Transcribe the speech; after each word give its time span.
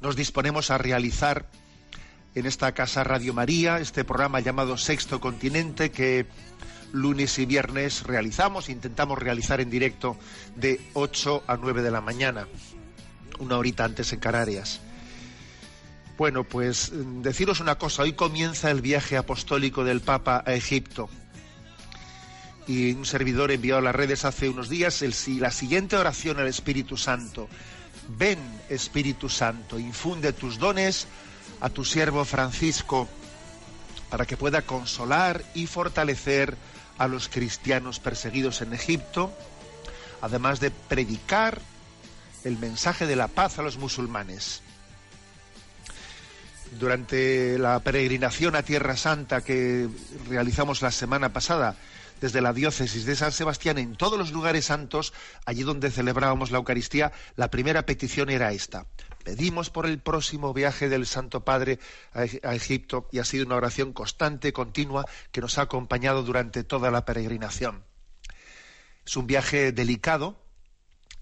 nos 0.00 0.16
disponemos 0.16 0.70
a 0.70 0.78
realizar 0.78 1.46
en 2.34 2.46
esta 2.46 2.72
casa 2.72 3.04
Radio 3.04 3.34
María 3.34 3.78
este 3.78 4.04
programa 4.04 4.40
llamado 4.40 4.76
Sexto 4.76 5.20
Continente 5.20 5.90
que 5.90 6.26
lunes 6.92 7.38
y 7.38 7.46
viernes 7.46 8.04
realizamos, 8.04 8.68
intentamos 8.68 9.18
realizar 9.18 9.60
en 9.60 9.70
directo 9.70 10.16
de 10.56 10.80
8 10.94 11.44
a 11.46 11.56
9 11.56 11.82
de 11.82 11.90
la 11.90 12.00
mañana, 12.00 12.46
una 13.38 13.58
horita 13.58 13.84
antes 13.84 14.12
en 14.12 14.20
Canarias. 14.20 14.80
Bueno, 16.16 16.44
pues 16.44 16.92
mm, 16.92 17.22
deciros 17.22 17.60
una 17.60 17.76
cosa, 17.76 18.02
hoy 18.02 18.12
comienza 18.12 18.70
el 18.70 18.80
viaje 18.80 19.16
apostólico 19.16 19.84
del 19.84 20.00
Papa 20.00 20.42
a 20.46 20.54
Egipto 20.54 21.08
y 22.66 22.92
un 22.92 23.06
servidor 23.06 23.50
envió 23.50 23.78
a 23.78 23.80
las 23.80 23.94
redes 23.94 24.24
hace 24.24 24.48
unos 24.48 24.68
días 24.68 25.00
el, 25.02 25.14
la 25.40 25.50
siguiente 25.50 25.96
oración 25.96 26.38
al 26.38 26.48
Espíritu 26.48 26.96
Santo. 26.96 27.48
Ven, 28.08 28.38
Espíritu 28.68 29.28
Santo, 29.28 29.78
infunde 29.78 30.32
tus 30.32 30.58
dones 30.58 31.06
a 31.60 31.68
tu 31.68 31.84
siervo 31.84 32.24
Francisco 32.24 33.06
para 34.10 34.24
que 34.24 34.36
pueda 34.36 34.62
consolar 34.62 35.44
y 35.54 35.66
fortalecer 35.66 36.56
a 36.96 37.06
los 37.06 37.28
cristianos 37.28 38.00
perseguidos 38.00 38.62
en 38.62 38.72
Egipto, 38.72 39.32
además 40.22 40.58
de 40.60 40.70
predicar 40.70 41.60
el 42.44 42.58
mensaje 42.58 43.06
de 43.06 43.16
la 43.16 43.28
paz 43.28 43.58
a 43.58 43.62
los 43.62 43.76
musulmanes. 43.76 44.62
Durante 46.78 47.58
la 47.58 47.80
peregrinación 47.80 48.56
a 48.56 48.62
Tierra 48.62 48.96
Santa 48.96 49.42
que 49.42 49.88
realizamos 50.28 50.82
la 50.82 50.90
semana 50.90 51.32
pasada 51.32 51.76
desde 52.20 52.40
la 52.40 52.52
diócesis 52.52 53.04
de 53.04 53.16
San 53.16 53.32
Sebastián, 53.32 53.78
en 53.78 53.94
todos 53.96 54.18
los 54.18 54.32
lugares 54.32 54.66
santos, 54.66 55.12
allí 55.46 55.62
donde 55.62 55.90
celebrábamos 55.90 56.50
la 56.50 56.58
Eucaristía, 56.58 57.12
la 57.36 57.50
primera 57.50 57.86
petición 57.86 58.30
era 58.30 58.52
esta. 58.52 58.86
Pedimos 59.24 59.70
por 59.70 59.86
el 59.86 59.98
próximo 59.98 60.52
viaje 60.54 60.88
del 60.88 61.06
Santo 61.06 61.44
Padre 61.44 61.78
a, 62.12 62.24
Eg- 62.24 62.40
a 62.46 62.54
Egipto 62.54 63.08
y 63.12 63.18
ha 63.18 63.24
sido 63.24 63.46
una 63.46 63.56
oración 63.56 63.92
constante, 63.92 64.52
continua, 64.52 65.04
que 65.32 65.40
nos 65.40 65.58
ha 65.58 65.62
acompañado 65.62 66.22
durante 66.22 66.64
toda 66.64 66.90
la 66.90 67.04
peregrinación. 67.04 67.84
Es 69.06 69.16
un 69.16 69.26
viaje 69.26 69.72
delicado 69.72 70.42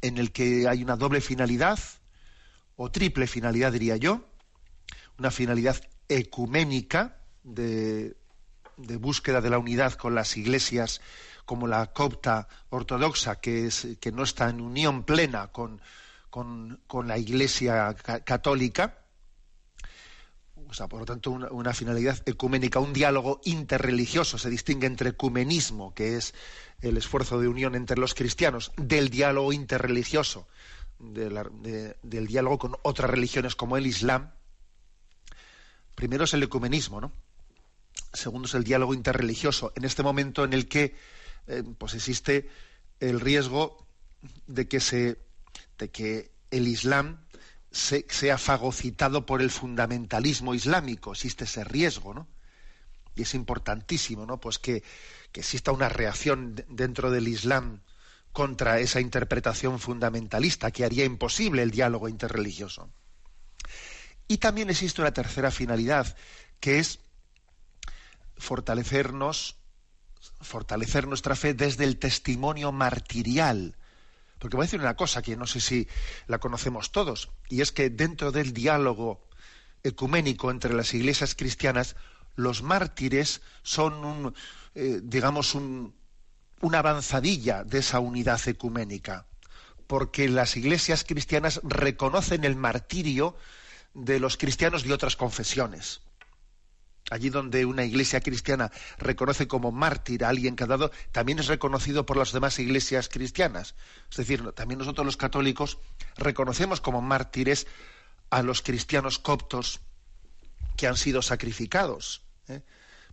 en 0.03 0.19
el 0.19 0.33
que 0.33 0.69
hay 0.69 0.83
una 0.83 0.97
doble 0.97 1.21
finalidad, 1.21 1.79
o 2.77 2.91
triple 2.91 3.27
finalidad 3.27 3.73
diría 3.73 3.97
yo, 3.97 4.29
una 5.19 5.31
finalidad 5.31 5.81
ecuménica 6.09 7.17
de, 7.43 8.17
de 8.77 8.97
búsqueda 8.97 9.41
de 9.41 9.51
la 9.51 9.59
unidad 9.59 9.95
con 9.95 10.15
las 10.15 10.37
iglesias 10.37 11.01
como 11.45 11.67
la 11.67 11.93
copta 11.93 12.49
ortodoxa, 12.71 13.37
que, 13.41 13.67
es, 13.67 13.87
que 14.01 14.13
no 14.13 14.23
está 14.25 14.49
en 14.51 14.61
unión 14.61 15.05
plena 15.05 15.49
con, 15.49 15.81
con- 16.31 16.81
con 16.87 17.07
la 17.09 17.19
iglesia 17.19 17.95
ca- 17.95 18.21
católica. 18.25 18.99
O 20.69 20.75
sea, 20.75 20.89
por 20.89 20.99
lo 21.01 21.07
tanto, 21.07 21.31
una, 21.31 21.73
finalidad 21.73 22.21
ecuménica, 22.27 22.81
un 22.81 22.93
diálogo 22.93 23.41
interreligioso. 23.45 24.37
Se 24.39 24.51
distingue 24.51 24.89
entre 24.89 25.11
ecumenismo, 25.11 25.95
que 25.95 26.17
es 26.17 26.35
el 26.81 26.97
esfuerzo 26.97 27.39
de 27.39 27.47
unión 27.47 27.77
entre 27.77 27.99
los 27.99 28.15
cristianos, 28.15 28.73
del 28.77 29.09
diálogo 29.09 29.53
interreligioso, 29.53 30.49
del 30.99 32.27
diálogo 32.27 32.59
con 32.59 32.77
otras 32.83 33.09
religiones 33.09 33.55
como 33.55 33.77
el 33.77 33.87
Islam. 33.87 34.33
Primero 35.95 36.25
es 36.25 36.35
el 36.35 36.43
ecumenismo, 36.43 37.01
¿no? 37.01 37.13
Segundo 38.17 38.47
es 38.49 38.55
el 38.55 38.65
diálogo 38.65 38.95
interreligioso. 38.95 39.73
En 39.77 39.85
este 39.85 40.03
momento 40.03 40.45
en 40.45 40.53
el 40.53 40.67
que 40.69 40.95
eh, 41.47 41.63
pues 41.79 41.95
existe 41.95 42.49
el 43.01 43.21
riesgo 43.21 43.87
de 44.47 44.67
que 44.67 44.81
se 44.81 45.19
de 45.79 45.91
que 45.91 46.33
el 46.51 46.67
Islam 46.69 47.21
se- 47.71 48.07
sea 48.09 48.39
fagocitado 48.39 49.27
por 49.27 49.43
el 49.43 49.51
fundamentalismo 49.51 50.55
islámico. 50.55 51.13
Existe 51.13 51.45
ese 51.45 51.63
riesgo, 51.65 52.15
¿no? 52.15 52.27
Y 53.15 53.23
es 53.23 53.35
importantísimo, 53.35 54.27
¿no? 54.27 54.41
Pues 54.41 54.59
que, 54.59 54.83
que 55.33 55.41
exista 55.41 55.73
una 55.73 55.89
reacción 55.89 56.55
de- 56.55 56.65
dentro 56.69 57.11
del 57.11 57.29
Islam 57.29 57.81
contra 58.33 58.81
esa 58.81 59.01
interpretación 59.01 59.79
fundamentalista 59.79 60.71
que 60.71 60.85
haría 60.85 61.05
imposible 61.05 61.63
el 61.63 61.71
diálogo 61.71 62.09
interreligioso. 62.09 62.91
Y 64.29 64.39
también 64.39 64.71
existe 64.71 65.01
una 65.01 65.13
tercera 65.13 65.51
finalidad, 65.51 66.17
que 66.61 66.79
es 66.79 66.99
fortalecernos, 68.39 69.57
fortalecer 70.41 71.07
nuestra 71.07 71.37
fe 71.37 71.55
desde 71.55 71.85
el 71.85 71.99
testimonio 71.99 72.73
martirial. 72.73 73.77
Porque 74.39 74.57
voy 74.57 74.65
a 74.65 74.67
decir 74.67 74.81
una 74.81 74.97
cosa 74.97 75.23
que 75.23 75.37
no 75.37 75.47
sé 75.47 75.61
si 75.61 75.89
la 76.27 76.39
conocemos 76.39 76.93
todos, 76.93 77.31
y 77.49 77.63
es 77.63 77.73
que 77.73 77.91
dentro 77.91 78.33
del 78.33 78.53
diálogo 78.53 79.27
ecuménico 79.83 80.51
entre 80.51 80.75
las 80.75 80.93
iglesias 80.95 81.35
cristianas, 81.35 81.97
los 82.35 82.63
mártires 82.63 83.41
son 83.63 84.05
un, 84.05 84.35
eh, 84.75 85.01
digamos, 85.03 85.55
un, 85.55 85.95
una 86.61 86.81
avanzadilla 86.81 87.65
de 87.65 87.79
esa 87.79 88.01
unidad 88.01 88.41
ecuménica, 88.47 89.27
porque 89.87 90.29
las 90.29 90.57
iglesias 90.57 91.05
cristianas 91.05 91.61
reconocen 91.63 92.45
el 92.45 92.57
martirio 92.57 93.37
de 93.95 94.21
los 94.21 94.37
cristianos 94.37 94.85
de 94.85 94.93
otras 94.93 95.17
confesiones. 95.17 96.03
Allí 97.11 97.31
donde 97.31 97.65
una 97.65 97.85
iglesia 97.85 98.21
cristiana 98.21 98.73
reconoce 98.99 99.47
como 99.47 99.71
mártir 99.71 100.25
a 100.25 100.29
alguien 100.29 100.57
que 100.57 100.65
ha 100.65 100.67
dado, 100.67 100.91
también 101.13 101.39
es 101.39 101.47
reconocido 101.47 102.05
por 102.05 102.17
las 102.17 102.33
demás 102.33 102.59
iglesias 102.59 103.09
cristianas. 103.09 103.77
Es 104.11 104.17
decir, 104.17 104.51
también 104.53 104.79
nosotros 104.79 105.07
los 105.07 105.17
católicos 105.17 105.79
reconocemos 106.17 106.81
como 106.81 107.03
mártires 107.03 107.67
a 108.31 108.43
los 108.43 108.61
cristianos 108.61 109.21
coptos 109.21 109.81
que 110.77 110.89
han 110.89 110.97
sido 110.97 111.23
sacrificados. 111.23 112.23
¿eh? 112.49 112.63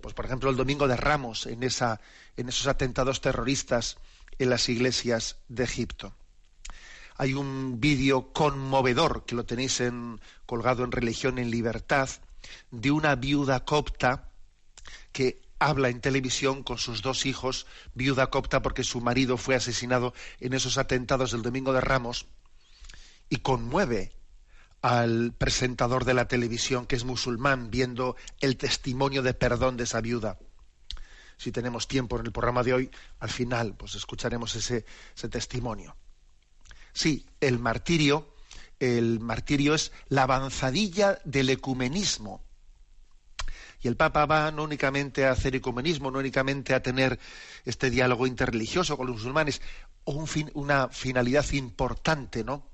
Pues 0.02 0.16
por 0.16 0.26
ejemplo 0.26 0.50
el 0.50 0.58
domingo 0.58 0.88
de 0.88 0.98
Ramos 0.98 1.46
en 1.46 1.62
esa, 1.62 2.02
en 2.36 2.50
esos 2.50 2.68
atentados 2.68 3.22
terroristas 3.22 3.98
en 4.40 4.50
las 4.50 4.70
iglesias 4.70 5.38
de 5.48 5.64
Egipto. 5.66 6.16
Hay 7.16 7.36
un 7.36 7.80
vídeo 7.80 8.34
conmovedor 8.34 9.24
que 9.26 9.36
lo 9.36 9.46
tenéis 9.46 9.82
en, 9.82 10.20
colgado 10.48 10.84
en 10.84 10.92
Religión 10.92 11.38
en 11.38 11.52
Libertad 11.52 12.10
de 12.72 12.92
una 12.92 13.16
viuda 13.16 13.66
copta 13.66 14.30
que 15.12 15.42
habla 15.60 15.90
en 15.90 16.02
televisión 16.02 16.64
con 16.64 16.78
sus 16.78 17.02
dos 17.02 17.26
hijos, 17.26 17.66
viuda 17.94 18.30
copta 18.30 18.62
porque 18.62 18.84
su 18.84 19.02
marido 19.02 19.38
fue 19.38 19.56
asesinado 19.56 20.14
en 20.40 20.54
esos 20.54 20.78
atentados 20.78 21.32
del 21.32 21.42
Domingo 21.42 21.74
de 21.74 21.82
Ramos, 21.82 22.28
y 23.30 23.38
conmueve 23.38 24.12
al 24.82 25.34
presentador 25.34 26.06
de 26.06 26.14
la 26.14 26.28
televisión 26.28 26.86
que 26.86 26.96
es 26.96 27.06
musulmán 27.06 27.72
viendo 27.72 28.16
el 28.42 28.58
testimonio 28.58 29.24
de 29.24 29.34
perdón 29.34 29.78
de 29.78 29.86
esa 29.86 30.02
viuda. 30.02 30.38
Si 31.38 31.52
tenemos 31.52 31.88
tiempo 31.88 32.20
en 32.20 32.26
el 32.26 32.32
programa 32.32 32.64
de 32.64 32.74
hoy, 32.74 32.92
al 33.20 33.30
final 33.30 33.76
pues 33.76 33.96
escucharemos 33.96 34.56
ese, 34.56 34.86
ese 35.16 35.30
testimonio. 35.30 35.96
Sí, 36.94 37.26
el 37.40 37.58
martirio, 37.60 38.33
el 38.80 39.20
martirio 39.20 39.76
es 39.76 39.92
la 40.10 40.24
avanzadilla 40.24 41.20
del 41.26 41.50
ecumenismo. 41.50 42.44
Y 43.82 43.88
el 43.90 43.98
Papa 43.98 44.26
va 44.26 44.52
no 44.52 44.64
únicamente 44.64 45.26
a 45.26 45.32
hacer 45.32 45.56
ecumenismo, 45.56 46.10
no 46.10 46.20
únicamente 46.20 46.74
a 46.74 46.82
tener 46.82 47.20
este 47.66 47.90
diálogo 47.90 48.28
interreligioso 48.28 48.96
con 48.96 49.08
los 49.08 49.18
musulmanes, 49.18 49.62
un 50.06 50.26
fin- 50.28 50.52
una 50.54 50.88
finalidad 50.90 51.50
importante, 51.52 52.44
¿no? 52.46 52.66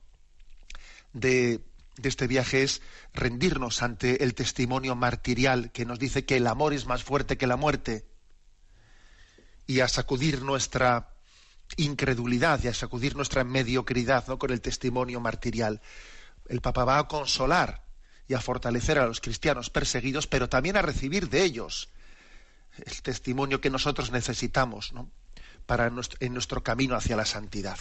De, 1.14 1.62
de 1.98 2.10
este 2.10 2.28
viaje 2.28 2.62
es 2.62 2.82
rendirnos 3.14 3.82
ante 3.82 4.24
el 4.24 4.36
testimonio 4.36 4.96
martirial 4.96 5.72
que 5.72 5.86
nos 5.86 5.98
dice 5.98 6.26
que 6.26 6.38
el 6.38 6.46
amor 6.46 6.74
es 6.74 6.86
más 6.86 7.04
fuerte 7.04 7.38
que 7.38 7.48
la 7.48 7.56
muerte 7.58 8.06
y 9.66 9.80
a 9.80 9.88
sacudir 9.88 10.44
nuestra 10.44 11.10
incredulidad 11.78 12.64
y 12.64 12.68
a 12.68 12.74
sacudir 12.74 13.16
nuestra 13.16 13.44
mediocridad 13.44 14.28
¿no? 14.28 14.38
con 14.38 14.52
el 14.52 14.62
testimonio 14.62 15.20
martirial. 15.20 15.82
El 16.48 16.62
Papa 16.62 16.84
va 16.86 17.00
a 17.00 17.08
consolar 17.08 17.84
y 18.28 18.34
a 18.34 18.42
fortalecer 18.42 19.00
a 19.00 19.08
los 19.08 19.22
cristianos 19.22 19.70
perseguidos, 19.70 20.28
pero 20.28 20.50
también 20.50 20.78
a 20.78 20.82
recibir 20.82 21.30
de 21.30 21.44
ellos 21.44 21.90
el 22.78 23.02
testimonio 23.02 23.62
que 23.62 23.70
nosotros 23.70 24.12
necesitamos 24.12 24.94
¿no? 24.94 25.10
para 25.66 25.92
en 26.20 26.34
nuestro 26.34 26.64
camino 26.64 26.96
hacia 26.96 27.16
la 27.16 27.26
santidad. 27.26 27.78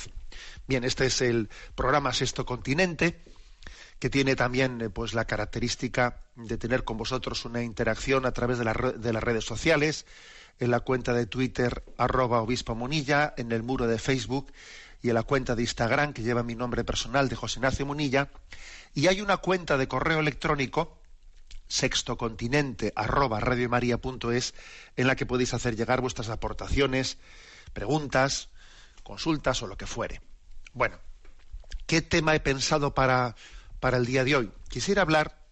Bien, 0.67 0.85
este 0.85 1.07
es 1.07 1.21
el 1.23 1.49
programa 1.75 2.13
Sexto 2.13 2.45
Continente 2.45 3.23
que 3.99 4.11
tiene 4.11 4.37
también 4.37 4.81
eh, 4.81 4.91
pues 4.91 5.15
la 5.15 5.25
característica 5.25 6.23
de 6.37 6.57
tener 6.59 6.85
con 6.85 6.97
vosotros 6.97 7.45
una 7.45 7.63
interacción 7.63 8.27
a 8.27 8.33
través 8.33 8.59
de, 8.59 8.65
de 8.97 9.13
las 9.13 9.23
redes 9.23 9.45
sociales, 9.45 10.07
en 10.61 10.71
la 10.71 10.81
cuenta 10.81 11.13
de 11.13 11.27
Twitter 11.27 11.85
arroba 11.97 12.41
obispo 12.41 12.75
Munilla, 12.75 13.35
en 13.37 13.53
el 13.53 13.63
muro 13.63 13.87
de 13.87 13.99
Facebook 13.99 14.53
y 15.03 15.09
en 15.09 15.15
la 15.15 15.23
cuenta 15.23 15.55
de 15.55 15.63
Instagram 15.63 16.13
que 16.13 16.23
lleva 16.23 16.43
mi 16.43 16.55
nombre 16.55 16.85
personal 16.85 17.29
de 17.29 17.37
José 17.37 17.59
Ignacio 17.59 17.87
Munilla. 17.87 18.31
Y 18.95 19.07
hay 19.07 19.21
una 19.21 19.37
cuenta 19.37 19.77
de 19.77 19.87
correo 19.87 20.21
electrónico 20.21 20.99
sextocontinente 21.69 22.93
arroba 22.97 23.41
radiomaria.es 23.41 24.55
en 24.97 25.07
la 25.07 25.17
que 25.17 25.27
podéis 25.27 25.55
hacer 25.55 25.77
llegar 25.77 26.01
vuestras 26.01 26.31
aportaciones, 26.31 27.19
preguntas, 27.73 28.49
consultas 29.03 29.63
o 29.63 29.67
lo 29.67 29.77
que 29.77 29.87
fuere. 29.87 30.21
Bueno, 30.73 30.99
¿qué 31.87 32.03
tema 32.03 32.35
he 32.35 32.41
pensado 32.41 32.95
para 32.95 33.37
para 33.81 33.97
el 33.97 34.07
día 34.07 34.25
de 34.25 34.37
hoy. 34.37 34.53
Quisiera 34.69 35.03
hablar 35.03 35.47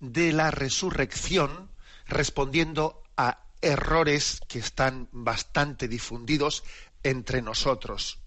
de 0.00 0.32
la 0.32 0.50
resurrección 0.50 1.70
respondiendo 2.06 3.02
a 3.16 3.44
errores 3.62 4.40
que 4.48 4.58
están 4.58 5.08
bastante 5.12 5.88
difundidos 5.88 6.64
entre 7.02 7.42
nosotros. 7.42 8.18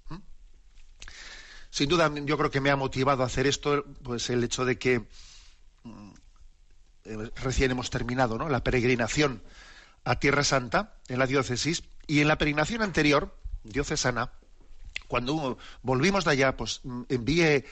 Sin 1.69 1.87
duda, 1.87 2.11
yo 2.25 2.37
creo 2.37 2.49
que 2.49 2.61
me 2.61 2.71
ha 2.71 2.75
motivado 2.75 3.23
a 3.23 3.27
hacer 3.27 3.45
esto, 3.45 3.85
pues 4.03 4.29
el 4.31 4.43
hecho 4.43 4.65
de 4.65 4.79
que 4.79 5.07
mm, 5.83 6.09
eh, 7.05 7.31
recién 7.35 7.71
hemos 7.71 7.91
terminado 7.91 8.37
¿no? 8.37 8.49
la 8.49 8.63
peregrinación 8.63 9.43
a 10.03 10.19
Tierra 10.19 10.43
Santa 10.43 10.95
en 11.07 11.19
la 11.19 11.27
diócesis 11.27 11.83
y 12.07 12.21
en 12.21 12.27
la 12.27 12.39
peregrinación 12.39 12.81
anterior, 12.81 13.37
diocesana, 13.63 14.31
cuando 15.07 15.57
volvimos 15.83 16.25
de 16.25 16.31
allá, 16.31 16.57
pues 16.57 16.81
mm, 16.83 17.03
envié 17.09 17.65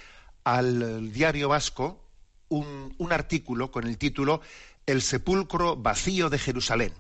al 0.56 1.12
diario 1.12 1.50
vasco 1.50 2.00
un, 2.48 2.96
artículo 3.12 3.70
con 3.70 3.86
el 3.86 3.98
título 3.98 4.40
El 4.86 5.02
sepulcro 5.02 5.76
vacío 5.76 6.30
de 6.30 6.40
Jerusalén. 6.40 6.94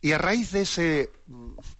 Y 0.00 0.12
a 0.12 0.18
raíz 0.18 0.52
de 0.52 0.60
ese, 0.60 1.10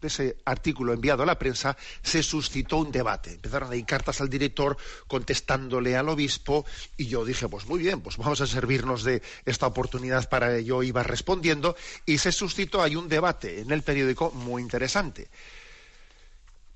de 0.00 0.08
ese, 0.08 0.36
artículo 0.44 0.92
enviado 0.92 1.22
a 1.22 1.26
la 1.26 1.38
prensa 1.38 1.76
se 2.02 2.24
suscitó 2.24 2.78
un 2.78 2.90
debate. 2.90 3.34
Empezaron 3.34 3.70
a 3.70 3.76
ir 3.76 3.84
cartas 3.84 4.20
al 4.20 4.28
director 4.28 4.76
contestándole 5.06 5.96
al 5.96 6.08
obispo 6.08 6.66
y 6.96 7.06
yo 7.06 7.24
dije, 7.24 7.48
pues 7.48 7.66
muy 7.66 7.78
bien, 7.78 8.00
pues 8.00 8.16
vamos 8.16 8.40
a 8.40 8.48
servirnos 8.48 9.04
de 9.04 9.22
esta 9.44 9.68
oportunidad 9.68 10.28
para 10.28 10.56
ello. 10.56 10.82
Iba 10.82 11.04
respondiendo 11.04 11.76
y 12.04 12.18
se 12.18 12.32
suscitó, 12.32 12.82
hay 12.82 12.96
un 12.96 13.08
debate 13.08 13.60
en 13.60 13.70
el 13.70 13.82
periódico 13.82 14.32
muy 14.32 14.62
interesante 14.62 15.28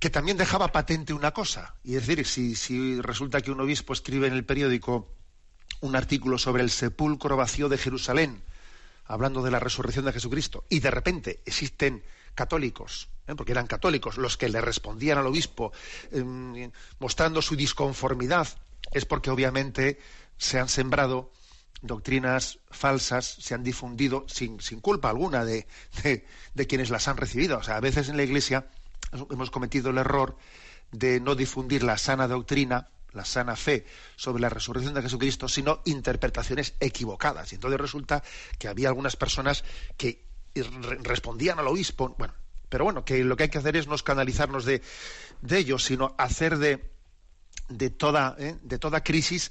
que 0.02 0.10
también 0.10 0.37
dejaba 0.37 0.72
patente 0.72 1.12
una 1.12 1.31
cosa. 1.31 1.76
Y 1.84 1.94
es 1.94 2.04
decir, 2.08 2.56
si, 2.56 3.00
resulta 3.00 3.40
que 3.40 3.52
un 3.52 3.60
obispo 3.60 3.93
escribe 3.93 4.26
en 4.26 4.32
el 4.32 4.44
periódico 4.44 5.14
un 5.81 5.94
artículo 5.94 6.38
sobre 6.38 6.64
el 6.64 6.70
sepulcro 6.70 7.37
vacío 7.37 7.69
de 7.69 7.78
Jerusalén, 7.78 8.43
hablando 9.04 9.44
de 9.44 9.52
la 9.52 9.60
resurrección 9.60 10.04
de 10.04 10.12
Jesucristo, 10.12 10.64
y 10.69 10.81
de 10.81 10.90
repente 10.90 11.40
existen 11.46 12.02
católicos, 12.34 13.10
¿eh? 13.28 13.37
porque 13.37 13.52
eran 13.52 13.69
católicos 13.69 14.19
los 14.19 14.37
que 14.37 14.49
le 14.49 14.60
respondían 14.60 15.19
al 15.19 15.26
obispo 15.28 15.70
em, 16.10 16.72
mostrando 16.99 17.40
su 17.40 17.54
disconformidad, 17.54 18.49
es 18.90 19.04
porque 19.04 19.31
obviamente 19.31 20.00
se 20.37 20.58
han 20.58 20.69
sembrado 20.69 21.31
doctrinas 21.81 22.58
falsas, 22.72 23.37
se 23.38 23.54
han 23.54 23.62
difundido 23.62 24.25
sin, 24.26 24.60
sin 24.60 24.81
culpa 24.81 25.10
alguna 25.10 25.44
de, 25.44 25.69
de, 26.02 26.66
quienes 26.66 26.90
las 26.90 27.06
han 27.06 27.19
recibido. 27.19 27.58
O 27.58 27.62
sea, 27.62 27.76
a 27.76 27.81
veces 27.81 28.08
en 28.08 28.16
la 28.16 28.25
Iglesia 28.25 28.66
hemos 29.31 29.50
cometido 29.50 29.90
el 29.90 29.99
error 29.99 30.37
de 30.90 31.20
no 31.20 31.34
difundir 31.34 31.82
la 31.82 31.99
sana 31.99 32.28
doctrina, 32.28 32.88
la 33.12 33.25
sana 33.25 33.56
fe 33.56 33.87
sobre 34.16 34.40
la 34.43 34.49
resurrección 34.49 34.94
de 34.94 35.02
Jesucristo, 35.02 35.49
sino 35.49 35.82
interpretaciones 35.84 36.75
equivocadas. 36.81 37.52
Y 37.52 37.56
entonces 37.56 37.81
resulta 37.81 38.22
que 38.58 38.69
había 38.69 38.88
algunas 38.88 39.16
personas 39.16 39.64
que 39.96 40.25
respondían 41.02 41.58
al 41.58 41.69
obispo, 41.69 42.14
bueno, 42.19 42.34
pero 42.69 42.84
bueno, 42.84 43.04
que 43.04 43.22
lo 43.25 43.37
que 43.37 43.44
hay 43.44 43.49
que 43.49 43.58
hacer 43.58 43.76
es 43.76 43.87
no 43.87 43.94
escandalizarnos 43.94 44.64
de, 44.64 44.82
de 45.40 45.58
ellos, 45.58 45.84
sino 45.84 46.14
hacer 46.19 46.58
de, 46.58 46.90
de, 47.69 47.90
toda, 47.90 48.37
¿eh? 48.38 48.56
de 48.62 48.78
toda 48.78 49.02
crisis, 49.02 49.50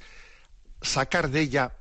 sacar 0.82 1.30
de 1.30 1.42
ella, 1.42 1.74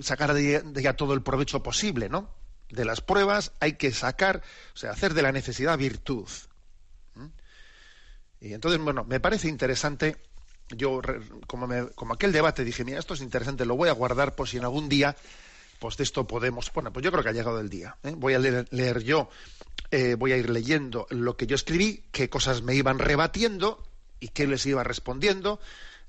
sacar 0.00 0.32
de 0.34 0.62
ella 0.76 0.96
todo 0.96 1.14
el 1.14 1.22
provecho 1.22 1.62
posible, 1.62 2.08
¿no? 2.08 2.30
De 2.70 2.84
las 2.84 3.00
pruebas 3.00 3.52
hay 3.60 3.74
que 3.74 3.92
sacar, 3.92 4.42
o 4.74 4.76
sea, 4.76 4.90
hacer 4.90 5.14
de 5.14 5.22
la 5.22 5.32
necesidad 5.32 5.78
virtud. 5.78 6.28
Y 8.40 8.52
entonces, 8.52 8.80
bueno, 8.80 9.04
me 9.04 9.20
parece 9.20 9.48
interesante, 9.48 10.16
yo 10.70 11.00
como, 11.46 11.68
como 11.94 12.14
aquel 12.14 12.32
debate 12.32 12.64
dije, 12.64 12.84
mira, 12.84 12.98
esto 12.98 13.14
es 13.14 13.20
interesante, 13.20 13.64
lo 13.66 13.76
voy 13.76 13.88
a 13.88 13.92
guardar 13.92 14.34
por 14.34 14.48
si 14.48 14.58
en 14.58 14.64
algún 14.64 14.88
día, 14.88 15.16
pues 15.78 15.96
de 15.96 16.04
esto 16.04 16.26
podemos, 16.26 16.72
bueno, 16.72 16.92
pues 16.92 17.04
yo 17.04 17.10
creo 17.10 17.22
que 17.22 17.30
ha 17.30 17.32
llegado 17.32 17.60
el 17.60 17.68
día. 17.68 17.96
¿eh? 18.02 18.14
Voy 18.16 18.34
a 18.34 18.38
leer, 18.38 19.02
yo, 19.02 19.28
eh, 19.90 20.14
voy 20.14 20.32
a 20.32 20.36
ir 20.36 20.50
leyendo 20.50 21.06
lo 21.10 21.36
que 21.36 21.46
yo 21.46 21.56
escribí, 21.56 22.04
qué 22.12 22.28
cosas 22.28 22.62
me 22.62 22.74
iban 22.74 22.98
rebatiendo 22.98 23.84
y 24.20 24.28
qué 24.28 24.46
les 24.46 24.64
iba 24.66 24.84
respondiendo. 24.84 25.60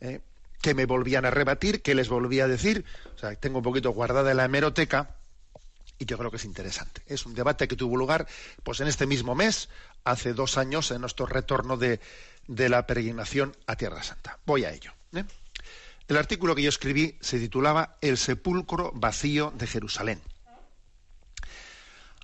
¿eh? 0.02 0.22
qué 0.62 0.74
me 0.74 0.86
volvían 0.86 1.26
a 1.26 1.32
rebatir, 1.32 1.82
qué 1.82 1.96
les 1.96 2.10
volvía 2.10 2.46
a 2.46 2.48
decir. 2.48 2.86
O 3.16 3.18
sea, 3.18 3.36
tengo 3.36 3.60
un 3.60 3.64
poquito 3.64 3.92
guardada 3.92 4.34
la 4.34 4.46
hemeroteca 4.46 5.16
y 5.98 6.06
yo 6.06 6.18
creo 6.18 6.32
que 6.32 6.38
es 6.38 6.46
interesante. 6.46 7.02
Es 7.08 7.26
un 7.26 7.34
debate 7.34 7.68
que 7.68 7.76
tuvo 7.76 7.98
lugar 7.98 8.28
pues 8.64 8.80
en 8.80 8.88
este 8.88 9.06
mismo 9.06 9.36
mes, 9.36 9.70
hace 10.10 10.34
dos 10.34 10.58
años, 10.58 10.92
en 10.92 11.02
nuestro 11.02 11.26
retorno 11.26 11.78
de, 11.78 12.00
la 12.48 12.86
peregrinación 12.86 13.56
a 13.68 13.76
Tierra 13.76 14.04
Santa. 14.04 14.40
Voy 14.46 14.64
a 14.64 14.72
ello. 14.72 14.92
¿eh? 15.14 15.24
El 16.08 16.18
artículo 16.18 16.56
que 16.56 16.64
yo 16.64 16.70
escribí 16.70 17.18
se 17.22 17.40
titulaba 17.40 17.98
El 18.02 18.18
sepulcro 18.18 18.92
vacío 18.94 19.54
de 19.56 19.68
Jerusalén. 19.68 20.22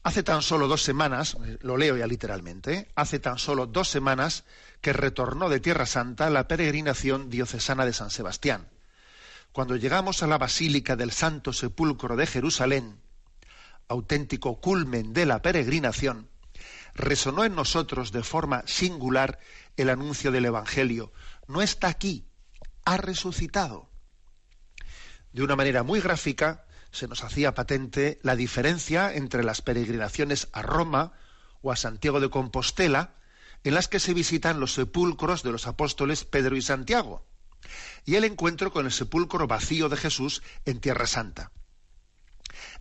Hace 0.04 0.24
tan 0.24 0.42
solo 0.42 0.68
dos 0.68 0.84
semanas, 0.84 1.38
lo 1.62 1.78
leo 1.78 1.98
ya 1.98 2.06
literalmente, 2.06 2.74
¿eh? 2.74 2.88
hace 2.96 3.20
tan 3.20 3.40
solo 3.40 3.66
dos 3.66 3.90
semanas 3.90 4.44
que 4.82 4.94
retornó 4.94 5.50
de 5.50 5.60
Tierra 5.60 5.86
Santa 5.86 6.30
la 6.30 6.48
peregrinación 6.48 7.30
diocesana 7.30 7.86
de 7.86 7.94
San 7.94 8.12
Sebastián. 8.12 8.68
Cuando 9.52 9.76
llegamos 9.78 10.22
a 10.22 10.28
la 10.28 10.38
Basílica 10.38 10.96
del 10.96 11.12
Santo 11.12 11.54
Sepulcro 11.54 12.16
de 12.16 12.28
Jerusalén, 12.28 13.00
auténtico 13.88 14.60
culmen 14.60 15.14
de 15.14 15.26
la 15.26 15.42
peregrinación, 15.42 16.30
resonó 16.96 17.44
en 17.44 17.56
nosotros 17.56 18.12
de 18.12 18.24
forma 18.24 18.64
singular 18.66 19.40
el 19.78 19.90
anuncio 19.90 20.32
del 20.32 20.46
Evangelio. 20.46 21.12
No 21.48 21.62
está 21.62 21.90
aquí, 21.90 22.26
ha 22.86 22.98
resucitado. 22.98 23.90
De 25.34 25.44
una 25.44 25.56
manera 25.56 25.84
muy 25.84 26.00
gráfica 26.00 26.66
se 26.92 27.08
nos 27.10 27.24
hacía 27.24 27.54
patente 27.54 28.20
la 28.24 28.38
diferencia 28.38 29.14
entre 29.14 29.44
las 29.44 29.62
peregrinaciones 29.62 30.48
a 30.54 30.62
Roma 30.62 31.12
o 31.62 31.72
a 31.72 31.76
Santiago 31.76 32.22
de 32.22 32.30
Compostela, 32.30 33.16
en 33.66 33.74
las 33.74 33.90
que 33.90 34.00
se 34.00 34.14
visitan 34.14 34.60
los 34.60 34.74
sepulcros 34.74 35.44
de 35.44 35.52
los 35.52 35.68
apóstoles 35.68 36.24
Pedro 36.24 36.56
y 36.56 36.62
Santiago, 36.62 37.28
y 38.06 38.16
el 38.16 38.24
encuentro 38.24 38.72
con 38.72 38.86
el 38.86 38.92
sepulcro 38.92 39.48
vacío 39.48 39.90
de 39.90 39.98
Jesús 39.98 40.42
en 40.66 40.80
Tierra 40.80 41.08
Santa. 41.08 41.52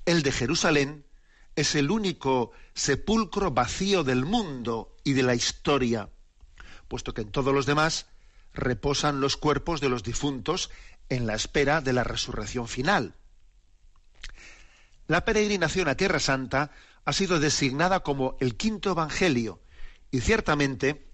El 0.05 0.23
de 0.23 0.31
Jerusalén 0.31 1.04
es 1.57 1.75
el 1.75 1.91
único 1.91 2.53
sepulcro 2.75 3.51
vacío 3.51 4.05
del 4.05 4.25
mundo 4.25 4.97
y 5.05 5.13
de 5.13 5.23
la 5.23 5.35
historia, 5.35 6.11
puesto 6.89 7.15
que 7.15 7.23
en 7.23 7.31
todos 7.31 7.55
los 7.55 7.67
demás 7.67 8.07
reposan 8.53 9.21
los 9.21 9.37
cuerpos 9.37 9.81
de 9.81 9.89
los 9.89 10.03
difuntos 10.03 10.71
en 11.09 11.27
la 11.27 11.35
espera 11.35 11.81
de 11.81 11.93
la 11.93 12.05
resurrección 12.05 12.69
final. 12.69 13.15
La 15.07 15.25
peregrinación 15.25 15.89
a 15.89 15.97
Tierra 15.97 16.19
Santa 16.19 16.71
ha 17.05 17.13
sido 17.13 17.39
designada 17.39 18.01
como 18.01 18.37
el 18.41 18.57
quinto 18.57 18.91
Evangelio 18.91 19.61
y 20.11 20.21
ciertamente 20.21 21.07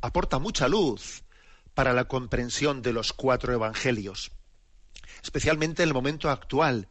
aporta 0.00 0.38
mucha 0.38 0.68
luz 0.68 1.22
para 1.74 1.92
la 1.92 2.06
comprensión 2.06 2.82
de 2.82 2.92
los 2.92 3.12
cuatro 3.12 3.52
Evangelios, 3.52 4.32
especialmente 5.22 5.82
en 5.82 5.90
el 5.90 5.94
momento 5.94 6.30
actual 6.30 6.88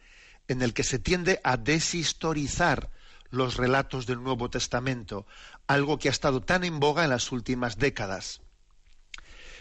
en 0.47 0.61
el 0.61 0.73
que 0.73 0.83
se 0.83 0.99
tiende 0.99 1.39
a 1.43 1.57
deshistorizar 1.57 2.89
los 3.29 3.57
relatos 3.57 4.05
del 4.05 4.23
Nuevo 4.23 4.49
Testamento, 4.49 5.25
algo 5.67 5.99
que 5.99 6.07
ha 6.07 6.11
estado 6.11 6.41
tan 6.41 6.63
en 6.63 6.79
boga 6.79 7.03
en 7.03 7.09
las 7.09 7.31
últimas 7.31 7.77
décadas. 7.77 8.41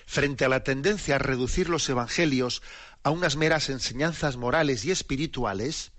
frente 0.09 0.45
a 0.45 0.49
la 0.49 0.62
tendencia 0.62 1.16
a 1.16 1.19
reducir 1.19 1.69
los 1.69 1.88
evangelios 1.88 2.62
a 3.02 3.11
unas 3.11 3.35
meras 3.35 3.69
enseñanzas 3.71 4.37
morales 4.37 4.85
y 4.85 4.93
espirituales, 4.93 5.90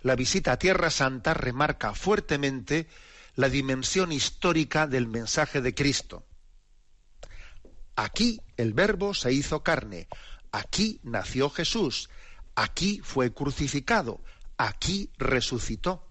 la 0.00 0.16
visita 0.16 0.52
a 0.52 0.58
Tierra 0.58 0.90
Santa 0.90 1.34
remarca 1.34 1.94
fuertemente 1.94 2.86
la 3.34 3.50
dimensión 3.50 4.10
histórica 4.10 4.86
del 4.86 5.06
mensaje 5.06 5.60
de 5.60 5.74
Cristo. 5.74 6.24
Aquí 7.94 8.40
el 8.56 8.72
Verbo 8.72 9.12
se 9.12 9.32
hizo 9.32 9.62
carne, 9.62 10.08
aquí 10.52 11.00
nació 11.02 11.50
Jesús, 11.50 12.08
aquí 12.56 13.00
fue 13.04 13.32
crucificado, 13.32 14.20
aquí 14.56 15.10
resucitó. 15.18 16.08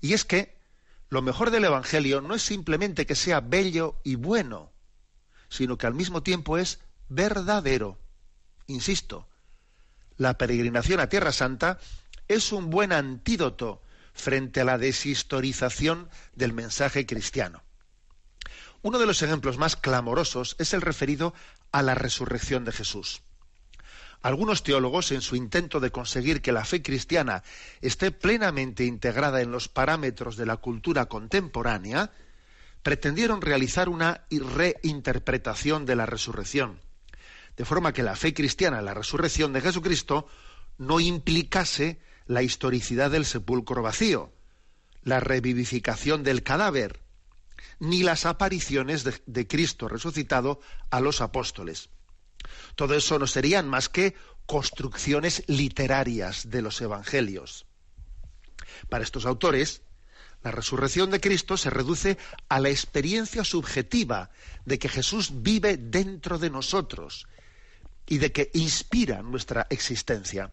Y 0.00 0.12
es 0.12 0.24
que 0.24 0.58
lo 1.08 1.22
mejor 1.22 1.50
del 1.50 1.64
Evangelio 1.64 2.20
no 2.20 2.34
es 2.34 2.42
simplemente 2.42 3.06
que 3.06 3.14
sea 3.14 3.40
bello 3.40 4.00
y 4.04 4.16
bueno, 4.16 4.72
sino 5.48 5.78
que 5.78 5.86
al 5.86 5.94
mismo 5.94 6.22
tiempo 6.22 6.58
es 6.58 6.80
verdadero. 7.08 7.98
Insisto, 8.66 9.28
la 10.18 10.36
peregrinación 10.36 11.00
a 11.00 11.08
Tierra 11.08 11.32
Santa 11.32 11.78
es 12.26 12.52
un 12.52 12.68
buen 12.68 12.92
antídoto 12.92 13.82
frente 14.12 14.60
a 14.60 14.64
la 14.64 14.76
deshistorización 14.76 16.10
del 16.34 16.52
mensaje 16.52 17.06
cristiano. 17.06 17.62
Uno 18.82 18.98
de 18.98 19.06
los 19.06 19.22
ejemplos 19.22 19.56
más 19.56 19.76
clamorosos 19.76 20.56
es 20.58 20.74
el 20.74 20.82
referido 20.82 21.32
a 21.72 21.82
la 21.82 21.94
resurrección 21.94 22.64
de 22.64 22.72
Jesús. 22.72 23.22
Algunos 24.20 24.64
teólogos, 24.64 25.12
en 25.12 25.20
su 25.20 25.36
intento 25.36 25.78
de 25.78 25.92
conseguir 25.92 26.42
que 26.42 26.52
la 26.52 26.64
fe 26.64 26.82
cristiana 26.82 27.44
esté 27.80 28.10
plenamente 28.10 28.84
integrada 28.84 29.40
en 29.42 29.52
los 29.52 29.68
parámetros 29.68 30.36
de 30.36 30.46
la 30.46 30.56
cultura 30.56 31.06
contemporánea, 31.06 32.10
pretendieron 32.82 33.40
realizar 33.40 33.88
una 33.88 34.24
reinterpretación 34.30 35.86
de 35.86 35.96
la 35.96 36.06
resurrección, 36.06 36.80
de 37.56 37.64
forma 37.64 37.92
que 37.92 38.02
la 38.02 38.16
fe 38.16 38.34
cristiana 38.34 38.82
la 38.82 38.94
resurrección 38.94 39.52
de 39.52 39.60
Jesucristo 39.60 40.26
no 40.78 40.98
implicase 40.98 42.00
la 42.26 42.42
historicidad 42.42 43.10
del 43.10 43.24
sepulcro 43.24 43.82
vacío, 43.82 44.32
la 45.02 45.20
revivificación 45.20 46.22
del 46.24 46.42
cadáver, 46.42 47.00
ni 47.78 48.02
las 48.02 48.26
apariciones 48.26 49.04
de, 49.04 49.14
de 49.26 49.46
Cristo 49.46 49.88
resucitado 49.88 50.60
a 50.90 51.00
los 51.00 51.20
apóstoles. 51.20 51.88
Todo 52.74 52.94
eso 52.94 53.18
no 53.18 53.26
serían 53.26 53.68
más 53.68 53.88
que 53.88 54.14
construcciones 54.46 55.42
literarias 55.46 56.50
de 56.50 56.62
los 56.62 56.80
evangelios. 56.80 57.66
Para 58.88 59.04
estos 59.04 59.26
autores, 59.26 59.82
la 60.42 60.50
resurrección 60.50 61.10
de 61.10 61.20
Cristo 61.20 61.56
se 61.56 61.70
reduce 61.70 62.16
a 62.48 62.60
la 62.60 62.70
experiencia 62.70 63.44
subjetiva 63.44 64.30
de 64.64 64.78
que 64.78 64.88
Jesús 64.88 65.42
vive 65.42 65.76
dentro 65.76 66.38
de 66.38 66.50
nosotros 66.50 67.26
y 68.06 68.18
de 68.18 68.32
que 68.32 68.50
inspira 68.54 69.22
nuestra 69.22 69.66
existencia. 69.68 70.50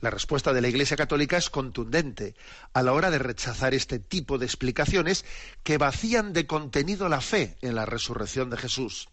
La 0.00 0.10
respuesta 0.10 0.52
de 0.52 0.60
la 0.60 0.68
Iglesia 0.68 0.96
Católica 0.96 1.36
es 1.36 1.50
contundente 1.50 2.34
a 2.72 2.82
la 2.82 2.92
hora 2.92 3.10
de 3.10 3.18
rechazar 3.18 3.74
este 3.74 3.98
tipo 3.98 4.38
de 4.38 4.46
explicaciones 4.46 5.24
que 5.62 5.78
vacían 5.78 6.32
de 6.32 6.46
contenido 6.46 7.08
la 7.08 7.20
fe 7.20 7.56
en 7.60 7.74
la 7.74 7.86
resurrección 7.86 8.50
de 8.50 8.56
Jesús 8.56 9.08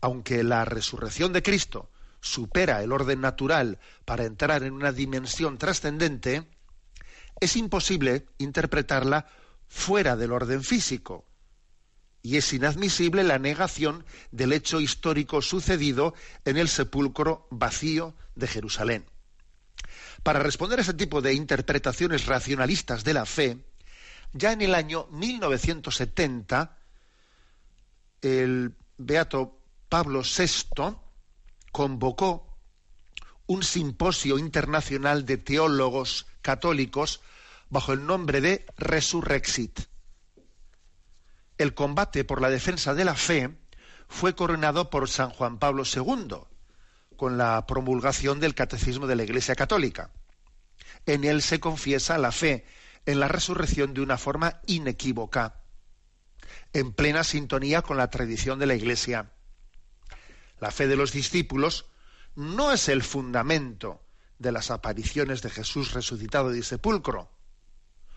aunque 0.00 0.42
la 0.42 0.64
resurrección 0.64 1.32
de 1.32 1.42
Cristo 1.42 1.90
supera 2.20 2.82
el 2.82 2.92
orden 2.92 3.20
natural 3.20 3.78
para 4.04 4.24
entrar 4.24 4.62
en 4.62 4.72
una 4.72 4.92
dimensión 4.92 5.58
trascendente, 5.58 6.46
es 7.40 7.56
imposible 7.56 8.26
interpretarla 8.38 9.26
fuera 9.68 10.16
del 10.16 10.32
orden 10.32 10.62
físico. 10.62 11.24
Y 12.22 12.36
es 12.36 12.52
inadmisible 12.52 13.22
la 13.22 13.38
negación 13.38 14.04
del 14.32 14.52
hecho 14.52 14.80
histórico 14.80 15.42
sucedido 15.42 16.14
en 16.44 16.56
el 16.56 16.68
sepulcro 16.68 17.46
vacío 17.50 18.16
de 18.34 18.48
Jerusalén. 18.48 19.06
Para 20.22 20.40
responder 20.40 20.80
a 20.80 20.82
ese 20.82 20.94
tipo 20.94 21.22
de 21.22 21.34
interpretaciones 21.34 22.26
racionalistas 22.26 23.04
de 23.04 23.14
la 23.14 23.26
fe, 23.26 23.58
ya 24.32 24.52
en 24.52 24.62
el 24.62 24.74
año 24.74 25.06
1970, 25.12 26.76
el 28.22 28.74
beato 28.98 29.55
Pablo 29.88 30.22
VI 30.22 30.96
convocó 31.70 32.58
un 33.46 33.62
simposio 33.62 34.38
internacional 34.38 35.24
de 35.24 35.36
teólogos 35.36 36.26
católicos 36.42 37.20
bajo 37.68 37.92
el 37.92 38.04
nombre 38.04 38.40
de 38.40 38.66
Resurrexit. 38.76 39.80
El 41.56 41.74
combate 41.74 42.24
por 42.24 42.40
la 42.40 42.50
defensa 42.50 42.94
de 42.94 43.04
la 43.04 43.14
fe 43.14 43.56
fue 44.08 44.34
coronado 44.34 44.90
por 44.90 45.08
San 45.08 45.30
Juan 45.30 45.58
Pablo 45.58 45.84
II 45.84 46.36
con 47.16 47.38
la 47.38 47.64
promulgación 47.66 48.40
del 48.40 48.54
Catecismo 48.54 49.06
de 49.06 49.16
la 49.16 49.22
Iglesia 49.22 49.54
Católica. 49.54 50.10
En 51.06 51.22
él 51.22 51.42
se 51.42 51.60
confiesa 51.60 52.18
la 52.18 52.32
fe 52.32 52.66
en 53.06 53.20
la 53.20 53.28
resurrección 53.28 53.94
de 53.94 54.00
una 54.00 54.18
forma 54.18 54.60
inequívoca, 54.66 55.60
en 56.72 56.92
plena 56.92 57.22
sintonía 57.22 57.82
con 57.82 57.96
la 57.96 58.10
tradición 58.10 58.58
de 58.58 58.66
la 58.66 58.74
Iglesia 58.74 59.30
la 60.60 60.70
fe 60.70 60.86
de 60.86 60.96
los 60.96 61.12
discípulos 61.12 61.86
no 62.34 62.72
es 62.72 62.88
el 62.88 63.02
fundamento 63.02 64.02
de 64.38 64.52
las 64.52 64.70
apariciones 64.70 65.42
de 65.42 65.50
Jesús 65.50 65.92
resucitado 65.92 66.50
de 66.50 66.62
sepulcro. 66.62 67.30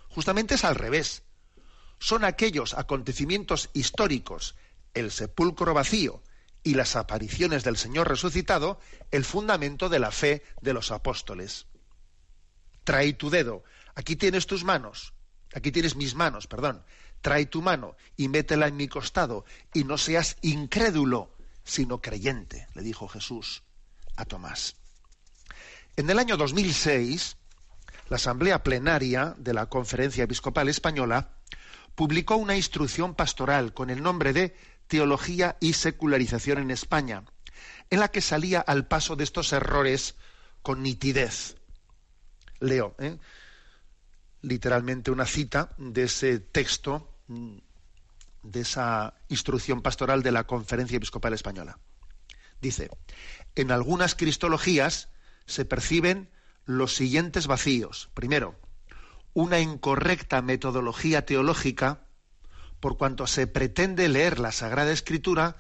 Justamente 0.10 0.56
es 0.56 0.64
al 0.64 0.76
revés. 0.76 1.24
Son 2.00 2.26
aquellos 2.26 2.74
acontecimientos 2.74 3.70
históricos, 3.74 4.56
el 4.94 5.12
sepulcro 5.12 5.74
vacío 5.74 6.22
y 6.64 6.74
las 6.74 6.96
apariciones 6.96 7.64
del 7.64 7.78
Señor 7.78 8.10
resucitado, 8.10 8.80
el 9.12 9.24
fundamento 9.24 9.90
de 9.90 10.00
la 10.00 10.12
fe 10.12 10.44
de 10.62 10.74
los 10.74 10.92
apóstoles. 10.92 11.68
Trae 12.84 13.14
tu 13.14 13.30
dedo, 13.30 13.64
aquí 13.96 14.16
tienes 14.16 14.48
tus 14.48 14.64
manos, 14.64 15.14
aquí 15.54 15.72
tienes 15.72 15.96
mis 15.96 16.16
manos, 16.16 16.48
perdón, 16.48 16.84
trae 17.22 17.46
tu 17.46 17.62
mano 17.62 17.96
y 18.18 18.28
métela 18.28 18.68
en 18.68 18.78
mi 18.78 18.88
costado 18.88 19.46
y 19.74 19.84
no 19.84 19.98
seas 19.98 20.38
incrédulo, 20.42 21.36
sino 21.70 22.02
creyente, 22.02 22.68
le 22.74 22.82
dijo 22.82 23.08
Jesús 23.08 23.64
a 24.16 24.26
Tomás. 24.26 24.76
En 25.96 26.10
el 26.10 26.18
año 26.18 26.36
2006, 26.36 27.38
la 28.10 28.16
Asamblea 28.16 28.64
Plenaria 28.64 29.36
de 29.38 29.54
la 29.54 29.68
Conferencia 29.68 30.24
Episcopal 30.24 30.68
Española 30.68 31.38
publicó 31.94 32.38
una 32.38 32.56
instrucción 32.56 33.14
pastoral 33.14 33.74
con 33.74 33.92
el 33.92 34.02
nombre 34.02 34.34
de 34.34 34.56
Teología 34.88 35.58
y 35.60 35.74
Secularización 35.74 36.58
en 36.58 36.72
España, 36.72 37.24
en 37.92 38.00
la 38.00 38.10
que 38.10 38.22
salía 38.22 38.62
al 38.62 38.88
paso 38.88 39.16
de 39.16 39.24
estos 39.24 39.54
errores 39.54 40.16
con 40.64 40.82
nitidez. 40.82 41.56
Leo, 42.60 42.96
¿eh? 42.98 43.18
literalmente 44.42 45.12
una 45.12 45.26
cita 45.26 45.76
de 45.78 46.04
ese 46.04 46.40
texto 46.40 47.14
mm, 47.28 47.58
de 48.44 48.62
esa 48.62 49.16
instrucción 49.28 49.82
pastoral 49.82 50.24
de 50.24 50.32
la 50.32 50.46
Conferencia 50.46 50.98
Episcopal 50.98 51.34
Española. 51.34 51.80
Dice, 52.62 52.90
en 53.56 53.72
algunas 53.72 54.16
cristologías 54.16 55.10
se 55.46 55.66
perciben 55.66 56.30
los 56.66 56.94
siguientes 56.96 57.48
vacíos. 57.48 58.10
Primero, 58.14 58.56
una 59.34 59.60
incorrecta 59.60 60.42
metodología 60.42 61.26
teológica 61.26 62.06
por 62.80 62.98
cuanto 62.98 63.28
se 63.28 63.48
pretende 63.48 64.08
leer 64.10 64.40
la 64.40 64.52
Sagrada 64.52 64.92
Escritura 64.92 65.58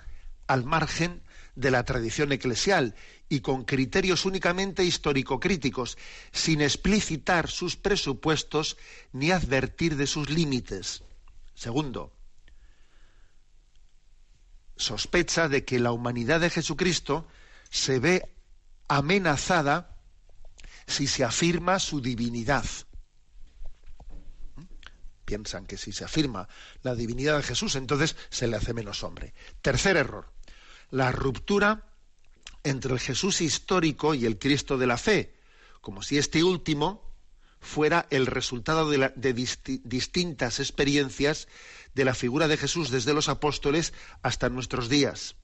al 0.48 0.64
margen 0.64 1.22
de 1.56 1.72
la 1.72 1.84
tradición 1.84 2.32
eclesial 2.32 2.96
y 3.28 3.42
con 3.42 3.66
criterios 3.66 4.26
únicamente 4.26 4.84
histórico-críticos, 4.84 5.98
sin 6.32 6.62
explicitar 6.62 7.50
sus 7.50 7.76
presupuestos 7.76 8.78
ni 9.12 9.32
advertir 9.32 9.96
de 9.96 10.08
sus 10.08 10.30
límites. 10.30 11.04
Segundo, 11.54 12.14
sospecha 14.80 15.50
de 15.50 15.66
que 15.66 15.78
la 15.78 15.92
humanidad 15.92 16.40
de 16.40 16.50
Jesucristo 16.50 17.28
se 17.70 18.00
ve 18.00 18.34
amenazada 18.88 19.98
si 20.88 21.06
se 21.06 21.24
afirma 21.24 21.80
su 21.80 22.02
divinidad. 22.02 22.66
¿Mm? 24.56 24.64
Piensan 25.26 25.68
que 25.68 25.78
si 25.78 25.92
se 25.92 26.06
afirma 26.06 26.48
la 26.82 26.96
divinidad 26.96 27.38
de 27.38 27.44
Jesús, 27.44 27.76
entonces 27.76 28.16
se 28.30 28.48
le 28.48 28.56
hace 28.56 28.74
menos 28.74 29.04
hombre. 29.04 29.34
Tercer 29.62 29.98
error, 29.98 30.32
la 30.90 31.12
ruptura 31.12 31.94
entre 32.64 32.94
el 32.94 33.00
Jesús 33.00 33.42
histórico 33.42 34.16
y 34.16 34.26
el 34.26 34.40
Cristo 34.40 34.78
de 34.78 34.88
la 34.88 34.98
fe, 34.98 35.36
como 35.82 36.02
si 36.02 36.18
este 36.18 36.42
último 36.42 37.09
fuera 37.60 38.08
el 38.10 38.26
resultado 38.26 38.90
de, 38.90 39.34
distintas 39.84 40.60
experiencias 40.60 41.48
de 41.94 42.06
la 42.06 42.14
figura 42.14 42.48
de 42.48 42.58
Jesús 42.58 42.92
desde 42.92 43.14
los 43.14 43.30
apóstoles 43.30 43.94
hasta 44.22 44.50
nuestros 44.50 44.90
días. 44.90 45.36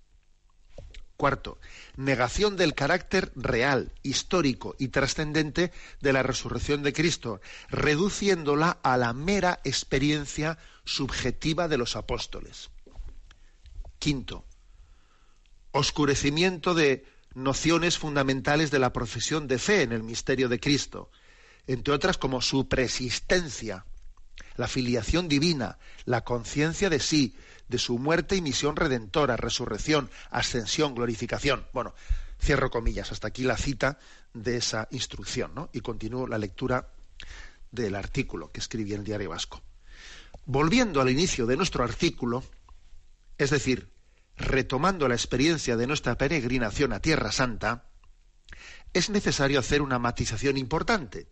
Cuarto, 1.18 1.60
negación 1.96 2.58
del 2.58 2.74
carácter 2.74 3.32
real, 3.36 3.94
histórico 4.04 4.76
y 4.78 4.90
trascendente 4.90 5.72
de 6.02 6.14
la 6.14 6.24
resurrección 6.24 6.84
de 6.84 6.92
Cristo, 6.92 7.40
reduciéndola 7.70 8.80
a 8.84 8.98
la 8.98 9.14
mera 9.14 9.62
experiencia 9.64 10.58
subjetiva 10.84 11.70
de 11.70 11.78
los 11.78 11.96
apóstoles. 11.96 12.70
Quinto, 13.98 14.46
oscurecimiento 15.72 16.74
de 16.74 17.06
nociones 17.34 17.98
fundamentales 17.98 18.70
de 18.72 18.80
la 18.80 18.92
profesión 18.92 19.48
de 19.48 19.58
fe 19.58 19.84
en 19.84 19.94
el 19.94 20.04
misterio 20.04 20.50
de 20.50 20.60
Cristo, 20.60 21.12
entre 21.68 21.94
otras 21.94 22.18
como 22.18 22.42
su 22.42 22.68
preexistencia, 22.68 23.86
la 24.58 24.68
filiación 24.68 25.28
divina, 25.28 25.78
la 26.06 26.24
conciencia 26.24 26.90
de 26.90 27.00
sí, 27.00 27.36
de 27.68 27.78
su 27.78 27.98
muerte 27.98 28.36
y 28.36 28.42
misión 28.42 28.76
redentora, 28.76 29.38
resurrección, 29.38 30.10
ascensión, 30.30 30.96
glorificación. 30.96 31.66
Bueno, 31.74 31.94
cierro 32.42 32.70
comillas, 32.70 33.12
hasta 33.12 33.28
aquí 33.28 33.44
la 33.44 33.58
cita 33.58 34.00
de 34.34 34.58
esa 34.58 34.88
instrucción, 34.92 35.54
¿no? 35.56 35.70
Y 35.74 35.82
continúo 35.82 36.28
la 36.28 36.38
lectura 36.38 36.90
del 37.72 37.96
artículo 37.96 38.52
que 38.52 38.60
escribí 38.60 38.94
en 38.94 39.00
el 39.00 39.06
Diario 39.06 39.30
Vasco. 39.30 39.62
Volviendo 40.46 41.02
al 41.02 41.10
inicio 41.10 41.46
de 41.46 41.58
nuestro 41.58 41.84
artículo, 41.84 42.44
es 43.38 43.50
decir, 43.50 43.90
retomando 44.38 45.08
la 45.08 45.16
experiencia 45.16 45.76
de 45.76 45.88
nuestra 45.88 46.18
peregrinación 46.18 46.94
a 46.94 47.00
Tierra 47.00 47.32
Santa, 47.32 47.86
es 48.94 49.10
necesario 49.10 49.60
hacer 49.60 49.82
una 49.82 50.00
matización 50.00 50.58
importante. 50.58 51.28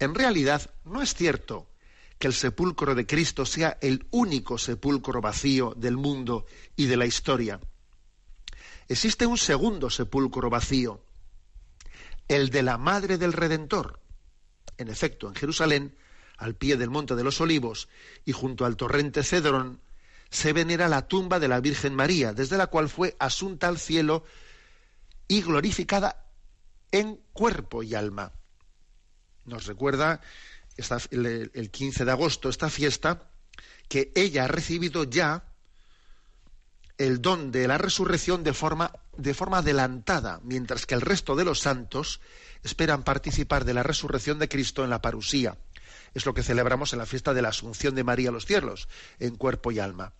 En 0.00 0.14
realidad, 0.14 0.70
no 0.84 1.02
es 1.02 1.14
cierto 1.14 1.68
que 2.18 2.26
el 2.26 2.32
sepulcro 2.32 2.94
de 2.94 3.06
Cristo 3.06 3.44
sea 3.44 3.78
el 3.82 4.06
único 4.10 4.56
sepulcro 4.56 5.20
vacío 5.20 5.74
del 5.76 5.98
mundo 5.98 6.46
y 6.74 6.86
de 6.86 6.96
la 6.96 7.04
historia. 7.04 7.60
Existe 8.88 9.26
un 9.26 9.36
segundo 9.36 9.90
sepulcro 9.90 10.48
vacío, 10.48 11.04
el 12.28 12.48
de 12.48 12.62
la 12.62 12.78
Madre 12.78 13.18
del 13.18 13.34
Redentor. 13.34 14.00
En 14.78 14.88
efecto, 14.88 15.28
en 15.28 15.34
Jerusalén, 15.34 15.94
al 16.38 16.54
pie 16.54 16.78
del 16.78 16.88
Monte 16.88 17.14
de 17.14 17.22
los 17.22 17.40
Olivos 17.42 17.88
y 18.24 18.32
junto 18.32 18.64
al 18.64 18.76
torrente 18.76 19.22
Cedrón, 19.22 19.80
se 20.30 20.54
venera 20.54 20.88
la 20.88 21.08
tumba 21.08 21.38
de 21.38 21.48
la 21.48 21.60
Virgen 21.60 21.94
María, 21.94 22.32
desde 22.32 22.56
la 22.56 22.68
cual 22.68 22.88
fue 22.88 23.16
asunta 23.18 23.68
al 23.68 23.78
cielo 23.78 24.24
y 25.28 25.42
glorificada 25.42 26.24
en 26.90 27.20
cuerpo 27.32 27.82
y 27.82 27.94
alma. 27.94 28.32
Nos 29.50 29.66
recuerda 29.66 30.20
el, 31.10 31.70
15 31.70 32.04
de 32.04 32.10
agosto 32.10 32.48
esta 32.48 32.70
fiesta 32.70 33.28
que 33.88 34.12
ella 34.14 34.44
ha 34.44 34.48
recibido 34.48 35.02
ya 35.04 35.44
el 36.96 37.20
don 37.20 37.50
de 37.50 37.66
la 37.66 37.76
resurrección 37.76 38.44
de 38.44 38.52
forma, 38.52 38.92
de 39.16 39.34
forma 39.34 39.58
adelantada, 39.58 40.38
mientras 40.44 40.86
que 40.86 40.94
el 40.94 41.00
resto 41.00 41.34
de 41.34 41.44
los 41.44 41.58
santos 41.58 42.20
esperan 42.62 43.02
participar 43.02 43.64
de 43.64 43.74
la 43.74 43.82
resurrección 43.82 44.38
de 44.38 44.48
Cristo 44.48 44.84
en 44.84 44.90
la 44.90 45.02
parusía. 45.02 45.58
Es 46.14 46.24
lo 46.26 46.34
que 46.34 46.44
celebramos 46.44 46.92
en 46.92 47.00
la 47.00 47.06
fiesta 47.06 47.34
de 47.34 47.42
la 47.42 47.48
Asunción 47.48 47.96
de 47.96 48.04
María 48.04 48.28
a 48.28 48.32
los 48.32 48.46
cielos, 48.46 48.88
en 49.18 49.34
cuerpo 49.34 49.72
y 49.72 49.80
alma. 49.80 50.12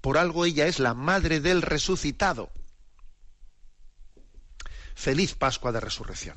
Por 0.00 0.16
algo 0.16 0.44
ella 0.44 0.66
es 0.66 0.78
la 0.78 0.94
madre 0.94 1.40
del 1.40 1.62
resucitado. 1.62 2.52
Feliz 4.94 5.34
Pascua 5.34 5.72
de 5.72 5.80
Resurrección. 5.80 6.36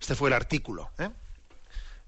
Este 0.00 0.14
fue 0.14 0.28
el 0.28 0.34
artículo. 0.34 0.90
¿eh? 0.98 1.10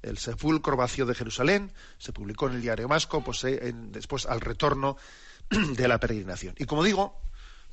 El 0.02 0.18
sepulcro 0.18 0.76
vacío 0.76 1.06
de 1.06 1.14
Jerusalén 1.14 1.73
se 1.99 2.12
publicó 2.12 2.49
en 2.49 2.54
el 2.54 2.62
diario 2.62 2.88
Vasco, 2.88 3.23
pues, 3.23 3.44
eh, 3.44 3.73
después 3.75 4.26
al 4.26 4.40
retorno 4.40 4.97
de 5.50 5.88
la 5.88 5.99
peregrinación. 5.99 6.54
Y 6.59 6.64
como 6.64 6.85
digo, 6.85 7.20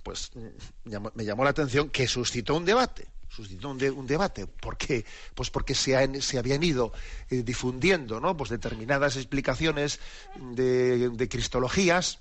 pues 0.03 0.31
mm, 0.35 1.07
me 1.13 1.25
llamó 1.25 1.43
la 1.43 1.51
atención 1.51 1.89
que 1.89 2.07
suscitó 2.07 2.55
un 2.55 2.65
debate 2.65 3.07
suscitó 3.29 3.69
un, 3.69 4.07
debate. 4.07 4.47
¿Por 4.47 4.77
qué? 4.77 5.05
Pues 5.35 5.51
porque 5.51 5.75
se, 5.75 5.95
habían 5.95 6.63
ido 6.63 6.91
eh, 7.29 7.43
difundiendo 7.43 8.19
¿no? 8.19 8.35
pues 8.35 8.49
determinadas 8.49 9.15
explicaciones 9.15 9.99
de, 10.39 11.09
de, 11.09 11.29
cristologías, 11.29 12.19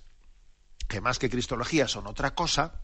que 0.86 1.00
más 1.00 1.18
que 1.18 1.30
cristologías 1.30 1.90
son 1.92 2.06
otra 2.06 2.34
cosa, 2.34 2.82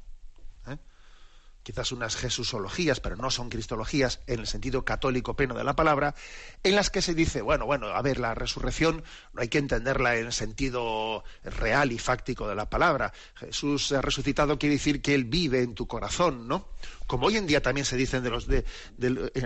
quizás 1.62 1.92
unas 1.92 2.16
jesusologías, 2.16 3.00
pero 3.00 3.16
no 3.16 3.30
son 3.30 3.48
cristologías 3.48 4.20
en 4.26 4.40
el 4.40 4.46
sentido 4.46 4.84
católico 4.84 5.36
pleno 5.36 5.54
de 5.54 5.64
la 5.64 5.76
palabra, 5.76 6.14
en 6.62 6.74
las 6.74 6.90
que 6.90 7.02
se 7.02 7.14
dice, 7.14 7.42
bueno, 7.42 7.66
bueno, 7.66 7.88
a 7.88 8.02
ver, 8.02 8.18
la 8.18 8.34
resurrección 8.34 9.04
no 9.32 9.42
hay 9.42 9.48
que 9.48 9.58
entenderla 9.58 10.16
en 10.16 10.26
el 10.26 10.32
sentido 10.32 11.24
real 11.44 11.92
y 11.92 11.98
fáctico 11.98 12.48
de 12.48 12.54
la 12.54 12.68
palabra. 12.68 13.12
Jesús 13.34 13.92
ha 13.92 14.02
resucitado 14.02 14.58
quiere 14.58 14.74
decir 14.76 15.02
que 15.02 15.14
él 15.14 15.24
vive 15.24 15.62
en 15.62 15.74
tu 15.74 15.86
corazón, 15.86 16.48
¿no? 16.48 16.68
Como 17.06 17.26
hoy 17.26 17.36
en 17.36 17.46
día 17.46 17.62
también 17.62 17.84
se 17.84 17.96
dicen 17.96 18.22
de 18.22 18.30
los 18.30 18.46
de, 18.46 18.64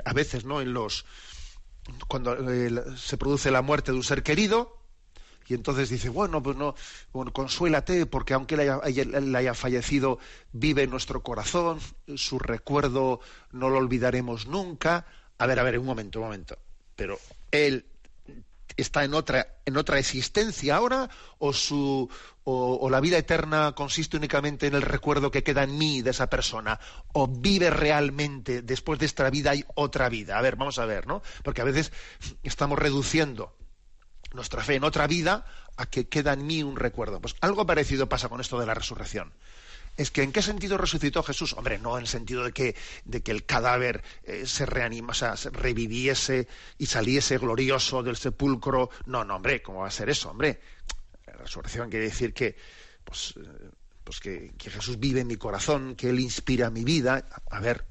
a 0.05 0.13
veces, 0.13 0.45
¿no? 0.45 0.61
En 0.61 0.73
los 0.73 1.05
cuando 2.09 2.35
eh, 2.51 2.71
se 2.97 3.17
produce 3.17 3.51
la 3.51 3.63
muerte 3.63 3.93
de 3.93 3.99
un 3.99 4.05
ser 4.05 4.23
querido, 4.23 4.77
y 5.49 5.55
entonces 5.55 5.89
dice, 5.89 6.09
bueno, 6.09 6.43
pues 6.43 6.57
no, 6.57 6.75
consuélate, 7.33 8.07
porque 8.07 8.35
aunque 8.35 8.55
él 8.55 8.61
haya, 8.63 8.81
haya, 9.39 9.55
fallecido, 9.55 10.19
vive 10.53 10.83
en 10.83 10.91
nuestro 10.91 11.23
corazón, 11.23 11.79
su 12.17 12.39
recuerdo 12.39 13.21
no 13.53 13.69
lo 13.71 13.79
olvidaremos 13.79 14.47
nunca. 14.47 15.07
A 15.39 15.47
ver, 15.47 15.59
a 15.59 15.63
ver, 15.63 15.79
un 15.79 15.87
momento, 15.87 16.19
un 16.19 16.27
momento. 16.27 16.59
Pero 16.97 17.19
él 17.51 17.87
está 18.77 19.05
en 19.05 19.15
otra, 19.15 19.59
en 19.65 19.77
otra 19.77 19.99
existencia 19.99 20.77
ahora, 20.77 21.09
o 21.39 21.53
su 21.53 22.11
o, 22.49 22.89
la 22.91 23.01
vida 23.01 23.19
eterna 23.19 23.73
consiste 23.73 24.17
únicamente 24.17 24.69
en 24.69 24.75
el 24.75 24.83
recuerdo 24.83 25.33
que 25.33 25.43
queda 25.43 25.65
en 25.65 25.77
mí 25.77 26.03
de 26.03 26.11
esa 26.11 26.29
persona, 26.29 26.79
o 27.13 27.27
vive 27.27 27.71
realmente, 27.71 28.63
después 28.63 29.01
de 29.01 29.07
esta 29.07 29.29
vida 29.31 29.51
hay 29.51 29.65
otra 29.75 30.09
vida. 30.09 30.39
A 30.39 30.43
ver, 30.43 30.55
vamos 30.55 30.79
a 30.79 30.87
ver, 30.87 31.09
¿no? 31.09 31.23
Porque 31.43 31.61
a 31.61 31.65
veces 31.65 31.93
estamos 32.45 32.79
reduciendo 32.79 33.53
nuestra 34.37 34.63
fe 34.63 34.77
en 34.77 34.85
otra 34.85 35.07
vida 35.07 35.45
a 35.77 35.87
que 35.87 36.09
queda 36.09 36.33
en 36.33 36.47
mí 36.47 36.63
un 36.63 36.77
recuerdo. 36.77 37.21
Pues 37.21 37.35
algo 37.41 37.67
parecido 37.67 38.09
pasa 38.09 38.29
con 38.29 38.41
esto 38.41 38.61
de 38.61 38.67
la 38.67 38.75
resurrección. 38.75 39.33
Es 39.97 40.11
que 40.11 40.23
¿en 40.23 40.31
qué 40.31 40.43
sentido 40.43 40.77
resucitó 40.77 41.23
Jesús? 41.23 41.55
Hombre, 41.55 41.79
no 41.79 41.97
en 41.97 42.03
el 42.03 42.09
sentido 42.09 42.45
de 42.45 42.53
que, 42.53 42.77
de 43.05 43.23
que 43.23 43.33
el 43.33 43.47
cadáver 43.47 44.05
eh, 44.25 44.47
se 44.47 44.67
reanima, 44.67 45.13
o 45.13 45.15
sea, 45.15 45.37
se 45.37 45.49
reviviese 45.51 46.49
y 46.77 46.87
saliese 46.87 47.39
glorioso 47.39 48.03
del 48.03 48.17
sepulcro. 48.17 48.91
No, 49.07 49.25
no, 49.25 49.37
hombre, 49.37 49.63
¿cómo 49.63 49.81
va 49.81 49.89
a 49.89 49.91
ser 49.91 50.11
eso, 50.11 50.31
hombre? 50.31 50.61
La 51.27 51.33
resurrección 51.33 51.89
quiere 51.89 52.07
decir 52.07 52.35
que, 52.35 52.57
pues, 53.05 53.35
eh, 53.39 53.71
pues 54.05 54.21
que, 54.21 54.53
que 54.59 54.71
Jesús 54.71 54.99
vive 54.99 55.21
en 55.21 55.27
mi 55.29 55.37
corazón, 55.37 55.97
que 55.97 56.11
Él 56.11 56.21
inspira 56.21 56.69
mi 56.69 56.85
vida. 56.85 57.27
A 57.51 57.61
ver, 57.61 57.87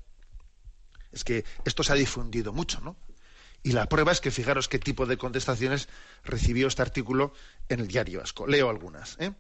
es 1.12 1.24
que 1.24 1.44
esto 1.66 1.82
se 1.82 1.92
ha 1.92 1.96
difundido 1.96 2.54
mucho, 2.54 2.82
¿no? 2.82 2.98
Y 3.66 3.72
la 3.72 3.90
prueba 3.90 4.12
es 4.12 4.22
que 4.22 4.30
fijaros 4.30 4.70
qué 4.70 4.78
tipo 4.78 5.08
de 5.08 5.18
contestaciones 5.18 5.90
recibió 6.24 6.68
este 6.68 6.84
artículo 6.84 7.34
en 7.68 7.80
el 7.80 7.88
diario 7.88 8.20
Vasco. 8.20 8.46
Leo 8.46 8.70
algunas. 8.70 9.18
¿eh? 9.20 9.32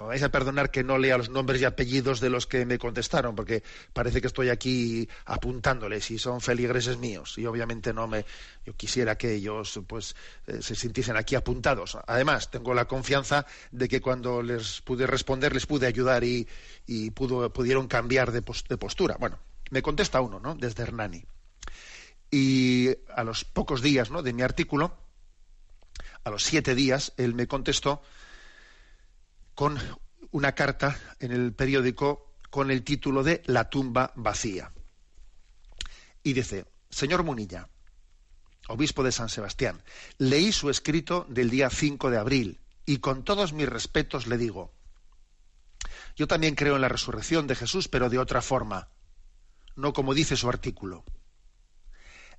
Me 0.00 0.06
vais 0.06 0.22
a 0.22 0.30
perdonar 0.30 0.70
que 0.70 0.82
no 0.82 0.96
lea 0.96 1.18
los 1.18 1.28
nombres 1.28 1.60
y 1.60 1.66
apellidos 1.66 2.18
de 2.18 2.30
los 2.30 2.46
que 2.46 2.64
me 2.64 2.78
contestaron, 2.78 3.36
porque 3.36 3.62
parece 3.92 4.22
que 4.22 4.28
estoy 4.28 4.48
aquí 4.48 5.06
apuntándoles 5.26 6.10
y 6.10 6.18
son 6.18 6.40
feligreses 6.40 6.96
míos. 6.96 7.36
Y 7.36 7.44
obviamente 7.44 7.92
no 7.92 8.08
me. 8.08 8.24
Yo 8.64 8.72
quisiera 8.72 9.18
que 9.18 9.34
ellos 9.34 9.78
pues 9.86 10.16
eh, 10.46 10.62
se 10.62 10.74
sintiesen 10.74 11.18
aquí 11.18 11.34
apuntados. 11.34 11.98
Además, 12.06 12.50
tengo 12.50 12.72
la 12.72 12.86
confianza 12.86 13.44
de 13.70 13.86
que 13.86 14.00
cuando 14.00 14.40
les 14.40 14.80
pude 14.80 15.06
responder 15.06 15.52
les 15.52 15.66
pude 15.66 15.86
ayudar 15.86 16.24
y, 16.24 16.48
y 16.86 17.10
pudo, 17.10 17.52
pudieron 17.52 17.86
cambiar 17.86 18.32
de, 18.32 18.40
de 18.40 18.78
postura. 18.78 19.18
Bueno, 19.20 19.38
me 19.68 19.82
contesta 19.82 20.22
uno, 20.22 20.40
¿no? 20.40 20.54
Desde 20.54 20.84
Hernani. 20.84 21.22
Y 22.30 22.90
a 23.14 23.24
los 23.24 23.44
pocos 23.44 23.80
días 23.82 24.10
¿no? 24.10 24.22
de 24.22 24.32
mi 24.32 24.42
artículo, 24.42 24.96
a 26.24 26.30
los 26.30 26.44
siete 26.44 26.74
días, 26.74 27.12
él 27.16 27.34
me 27.34 27.46
contestó 27.46 28.02
con 29.54 29.78
una 30.30 30.52
carta 30.52 30.98
en 31.20 31.32
el 31.32 31.52
periódico 31.52 32.34
con 32.50 32.70
el 32.70 32.82
título 32.84 33.22
de 33.22 33.42
La 33.46 33.70
tumba 33.70 34.12
vacía. 34.14 34.72
Y 36.22 36.34
dice, 36.34 36.66
señor 36.90 37.22
Munilla, 37.22 37.68
obispo 38.68 39.02
de 39.02 39.12
San 39.12 39.28
Sebastián, 39.28 39.82
leí 40.18 40.52
su 40.52 40.70
escrito 40.70 41.26
del 41.28 41.50
día 41.50 41.70
5 41.70 42.10
de 42.10 42.18
abril 42.18 42.60
y 42.84 42.98
con 42.98 43.24
todos 43.24 43.52
mis 43.52 43.68
respetos 43.68 44.26
le 44.26 44.36
digo, 44.36 44.72
yo 46.16 46.26
también 46.26 46.54
creo 46.54 46.76
en 46.76 46.82
la 46.82 46.88
resurrección 46.88 47.46
de 47.46 47.54
Jesús, 47.54 47.88
pero 47.88 48.10
de 48.10 48.18
otra 48.18 48.42
forma, 48.42 48.88
no 49.76 49.92
como 49.92 50.14
dice 50.14 50.36
su 50.36 50.48
artículo 50.48 51.04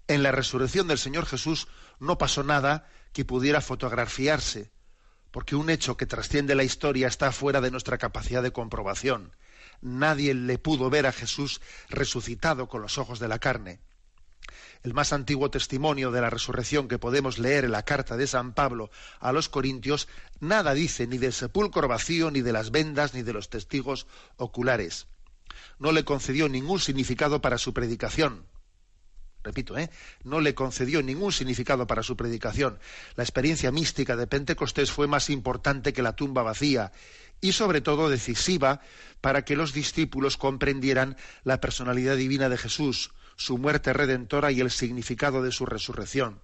en 0.10 0.24
la 0.24 0.32
resurrección 0.32 0.88
del 0.88 0.98
Señor 0.98 1.28
Jesús 1.28 1.68
no 2.00 2.18
pasó 2.18 2.44
nada 2.44 2.90
que 3.14 3.26
pudiera 3.26 3.62
fotografiarse, 3.62 4.72
porque 5.30 5.56
un 5.56 5.70
hecho 5.70 5.98
que 5.98 6.08
trasciende 6.08 6.56
la 6.56 6.64
historia 6.64 7.08
está 7.08 7.32
fuera 7.32 7.62
de 7.62 7.70
nuestra 7.70 8.00
capacidad 8.00 8.42
de 8.42 8.52
comprobación. 8.52 9.36
Nadie 9.82 10.34
le 10.34 10.58
pudo 10.58 10.90
ver 10.90 11.06
a 11.06 11.12
Jesús 11.12 11.62
resucitado 11.90 12.68
con 12.68 12.82
los 12.82 12.98
ojos 12.98 13.20
de 13.20 13.28
la 13.28 13.38
carne. 13.38 13.82
El 14.82 14.96
más 14.96 15.14
antiguo 15.14 15.52
testimonio 15.52 16.10
de 16.10 16.22
la 16.22 16.32
resurrección 16.32 16.88
que 16.88 16.98
podemos 16.98 17.38
leer 17.38 17.66
en 17.66 17.72
la 17.72 17.86
carta 17.86 18.18
de 18.18 18.26
San 18.26 18.54
Pablo 18.54 18.90
a 19.20 19.32
los 19.32 19.48
Corintios 19.48 20.08
nada 20.40 20.74
dice 20.74 21.06
ni 21.06 21.20
del 21.20 21.34
sepulcro 21.34 21.88
vacío, 21.88 22.32
ni 22.32 22.42
de 22.42 22.52
las 22.52 22.72
vendas, 22.72 23.14
ni 23.14 23.22
de 23.22 23.34
los 23.34 23.50
testigos 23.50 24.08
oculares. 24.38 25.06
No 25.78 25.92
le 25.92 26.04
concedió 26.04 26.50
ningún 26.50 26.80
significado 26.80 27.42
para 27.42 27.60
su 27.60 27.76
predicación 27.76 28.48
repito, 29.50 29.76
¿eh? 29.80 29.90
no 30.24 30.42
le 30.42 30.54
concedió 30.54 31.02
ningún 31.02 31.32
significado 31.32 31.88
para 31.88 32.04
su 32.04 32.16
predicación. 32.16 32.78
La 33.16 33.24
experiencia 33.24 33.72
mística 33.72 34.16
de 34.16 34.28
Pentecostés 34.28 34.92
fue 34.92 35.08
más 35.08 35.32
importante 35.32 35.92
que 35.92 36.04
la 36.04 36.16
tumba 36.16 36.44
vacía 36.44 36.92
y 37.42 37.54
sobre 37.54 37.82
todo 37.82 38.10
decisiva 38.10 38.82
para 39.22 39.44
que 39.44 39.56
los 39.56 39.74
discípulos 39.74 40.38
comprendieran 40.38 41.18
la 41.44 41.60
personalidad 41.60 42.16
divina 42.16 42.48
de 42.48 42.58
Jesús, 42.58 43.12
su 43.38 43.58
muerte 43.58 43.92
redentora 43.92 44.52
y 44.52 44.60
el 44.60 44.70
significado 44.70 45.42
de 45.42 45.52
su 45.52 45.66
resurrección. 45.66 46.42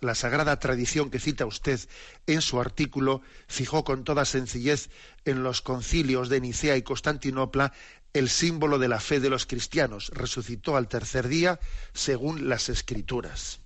La, 0.00 0.14
sagrada 0.14 0.60
tradición 0.60 1.10
que 1.10 1.18
cita 1.18 1.44
usted 1.44 1.80
en 2.28 2.40
su 2.40 2.60
artículo 2.60 3.22
fijó 3.48 3.82
con 3.82 4.04
toda 4.04 4.24
sencillez 4.24 4.90
en 5.24 5.42
los 5.42 5.60
concilios 5.60 6.28
de 6.28 6.40
Nicea 6.40 6.76
y 6.76 6.82
Constantinopla 6.82 7.72
el 8.12 8.28
símbolo 8.28 8.78
de 8.78 8.88
la 8.88 9.00
fe 9.00 9.20
de 9.20 9.30
los 9.30 9.46
cristianos. 9.46 10.10
Resucitó 10.14 10.76
al 10.76 10.88
tercer 10.88 11.28
día 11.28 11.60
según 11.92 12.48
las 12.48 12.68
escrituras. 12.68 13.60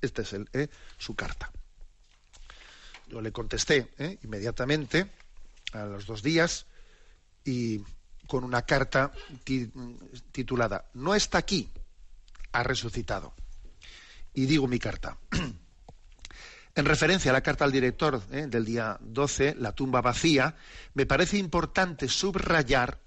Esta 0.00 0.22
es 0.22 0.34
eh, 0.52 0.68
su 0.98 1.14
carta. 1.14 1.50
Yo 3.08 3.20
le 3.20 3.32
contesté 3.32 3.90
eh, 3.98 4.18
inmediatamente 4.22 5.10
a 5.72 5.84
los 5.84 6.06
dos 6.06 6.22
días 6.22 6.66
y 7.44 7.80
con 8.26 8.44
una 8.44 8.62
carta 8.62 9.12
titulada 10.30 10.84
No 10.94 11.14
está 11.14 11.38
aquí, 11.38 11.68
ha 12.52 12.62
resucitado 12.62 13.34
y 14.34 14.46
digo 14.46 14.66
mi 14.68 14.78
carta. 14.78 15.18
en 16.74 16.84
referencia 16.84 17.30
a 17.30 17.34
la 17.34 17.42
carta 17.42 17.64
al 17.64 17.72
director 17.72 18.22
eh, 18.30 18.46
del 18.48 18.64
día 18.64 18.96
12, 19.00 19.56
La 19.58 19.72
tumba 19.72 20.00
vacía, 20.00 20.56
me 20.94 21.06
parece 21.06 21.36
importante 21.38 22.08
subrayar 22.08 22.98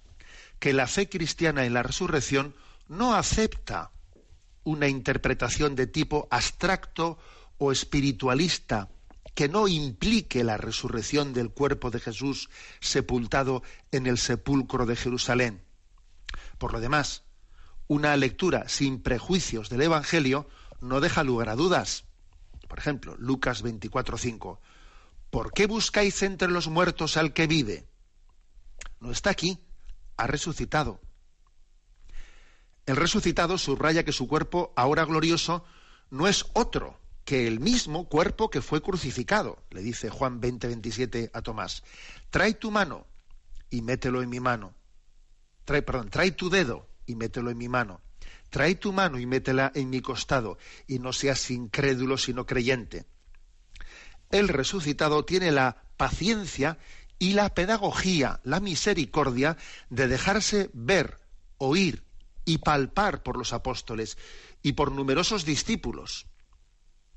que 0.60 0.74
la 0.74 0.88
fe 0.88 1.10
cristiana 1.10 1.66
en 1.66 1.74
la 1.74 1.84
resurrección 1.84 2.56
no 2.88 3.16
acepta 3.16 3.92
una 4.64 4.88
interpretación 4.88 5.76
de 5.76 5.88
tipo 5.88 6.28
abstracto 6.32 7.18
o 7.58 7.72
espiritualista 7.72 8.90
que 9.34 9.50
no 9.50 9.68
implique 9.68 10.44
la 10.44 10.58
resurrección 10.58 11.34
del 11.34 11.50
cuerpo 11.50 11.90
de 11.90 12.00
Jesús 12.00 12.50
sepultado 12.80 13.64
en 13.92 14.06
el 14.06 14.18
sepulcro 14.18 14.86
de 14.86 14.96
Jerusalén. 14.96 15.64
Por 16.58 16.74
lo 16.74 16.80
demás, 16.80 17.24
una 17.88 18.16
lectura 18.16 18.70
sin 18.70 19.02
prejuicios 19.02 19.70
del 19.70 19.82
Evangelio 19.82 20.48
no 20.82 21.02
deja 21.02 21.24
lugar 21.24 21.50
a 21.50 21.56
dudas. 21.56 22.06
Por 22.74 22.80
ejemplo, 22.80 23.16
Lucas 23.20 23.64
24:5. 23.64 24.60
¿Por 25.30 25.54
qué 25.54 25.68
buscáis 25.68 26.24
entre 26.24 26.48
los 26.48 26.70
muertos 26.70 27.18
al 27.18 27.32
que 27.32 27.46
vive? 27.46 27.86
No 29.00 29.12
está 29.12 29.30
aquí, 29.30 29.60
ha 30.18 30.26
resucitado. 30.26 31.00
El 32.88 32.96
resucitado 32.96 33.60
subraya 33.60 34.04
que 34.04 34.12
su 34.12 34.28
cuerpo, 34.28 34.74
ahora 34.76 35.06
glorioso, 35.06 35.64
no 36.10 36.28
es 36.28 36.48
otro 36.54 37.00
que 37.26 37.46
el 37.46 37.60
mismo 37.60 38.10
cuerpo 38.10 38.50
que 38.50 38.64
fue 38.64 38.82
crucificado, 38.82 39.62
le 39.70 39.84
dice 39.84 40.10
Juan 40.10 40.42
20:27 40.42 41.30
a 41.32 41.44
Tomás. 41.44 41.84
Trae 42.32 42.56
tu 42.56 42.72
mano 42.72 43.06
y 43.70 43.84
mételo 43.84 44.24
en 44.24 44.32
mi 44.32 44.40
mano. 44.40 44.74
Trae, 45.64 45.84
perdón, 45.84 46.10
trae 46.10 46.32
tu 46.32 46.50
dedo 46.50 46.88
y 47.06 47.14
mételo 47.14 47.52
en 47.52 47.58
mi 47.60 47.70
mano 47.70 48.02
trae 48.54 48.76
tu 48.76 48.94
mano 48.94 49.18
y 49.18 49.26
métela 49.26 49.72
en 49.74 49.90
mi 49.90 50.00
costado, 50.00 50.60
y 50.86 51.00
no 51.00 51.12
seas 51.12 51.50
incrédulo 51.50 52.20
sino 52.20 52.46
creyente. 52.46 53.08
El 54.30 54.48
resucitado 54.48 55.26
tiene 55.26 55.52
la 55.52 55.86
paciencia 55.98 56.78
y 57.18 57.34
la 57.34 57.56
pedagogía, 57.56 58.42
la 58.44 58.60
misericordia 58.60 59.58
de 59.90 60.08
dejarse 60.08 60.70
ver, 60.74 61.18
oír 61.58 62.04
y 62.46 62.60
palpar 62.60 63.24
por 63.24 63.38
los 63.38 63.54
apóstoles 63.54 64.20
y 64.62 64.74
por 64.74 64.92
numerosos 64.92 65.46
discípulos 65.46 66.28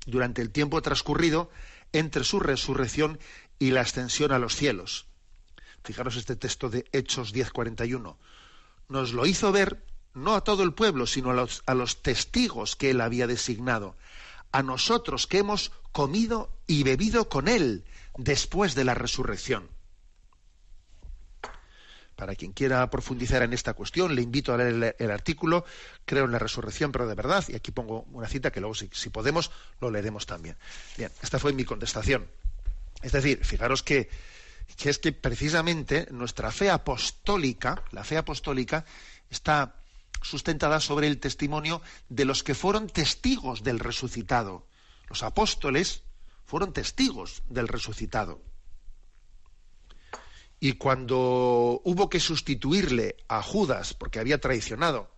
durante 0.07 0.41
el 0.41 0.49
tiempo 0.49 0.81
transcurrido 0.81 1.51
entre 1.93 2.23
su 2.23 2.39
resurrección 2.39 3.19
y 3.59 3.69
la 3.69 3.81
ascensión 3.81 4.31
a 4.31 4.39
los 4.39 4.55
cielos. 4.55 5.05
Fijaros 5.83 6.15
este 6.15 6.35
texto 6.35 6.71
de 6.71 6.85
Hechos 6.91 7.31
10:41. 7.31 8.17
Nos 8.89 9.13
lo 9.13 9.27
hizo 9.27 9.51
ver 9.51 9.85
no 10.13 10.35
a 10.35 10.43
todo 10.43 10.63
el 10.63 10.73
pueblo, 10.73 11.05
sino 11.05 11.31
a 11.31 11.73
los, 11.73 12.01
testigos 12.01 12.75
que 12.75 12.89
él 12.91 13.01
había 13.01 13.27
designado, 13.27 13.95
a 14.51 14.63
nosotros 14.63 15.27
que 15.27 15.39
hemos 15.39 15.71
comido 15.91 16.49
y 16.65 16.83
bebido 16.83 17.29
con 17.29 17.47
él 17.47 17.83
después 18.17 18.75
de 18.75 18.83
la 18.83 18.93
resurrección. 18.93 19.69
Para 22.15 22.33
quien 22.33 22.51
quiera 22.51 22.89
profundizar 22.89 23.43
en 23.43 23.53
esta 23.53 23.73
cuestión, 23.75 24.15
le 24.15 24.23
invito 24.23 24.51
a 24.51 24.57
leer 24.57 24.95
el, 24.97 25.11
artículo, 25.11 25.65
creo 26.03 26.25
en 26.25 26.31
la 26.31 26.39
resurrección, 26.39 26.91
pero 26.91 27.07
de 27.07 27.13
verdad, 27.13 27.45
y 27.47 27.55
aquí 27.55 27.71
pongo 27.71 28.07
una 28.11 28.27
cita 28.27 28.51
que 28.51 28.59
luego, 28.59 28.73
si, 28.73 28.89
si 28.91 29.09
podemos, 29.09 29.51
lo 29.79 29.91
leeremos 29.91 30.25
también. 30.25 30.57
Bien, 30.97 31.11
esta 31.21 31.37
fue 31.37 31.53
mi 31.53 31.63
contestación. 31.63 32.27
Es 33.03 33.11
decir, 33.11 33.45
fijaros 33.45 33.83
que, 33.83 34.09
que 34.75 34.89
es 34.89 34.97
que 34.97 35.11
precisamente 35.11 36.07
nuestra 36.11 36.51
fe 36.51 36.69
apostólica, 36.69 37.83
la 37.91 38.03
fe 38.03 38.17
apostólica, 38.17 38.83
está 39.29 39.75
sustentada 40.21 40.79
sobre 40.79 41.07
el 41.07 41.19
testimonio 41.19 41.81
de 42.09 42.25
los 42.25 42.43
que 42.43 42.55
fueron 42.55 42.87
testigos 42.87 43.63
del 43.63 43.79
resucitado. 43.79 44.67
Los 45.09 45.23
apóstoles 45.23 46.03
fueron 46.45 46.73
testigos 46.73 47.43
del 47.49 47.67
resucitado. 47.67 48.41
Y 50.59 50.73
cuando 50.73 51.81
hubo 51.83 52.09
que 52.09 52.19
sustituirle 52.19 53.17
a 53.27 53.43
Judas, 53.43 53.93
porque 53.93 54.19
había 54.19 54.39
traicionado, 54.39 55.11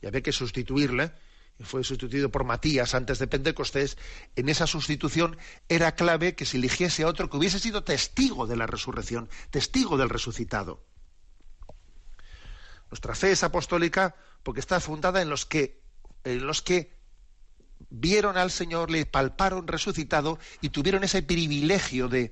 y 0.00 0.06
había 0.06 0.22
que 0.22 0.32
sustituirle, 0.32 1.12
y 1.58 1.64
fue 1.64 1.82
sustituido 1.82 2.30
por 2.30 2.44
Matías 2.44 2.94
antes 2.94 3.18
de 3.18 3.26
Pentecostés, 3.26 3.96
en 4.36 4.48
esa 4.48 4.66
sustitución 4.66 5.38
era 5.68 5.94
clave 5.94 6.34
que 6.34 6.44
se 6.44 6.58
eligiese 6.58 7.02
a 7.02 7.08
otro 7.08 7.30
que 7.30 7.36
hubiese 7.38 7.58
sido 7.58 7.82
testigo 7.82 8.46
de 8.46 8.56
la 8.56 8.66
resurrección, 8.66 9.28
testigo 9.50 9.96
del 9.96 10.10
resucitado. 10.10 10.84
Nuestra 12.90 13.14
fe 13.14 13.32
es 13.32 13.42
apostólica 13.42 14.14
porque 14.42 14.60
está 14.60 14.80
fundada 14.80 15.20
en 15.22 15.28
los 15.28 15.46
que, 15.46 15.82
en 16.24 16.46
los 16.46 16.62
que 16.62 16.92
vieron 17.90 18.36
al 18.36 18.50
Señor, 18.50 18.90
le 18.90 19.06
palparon 19.06 19.66
resucitado 19.66 20.38
y 20.60 20.70
tuvieron 20.70 21.04
ese 21.04 21.22
privilegio 21.22 22.08
de, 22.08 22.30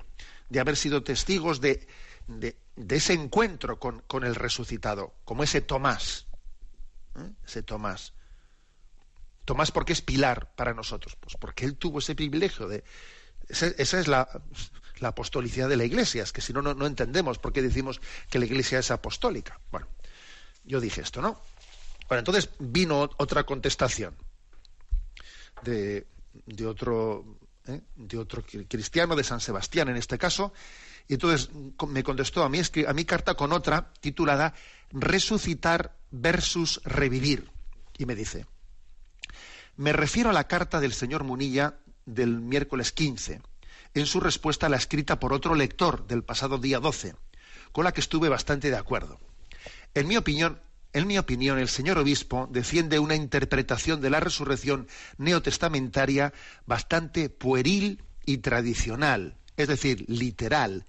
de 0.49 0.61
haber 0.61 0.77
sido 0.77 1.03
testigos 1.03 1.61
de, 1.61 1.87
de, 2.27 2.57
ese 2.89 3.13
encuentro 3.13 3.79
con, 3.79 4.01
con, 4.03 4.25
el 4.25 4.35
resucitado, 4.35 5.15
como 5.25 5.43
ese 5.43 5.61
Tomás. 5.61 6.27
¿eh? 7.17 7.31
Ese 7.45 7.63
Tomás. 7.63 8.15
Tomás, 9.45 9.73
¿por 9.73 9.85
qué 9.85 9.93
es 9.93 10.01
pilar 10.01 10.55
para 10.55 10.73
nosotros? 10.73 11.17
Pues 11.17 11.37
porque 11.37 11.65
él 11.65 11.77
tuvo 11.77 11.99
ese 11.99 12.15
privilegio 12.15 12.67
de. 12.69 12.85
Esa, 13.49 13.67
esa 13.67 14.01
es 14.01 14.09
la, 14.09 14.27
la, 15.01 15.09
apostolicidad 15.09 15.69
de 15.69 15.77
la 15.77 15.85
iglesia, 15.85 16.23
es 16.23 16.33
que 16.33 16.41
si 16.41 16.55
no, 16.55 16.63
no 16.63 16.87
entendemos 16.87 17.39
por 17.39 17.53
qué 17.53 17.61
decimos 17.61 18.01
que 18.31 18.39
la 18.39 18.47
iglesia 18.47 18.79
es 18.79 18.91
apostólica. 18.91 19.61
Bueno, 19.71 19.87
yo 20.65 20.81
dije 20.81 21.01
esto, 21.01 21.21
¿no? 21.21 21.41
Bueno, 22.09 22.21
entonces 22.21 22.51
vino 22.59 23.11
otra 23.17 23.45
contestación 23.45 24.15
de, 25.63 26.07
otro, 26.67 27.25
¿eh? 27.67 27.81
de 27.97 28.19
otro 28.19 28.45
cristiano, 28.69 29.17
de 29.17 29.25
San 29.25 29.41
Sebastián 29.41 29.89
en 29.89 29.97
este 29.97 30.19
caso, 30.19 30.53
y 31.09 31.15
entonces 31.15 31.51
me 31.89 32.03
contestó 32.03 32.43
a 32.43 32.49
mí, 32.49 32.61
a 32.87 32.93
mi 32.93 33.05
carta 33.05 33.35
con 33.35 33.53
otra 33.53 33.93
titulada 34.01 34.55
Resucitar 34.91 35.97
versus 36.11 36.81
revivir. 36.85 37.51
Y 37.99 38.07
me 38.07 38.15
dice, 38.15 38.47
me 39.77 39.93
refiero 39.93 40.31
a 40.31 40.35
la 40.35 40.47
carta 40.47 40.81
del 40.81 40.93
señor 40.93 41.25
Munilla 41.25 41.79
del 42.07 42.41
miércoles 42.41 42.93
15, 42.93 43.41
en 43.95 44.07
su 44.07 44.21
respuesta 44.21 44.67
a 44.67 44.69
la 44.69 44.77
escrita 44.77 45.19
por 45.19 45.33
otro 45.33 45.55
lector 45.55 46.07
del 46.07 46.23
pasado 46.23 46.59
día 46.59 46.81
12, 46.81 47.15
con 47.73 47.85
la 47.85 47.93
que 47.93 48.01
estuve 48.01 48.29
bastante 48.29 48.71
de 48.71 48.77
acuerdo. 48.77 49.19
En 49.95 50.09
mi 50.09 50.17
opinión, 50.17 50.61
el 50.93 51.69
señor 51.69 51.99
obispo 51.99 52.49
defiende 52.51 52.99
una 52.99 53.15
interpretación 53.15 54.01
de 54.01 54.11
la 54.11 54.21
resurrección 54.21 54.89
neotestamentaria 55.19 56.33
bastante 56.67 57.29
pueril 57.29 58.03
y 58.27 58.39
tradicional, 58.39 59.37
es 59.57 59.69
decir, 59.69 60.05
literal, 60.09 60.87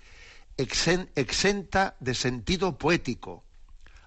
exenta 0.58 1.96
de 2.00 2.16
sentido 2.16 2.78
poético, 2.78 3.44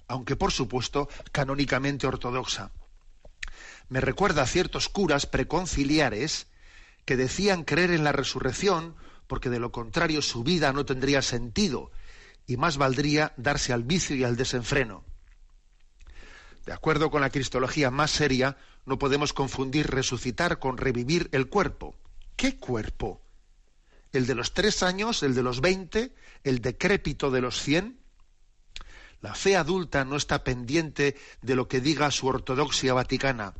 aunque 0.09 0.35
por 0.35 0.51
supuesto 0.51 1.09
canónicamente 1.31 2.07
ortodoxa. 2.07 2.73
Me 3.89 4.01
recuerda 4.01 4.43
a 4.43 4.47
ciertos 4.47 4.89
curas 4.89 5.27
preconciliares 5.27 6.47
que 7.05 7.17
decían 7.17 7.65
creer 7.65 7.93
en 7.93 8.05
la 8.05 8.13
resurrección 8.13 8.97
porque 9.27 9.51
de 9.51 9.61
lo 9.61 9.73
contrario 9.73 10.23
su 10.23 10.43
vida 10.43 10.73
no 10.73 10.85
tendría 10.85 11.23
sentido 11.23 11.91
y 12.49 12.57
más 12.57 12.79
valdría 12.79 13.35
darse 13.37 13.73
al 13.73 13.85
vicio 13.85 14.17
y 14.17 14.25
al 14.25 14.37
desenfreno. 14.37 15.05
De 16.67 16.73
acuerdo 16.73 17.11
con 17.11 17.21
la 17.21 17.31
cristología 17.31 17.91
más 17.91 18.11
seria, 18.11 18.57
no 18.87 18.99
podemos 18.99 19.33
confundir 19.33 19.87
resucitar 19.87 20.59
con 20.59 20.79
revivir 20.79 21.29
el 21.33 21.49
cuerpo. 21.49 21.95
¿Qué 22.37 22.57
cuerpo? 22.57 23.23
¿El 24.13 24.27
de 24.27 24.35
los 24.35 24.55
tres 24.55 24.83
años, 24.83 25.23
el 25.23 25.35
de 25.35 25.43
los 25.43 25.61
veinte, 25.61 26.15
el 26.43 26.61
decrépito 26.61 27.31
de 27.31 27.43
los 27.43 27.61
cien? 27.61 28.01
La 29.21 29.35
fe 29.35 29.57
adulta 29.57 30.05
no 30.05 30.17
está 30.17 30.43
pendiente 30.43 31.17
de 31.43 31.55
lo 31.55 31.69
que 31.69 31.81
diga 31.81 32.11
su 32.11 32.27
ortodoxia 32.27 32.95
vaticana. 32.95 33.55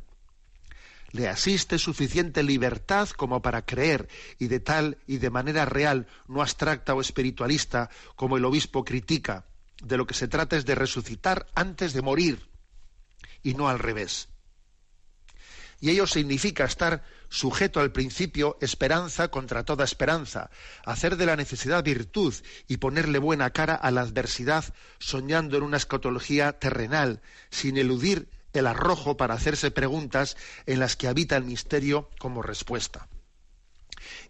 Le 1.11 1.27
asiste 1.27 1.79
suficiente 1.79 2.43
libertad 2.43 3.09
como 3.09 3.41
para 3.41 3.65
creer 3.65 4.07
y 4.37 4.47
de 4.47 4.59
tal 4.59 4.97
y 5.07 5.17
de 5.17 5.29
manera 5.29 5.65
real, 5.65 6.07
no 6.27 6.41
abstracta 6.41 6.93
o 6.93 7.01
espiritualista, 7.01 7.89
como 8.15 8.37
el 8.37 8.45
obispo 8.45 8.83
critica. 8.85 9.45
De 9.81 9.97
lo 9.97 10.05
que 10.05 10.13
se 10.13 10.27
trata 10.27 10.55
es 10.55 10.65
de 10.65 10.75
resucitar 10.75 11.47
antes 11.55 11.93
de 11.93 12.01
morir 12.01 12.47
y 13.41 13.55
no 13.55 13.69
al 13.69 13.79
revés. 13.79 14.29
Y 15.81 15.89
ello 15.89 16.05
significa 16.05 16.65
estar 16.65 17.03
sujeto 17.29 17.79
al 17.79 17.91
principio 17.91 18.57
esperanza 18.59 19.29
contra 19.29 19.63
toda 19.63 19.85
esperanza, 19.85 20.49
hacer 20.85 21.15
de 21.15 21.25
la 21.25 21.37
necesidad 21.37 21.83
virtud 21.83 22.33
y 22.67 22.77
ponerle 22.77 23.17
buena 23.17 23.51
cara 23.51 23.75
a 23.75 23.89
la 23.91 24.01
adversidad 24.01 24.65
soñando 24.99 25.57
en 25.57 25.63
una 25.63 25.77
escatología 25.77 26.59
terrenal, 26.59 27.21
sin 27.49 27.77
eludir 27.77 28.29
el 28.53 28.67
arrojo 28.67 29.17
para 29.17 29.33
hacerse 29.33 29.71
preguntas 29.71 30.37
en 30.65 30.79
las 30.79 30.95
que 30.95 31.07
habita 31.07 31.37
el 31.37 31.43
misterio 31.43 32.09
como 32.19 32.41
respuesta. 32.41 33.07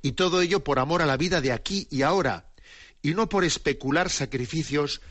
Y 0.02 0.14
todo 0.14 0.42
ello 0.42 0.64
por 0.64 0.80
amor 0.80 1.02
a 1.02 1.06
la 1.06 1.18
vida 1.18 1.42
de 1.42 1.52
aquí 1.52 1.88
y 1.90 2.02
ahora, 2.02 2.50
y 3.02 3.14
no 3.14 3.30
por 3.30 3.44
especular 3.44 4.10
sacrificios 4.10 5.02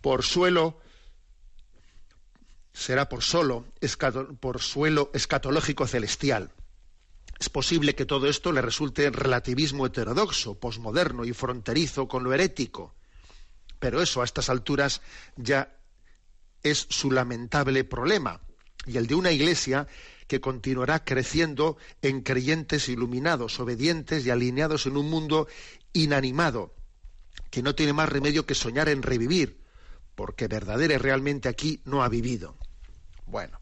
por 0.00 0.22
suelo 0.22 0.80
será 2.72 3.08
por 3.08 3.22
solo 3.22 3.66
por 4.40 4.60
suelo 4.60 5.10
escatológico 5.14 5.86
celestial. 5.86 6.50
Es 7.38 7.48
posible 7.48 7.94
que 7.94 8.06
todo 8.06 8.28
esto 8.28 8.52
le 8.52 8.62
resulte 8.62 9.10
relativismo 9.10 9.86
heterodoxo, 9.86 10.58
posmoderno 10.58 11.24
y 11.24 11.32
fronterizo 11.32 12.06
con 12.06 12.24
lo 12.24 12.32
herético. 12.32 12.94
Pero 13.78 14.00
eso 14.00 14.22
a 14.22 14.24
estas 14.24 14.48
alturas 14.48 15.02
ya 15.36 15.76
es 16.62 16.86
su 16.90 17.10
lamentable 17.10 17.84
problema 17.84 18.40
y 18.86 18.96
el 18.96 19.06
de 19.06 19.14
una 19.14 19.30
iglesia 19.30 19.86
que 20.26 20.40
continuará 20.40 21.04
creciendo 21.04 21.76
en 22.00 22.22
creyentes 22.22 22.88
iluminados, 22.88 23.60
obedientes 23.60 24.24
y 24.24 24.30
alineados 24.30 24.86
en 24.86 24.96
un 24.96 25.10
mundo 25.10 25.46
inanimado, 25.92 26.74
que 27.50 27.62
no 27.62 27.74
tiene 27.74 27.92
más 27.92 28.08
remedio 28.08 28.46
que 28.46 28.54
soñar 28.54 28.88
en 28.88 29.02
revivir, 29.02 29.60
porque 30.14 30.48
verdadera 30.48 30.98
realmente 30.98 31.48
aquí 31.48 31.82
no 31.84 32.02
ha 32.02 32.08
vivido. 32.08 32.56
Bueno, 33.26 33.60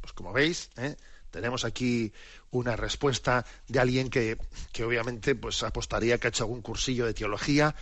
pues 0.00 0.12
como 0.12 0.32
veis, 0.32 0.70
¿eh? 0.76 0.96
tenemos 1.30 1.64
aquí 1.64 2.12
una 2.50 2.76
respuesta 2.76 3.44
de 3.66 3.80
alguien 3.80 4.10
que, 4.10 4.38
que, 4.72 4.84
obviamente 4.84 5.34
pues 5.34 5.62
apostaría 5.62 6.18
que 6.18 6.28
ha 6.28 6.30
hecho 6.30 6.44
algún 6.44 6.62
cursillo 6.62 7.06
de 7.06 7.14
teología 7.14 7.74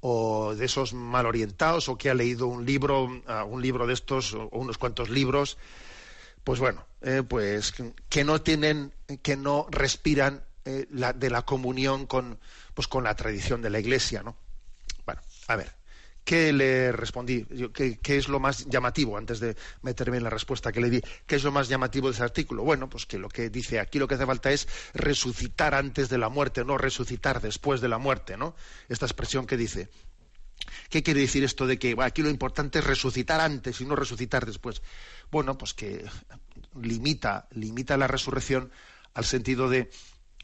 o 0.00 0.54
de 0.54 0.64
esos 0.64 0.92
mal 0.94 1.26
orientados 1.26 1.88
o 1.88 1.96
que 1.96 2.10
ha 2.10 2.14
leído 2.14 2.46
un 2.46 2.64
libro, 2.64 3.04
uh, 3.04 3.44
un 3.48 3.62
libro 3.62 3.86
de 3.86 3.94
estos 3.94 4.34
o 4.34 4.48
unos 4.52 4.78
cuantos 4.78 5.10
libros, 5.10 5.58
pues 6.44 6.58
bueno, 6.58 6.86
eh, 7.02 7.22
pues 7.26 7.74
que 8.08 8.24
no 8.24 8.40
tienen, 8.40 8.92
que 9.22 9.36
no 9.36 9.66
respiran 9.70 10.42
eh, 10.64 10.86
la, 10.90 11.12
de 11.12 11.30
la 11.30 11.42
comunión 11.42 12.06
con, 12.06 12.38
pues 12.74 12.88
con 12.88 13.04
la 13.04 13.14
tradición 13.14 13.62
de 13.62 13.70
la 13.70 13.80
Iglesia, 13.80 14.22
¿no? 14.22 14.36
Bueno, 15.04 15.20
a 15.48 15.56
ver. 15.56 15.79
¿Qué 16.24 16.52
le 16.52 16.92
respondí? 16.92 17.44
¿Qué, 17.72 18.16
es 18.16 18.28
lo 18.28 18.38
más 18.38 18.66
llamativo 18.66 19.16
antes 19.16 19.40
de 19.40 19.56
meterme 19.82 20.18
en 20.18 20.24
la 20.24 20.30
respuesta 20.30 20.70
que 20.70 20.80
le 20.80 20.90
di? 20.90 21.00
¿Qué 21.26 21.36
es 21.36 21.44
lo 21.44 21.50
más 21.50 21.68
llamativo 21.68 22.08
de 22.08 22.14
ese 22.14 22.22
artículo? 22.22 22.62
Bueno, 22.62 22.88
pues 22.88 23.06
que 23.06 23.18
lo 23.18 23.28
que 23.28 23.50
dice 23.50 23.80
aquí 23.80 23.98
lo 23.98 24.06
que 24.06 24.14
hace 24.14 24.26
falta 24.26 24.50
es 24.52 24.68
resucitar 24.94 25.74
antes 25.74 26.08
de 26.08 26.18
la 26.18 26.28
muerte, 26.28 26.64
no 26.64 26.78
resucitar 26.78 27.40
después 27.40 27.80
de 27.80 27.88
la 27.88 27.98
muerte, 27.98 28.36
¿no? 28.36 28.54
Esta 28.88 29.06
expresión 29.06 29.46
que 29.46 29.56
dice. 29.56 29.88
¿Qué 30.90 31.02
quiere 31.02 31.20
decir 31.20 31.42
esto 31.42 31.66
de 31.66 31.78
que 31.78 31.96
aquí 32.00 32.22
lo 32.22 32.28
importante 32.28 32.80
es 32.80 32.84
resucitar 32.84 33.40
antes 33.40 33.80
y 33.80 33.86
no 33.86 33.96
resucitar 33.96 34.44
después? 34.44 34.82
Bueno, 35.30 35.56
pues 35.56 35.72
que 35.72 36.04
limita, 36.80 37.48
limita 37.52 37.96
la 37.96 38.06
resurrección 38.06 38.70
al 39.14 39.24
sentido 39.24 39.68
de 39.70 39.90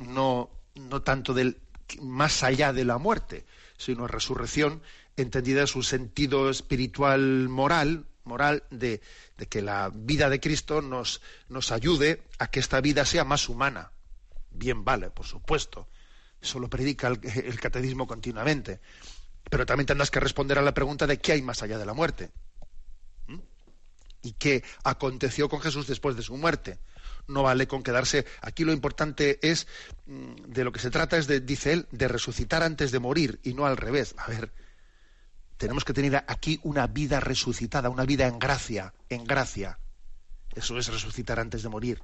no, 0.00 0.50
no 0.74 1.02
tanto 1.02 1.34
del 1.34 1.60
más 2.00 2.42
allá 2.42 2.72
de 2.72 2.84
la 2.84 2.98
muerte, 2.98 3.44
sino 3.76 4.06
resurrección 4.06 4.82
entendida 5.16 5.62
en 5.62 5.66
su 5.66 5.82
sentido 5.82 6.50
espiritual 6.50 7.48
moral, 7.48 8.06
moral 8.24 8.64
de, 8.70 9.00
que 9.48 9.62
la 9.62 9.90
vida 9.94 10.28
de 10.28 10.40
Cristo 10.40 10.82
nos, 10.82 11.22
nos 11.48 11.72
ayude 11.72 12.22
a 12.38 12.48
que 12.48 12.60
esta 12.60 12.80
vida 12.80 13.04
sea 13.04 13.24
más 13.24 13.48
humana. 13.48 13.92
Bien 14.50 14.84
vale, 14.84 15.10
por 15.10 15.26
supuesto. 15.26 15.88
Eso 16.40 16.58
lo 16.58 16.68
predica 16.68 17.08
el, 17.08 17.20
el 17.22 17.60
catecismo 17.60 18.06
continuamente. 18.06 18.80
Pero 19.48 19.64
también 19.64 19.86
tendrás 19.86 20.10
que 20.10 20.20
responder 20.20 20.58
a 20.58 20.62
la 20.62 20.74
pregunta 20.74 21.06
de 21.06 21.18
qué 21.18 21.32
hay 21.32 21.42
más 21.42 21.62
allá 21.62 21.78
de 21.78 21.86
la 21.86 21.94
muerte. 21.94 22.30
¿Mm? 23.26 23.38
¿Y 24.22 24.32
qué 24.32 24.64
aconteció 24.84 25.48
con 25.48 25.60
Jesús 25.60 25.86
después 25.86 26.16
de 26.16 26.22
su 26.22 26.36
muerte? 26.36 26.78
No 27.28 27.42
vale 27.42 27.66
con 27.66 27.82
quedarse. 27.82 28.26
Aquí 28.40 28.64
lo 28.64 28.72
importante 28.72 29.38
es, 29.48 29.66
mm, 30.06 30.34
de 30.48 30.64
lo 30.64 30.72
que 30.72 30.80
se 30.80 30.90
trata 30.90 31.16
es 31.16 31.26
de, 31.26 31.40
dice 31.40 31.72
él, 31.72 31.86
de 31.90 32.08
resucitar 32.08 32.62
antes 32.62 32.90
de 32.90 32.98
morir 32.98 33.40
y 33.42 33.54
no 33.54 33.66
al 33.66 33.76
revés. 33.76 34.14
A 34.18 34.28
ver, 34.28 34.52
tenemos 35.56 35.84
que 35.84 35.92
tener 35.92 36.24
aquí 36.28 36.60
una 36.62 36.86
vida 36.86 37.20
resucitada, 37.20 37.88
una 37.88 38.04
vida 38.04 38.26
en 38.26 38.38
gracia, 38.38 38.92
en 39.08 39.24
gracia. 39.24 39.78
Eso 40.54 40.78
es 40.78 40.88
resucitar 40.88 41.40
antes 41.40 41.62
de 41.62 41.68
morir. 41.68 42.02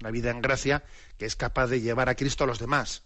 Una 0.00 0.10
vida 0.10 0.30
en 0.30 0.40
gracia 0.40 0.84
que 1.18 1.26
es 1.26 1.36
capaz 1.36 1.66
de 1.66 1.80
llevar 1.80 2.08
a 2.08 2.14
Cristo 2.14 2.44
a 2.44 2.46
los 2.46 2.58
demás. 2.58 3.02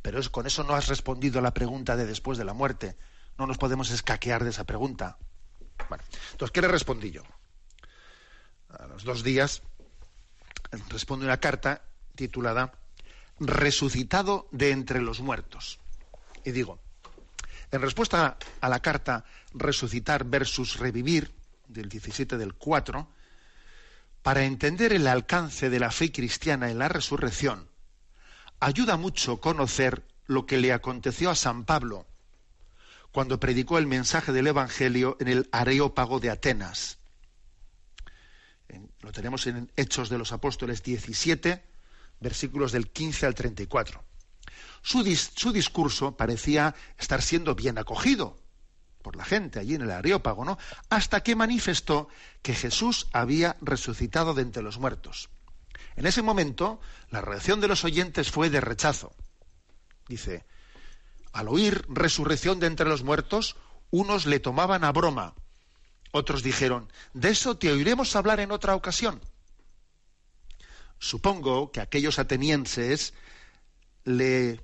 Pero 0.00 0.18
es, 0.18 0.28
con 0.28 0.46
eso 0.46 0.64
no 0.64 0.74
has 0.74 0.88
respondido 0.88 1.38
a 1.38 1.42
la 1.42 1.54
pregunta 1.54 1.96
de 1.96 2.06
después 2.06 2.38
de 2.38 2.44
la 2.44 2.54
muerte. 2.54 2.96
No 3.38 3.46
nos 3.46 3.58
podemos 3.58 3.90
escaquear 3.90 4.44
de 4.44 4.50
esa 4.50 4.64
pregunta. 4.64 5.18
Bueno, 5.88 6.04
entonces, 6.32 6.52
¿qué 6.52 6.60
le 6.60 6.68
respondí 6.68 7.10
yo? 7.10 7.22
A 8.70 8.86
los 8.86 9.04
dos 9.04 9.22
días 9.22 9.62
responde 10.88 11.26
una 11.26 11.38
carta 11.38 11.82
titulada 12.14 12.72
Resucitado 13.38 14.48
de 14.52 14.70
entre 14.70 15.00
los 15.00 15.20
muertos. 15.20 15.80
Y 16.44 16.52
digo, 16.52 16.78
en 17.72 17.80
respuesta 17.80 18.36
a 18.60 18.68
la 18.68 18.80
carta 18.80 19.24
Resucitar 19.54 20.24
versus 20.24 20.78
Revivir, 20.78 21.32
del 21.66 21.88
17 21.88 22.36
del 22.36 22.54
4, 22.54 23.08
para 24.22 24.44
entender 24.44 24.92
el 24.92 25.06
alcance 25.06 25.70
de 25.70 25.80
la 25.80 25.90
fe 25.90 26.12
cristiana 26.12 26.70
en 26.70 26.78
la 26.78 26.88
resurrección, 26.88 27.68
ayuda 28.60 28.96
mucho 28.96 29.40
conocer 29.40 30.04
lo 30.26 30.46
que 30.46 30.58
le 30.58 30.72
aconteció 30.72 31.30
a 31.30 31.34
San 31.34 31.64
Pablo 31.64 32.06
cuando 33.10 33.40
predicó 33.40 33.78
el 33.78 33.86
mensaje 33.86 34.32
del 34.32 34.46
Evangelio 34.46 35.16
en 35.18 35.28
el 35.28 35.48
Areópago 35.50 36.20
de 36.20 36.30
Atenas. 36.30 36.98
Lo 39.00 39.12
tenemos 39.12 39.46
en 39.46 39.70
Hechos 39.76 40.08
de 40.08 40.16
los 40.16 40.32
Apóstoles 40.32 40.82
17, 40.82 41.62
versículos 42.20 42.72
del 42.72 42.88
15 42.88 43.26
al 43.26 43.34
34. 43.34 44.11
Su, 44.82 45.02
discurso 45.52 46.16
parecía 46.16 46.74
estar 46.98 47.22
siendo 47.22 47.54
bien 47.54 47.78
acogido 47.78 48.36
por 49.00 49.16
la 49.16 49.24
gente 49.24 49.58
allí 49.58 49.74
en 49.74 49.82
el 49.82 49.90
Areópago, 49.90 50.44
¿no? 50.44 50.58
Hasta 50.90 51.22
que 51.22 51.36
manifestó 51.36 52.08
que 52.42 52.54
Jesús 52.54 53.08
había 53.12 53.56
resucitado 53.60 54.34
de 54.34 54.42
entre 54.42 54.62
los 54.62 54.78
muertos. 54.78 55.28
En 55.96 56.06
ese 56.06 56.22
momento, 56.22 56.80
la 57.10 57.20
reacción 57.20 57.60
de 57.60 57.68
los 57.68 57.84
oyentes 57.84 58.30
fue 58.30 58.50
de 58.50 58.60
rechazo. 58.60 59.14
Dice, 60.08 60.44
al 61.32 61.48
oír 61.48 61.84
resurrección 61.88 62.60
de 62.60 62.66
entre 62.66 62.88
los 62.88 63.02
muertos, 63.02 63.56
unos 63.90 64.26
le 64.26 64.40
tomaban 64.40 64.84
a 64.84 64.92
broma. 64.92 65.34
Otros 66.12 66.42
dijeron, 66.42 66.92
de 67.14 67.30
eso 67.30 67.56
te 67.56 67.70
oiremos 67.70 68.16
hablar 68.16 68.40
en 68.40 68.52
otra 68.52 68.74
ocasión. 68.74 69.20
Supongo 70.98 71.72
que 71.72 71.80
aquellos 71.80 72.18
atenienses 72.18 73.14
le 74.04 74.60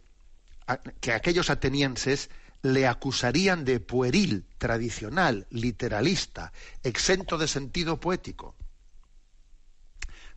que 1.00 1.12
aquellos 1.12 1.50
atenienses 1.50 2.30
le 2.62 2.86
acusarían 2.86 3.64
de 3.64 3.80
pueril, 3.80 4.46
tradicional, 4.58 5.46
literalista, 5.50 6.52
exento 6.82 7.38
de 7.38 7.48
sentido 7.48 8.00
poético. 8.00 8.56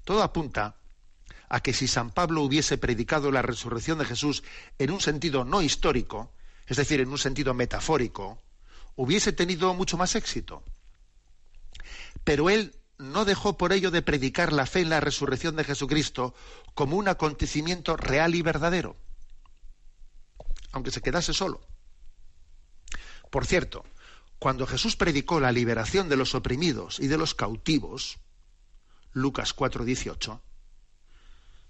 Todo 0.03 0.23
apunta 0.23 0.77
a 1.49 1.59
que 1.61 1.73
si 1.73 1.87
San 1.87 2.11
Pablo 2.11 2.43
hubiese 2.43 2.77
predicado 2.77 3.31
la 3.31 3.41
resurrección 3.41 3.97
de 3.97 4.05
Jesús 4.05 4.43
en 4.77 4.91
un 4.91 5.01
sentido 5.01 5.43
no 5.43 5.61
histórico, 5.61 6.31
es 6.67 6.77
decir, 6.77 7.01
en 7.01 7.09
un 7.09 7.17
sentido 7.17 7.53
metafórico, 7.53 8.41
hubiese 8.95 9.33
tenido 9.33 9.73
mucho 9.73 9.97
más 9.97 10.15
éxito. 10.15 10.63
Pero 12.23 12.49
él 12.49 12.75
no 12.97 13.25
dejó 13.25 13.57
por 13.57 13.73
ello 13.73 13.89
de 13.91 14.03
predicar 14.03 14.53
la 14.53 14.67
fe 14.67 14.81
en 14.81 14.89
la 14.89 15.01
resurrección 15.01 15.55
de 15.55 15.63
Jesucristo 15.63 16.35
como 16.75 16.97
un 16.97 17.07
acontecimiento 17.07 17.97
real 17.97 18.35
y 18.35 18.43
verdadero 18.43 18.95
aunque 20.71 20.91
se 20.91 21.01
quedase 21.01 21.33
solo. 21.33 21.61
Por 23.29 23.45
cierto, 23.45 23.85
cuando 24.39 24.67
Jesús 24.67 24.95
predicó 24.95 25.39
la 25.39 25.51
liberación 25.51 26.09
de 26.09 26.17
los 26.17 26.35
oprimidos 26.35 26.99
y 26.99 27.07
de 27.07 27.17
los 27.17 27.35
cautivos, 27.35 28.19
Lucas 29.13 29.53
4:18, 29.55 30.41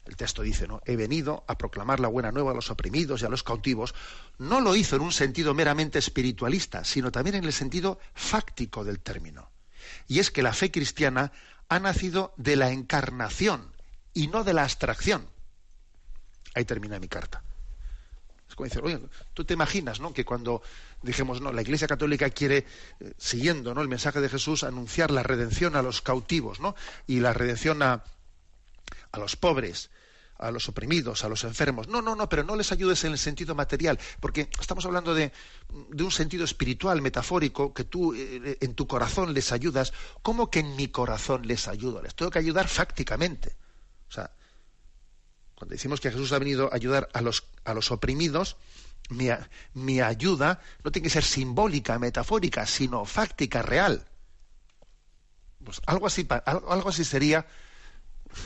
el 0.06 0.16
texto 0.16 0.42
dice, 0.42 0.68
¿no? 0.68 0.82
He 0.86 0.96
venido 0.96 1.44
a 1.48 1.58
proclamar 1.58 2.00
la 2.00 2.08
buena 2.08 2.32
nueva 2.32 2.52
a 2.52 2.56
los 2.56 2.72
oprimidos 2.72 3.22
y 3.22 3.26
a 3.26 3.30
los 3.30 3.44
cautivos. 3.44 3.94
No 4.40 4.60
lo 4.60 4.76
hizo 4.76 4.96
en 4.96 5.04
un 5.04 5.12
sentido 5.12 5.54
meramente 5.54 6.00
espiritualista, 6.00 6.84
sino 6.84 7.12
también 7.12 7.36
en 7.36 7.44
el 7.44 7.54
sentido 7.54 8.00
fáctico 8.16 8.84
del 8.84 9.00
término. 9.00 9.52
Y 10.08 10.20
es 10.20 10.32
que 10.32 10.42
la 10.42 10.54
fe 10.54 10.72
cristiana 10.72 11.32
ha 11.70 11.80
nacido 11.80 12.34
de 12.38 12.56
la 12.56 12.72
encarnación 12.72 13.76
y 14.14 14.28
no 14.28 14.44
de 14.44 14.54
la 14.54 14.64
abstracción. 14.64 15.30
Ahí 16.56 16.66
termina 16.66 17.00
mi 17.00 17.08
carta. 17.08 17.44
Oye, 18.84 19.00
tú 19.34 19.44
te 19.46 19.54
imaginas, 19.54 20.00
¿no? 20.00 20.14
Que 20.14 20.26
cuando 20.26 20.62
dijimos, 21.02 21.42
no, 21.42 21.52
la 21.52 21.62
Iglesia 21.62 21.88
Católica 21.88 22.30
quiere, 22.30 22.66
eh, 23.00 23.14
siguiendo, 23.18 23.74
¿no? 23.74 23.82
El 23.82 23.88
mensaje 23.88 24.22
de 24.22 24.30
Jesús, 24.30 24.64
anunciar 24.64 25.12
la 25.12 25.24
redención 25.24 25.76
a 25.76 25.82
los 25.82 26.02
cautivos, 26.02 26.60
¿no? 26.60 26.76
Y 27.08 27.20
la 27.20 27.34
redención 27.34 27.82
a, 27.82 28.04
a 29.12 29.20
los 29.20 29.36
pobres, 29.36 29.90
a 30.38 30.52
los 30.52 30.68
oprimidos, 30.70 31.24
a 31.24 31.30
los 31.30 31.44
enfermos. 31.44 31.88
No, 31.88 32.02
no, 32.02 32.16
no, 32.16 32.28
pero 32.28 32.44
no 32.44 32.56
les 32.56 32.72
ayudes 32.72 33.04
en 33.04 33.12
el 33.12 33.18
sentido 33.18 33.54
material, 33.56 34.00
porque 34.20 34.50
estamos 34.60 34.86
hablando 34.86 35.14
de, 35.14 35.32
de 35.90 36.04
un 36.04 36.12
sentido 36.12 36.44
espiritual, 36.46 37.02
metafórico, 37.02 37.74
que 37.74 37.84
tú 37.84 38.14
eh, 38.16 38.58
en 38.60 38.74
tu 38.74 38.88
corazón 38.88 39.34
les 39.34 39.52
ayudas. 39.52 39.94
¿Cómo 40.22 40.50
que 40.50 40.60
en 40.60 40.76
mi 40.76 40.88
corazón 40.88 41.48
les 41.48 41.68
ayudo? 41.68 42.02
Les 42.02 42.16
tengo 42.16 42.32
que 42.32 42.40
ayudar 42.40 42.68
fácticamente. 42.68 43.56
O 44.10 44.12
sea, 44.12 44.32
cuando 45.62 45.74
decimos 45.74 46.02
que 46.02 46.10
Jesús 46.10 46.32
ha 46.32 46.40
venido 46.40 46.74
a 46.74 46.76
ayudar 46.76 47.08
a 47.14 47.22
los, 47.22 47.44
a 47.66 47.76
los 47.76 47.92
oprimidos, 47.92 48.58
mi, 49.10 49.28
mi 49.76 50.02
ayuda 50.02 50.60
no 50.84 50.92
tiene 50.92 51.04
que 51.04 51.12
ser 51.12 51.24
simbólica, 51.24 52.00
metafórica, 52.00 52.66
sino 52.66 53.06
fáctica, 53.06 53.62
real. 53.62 54.04
Pues 55.64 55.80
algo 55.86 56.08
así, 56.08 56.28
algo 56.48 56.90
así 56.90 57.06
sería 57.06 57.46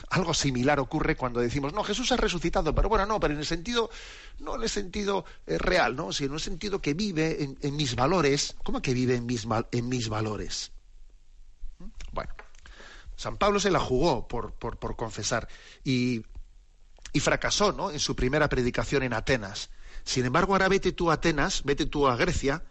algo 0.10 0.34
similar 0.34 0.78
ocurre 0.82 1.16
cuando 1.16 1.40
decimos, 1.40 1.72
no, 1.72 1.86
Jesús 1.86 2.12
ha 2.12 2.18
resucitado, 2.18 2.76
pero 2.76 2.90
bueno, 2.90 3.06
no, 3.06 3.18
pero 3.18 3.34
en 3.34 3.40
el 3.40 3.46
sentido, 3.46 3.90
no 4.40 4.58
en 4.58 4.64
el 4.64 4.70
sentido 4.70 5.24
eh, 5.48 5.58
real, 5.58 5.96
¿no? 5.96 6.12
sino 6.12 6.32
en 6.32 6.34
el 6.34 6.42
sentido 6.42 6.82
que 6.82 6.96
vive 6.96 7.56
en, 7.62 7.76
mis 7.78 7.96
valores. 7.96 8.58
¿Cómo 8.62 8.82
que 8.82 8.94
vive 8.94 9.16
en 9.16 9.26
mis, 9.26 9.48
en 9.72 9.88
mis 9.88 10.10
valores? 10.10 10.74
¿Mm? 11.80 11.86
Bueno, 12.12 12.34
San 13.16 13.38
Pablo 13.38 13.62
se 13.62 13.72
la 13.72 13.80
jugó 13.80 14.28
por, 14.28 14.52
por, 14.52 14.78
por 14.78 14.98
confesar 14.98 15.48
y, 15.86 16.26
y, 17.16 17.20
fracasó 17.22 17.72
¿no? 17.72 17.92
en 17.92 18.00
su 18.00 18.16
primera 18.16 18.50
predicación 18.50 19.04
en 19.04 19.14
Atenas. 19.14 19.70
Sin 20.04 20.26
embargo, 20.26 20.54
ahora 20.54 20.68
vete 20.68 20.92
tú 20.92 21.10
a 21.10 21.16
Atenas, 21.16 21.64
vete 21.64 21.86
tú 21.86 22.08
a 22.08 22.16
Grecia 22.16 22.64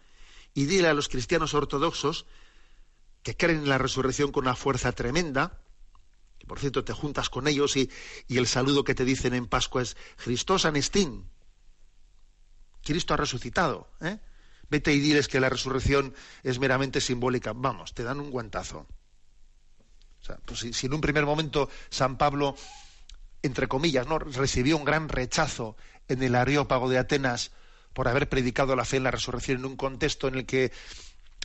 y 0.53 0.65
dile 0.65 0.87
a 0.87 0.93
los 0.93 1.09
cristianos 1.09 1.53
ortodoxos 1.53 2.25
que 3.23 3.35
creen 3.35 3.59
en 3.59 3.69
la 3.69 3.77
resurrección 3.77 4.31
con 4.31 4.45
una 4.45 4.55
fuerza 4.55 4.91
tremenda, 4.91 5.59
por 6.47 6.59
cierto 6.59 6.83
te 6.83 6.93
juntas 6.93 7.29
con 7.29 7.47
ellos 7.47 7.75
y, 7.75 7.89
el 8.29 8.47
saludo 8.47 8.83
que 8.83 8.95
te 8.95 9.03
dicen 9.03 9.33
en 9.33 9.47
Pascua 9.47 9.81
es 9.81 9.97
Christos 10.17 10.65
anestín. 10.65 11.29
Cristo 12.83 13.15
ha 13.15 13.17
resucitado. 13.17 13.89
¿eh? 14.01 14.19
Vete 14.69 14.93
y 14.93 14.99
diles 14.99 15.27
que 15.27 15.39
la 15.39 15.49
resurrección 15.49 16.13
es 16.43 16.59
meramente 16.59 17.01
simbólica. 17.01 17.53
Vamos, 17.53 17.93
te 17.93 18.03
dan 18.03 18.19
un 18.19 18.29
guantazo. 18.29 18.87
Pues 20.45 20.59
si, 20.59 20.85
en 20.85 20.93
un 20.93 21.01
primer 21.01 21.25
momento 21.25 21.69
San 21.89 22.17
Pablo, 22.17 22.55
entre 23.45 23.67
comillas, 23.67 24.07
¿no? 24.07 24.19
recibió 24.19 24.77
un 24.77 24.85
gran 24.85 25.09
rechazo 25.09 25.75
en 26.07 26.23
el 26.23 26.35
Areópago 26.35 26.89
de 26.89 26.97
Atenas 26.97 27.51
por 27.93 28.07
haber 28.07 28.27
predicado 28.27 28.75
la 28.75 28.85
fe 28.85 28.97
en 28.97 29.03
la 29.03 29.11
resurrección 29.11 29.59
en 29.59 29.65
un 29.65 29.77
contexto 29.77 30.27
en 30.27 30.35
el 30.35 30.45
que 30.45 30.71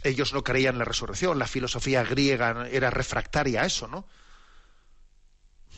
ellos 0.02 0.32
no 0.32 0.42
creían 0.42 0.74
en 0.74 0.80
la 0.80 0.84
resurrección, 0.84 1.38
la 1.38 1.46
filosofía 1.46 2.02
griega 2.02 2.66
era 2.70 2.90
refractaria 2.90 3.62
a 3.62 3.66
eso, 3.66 3.86
¿no? 3.86 4.06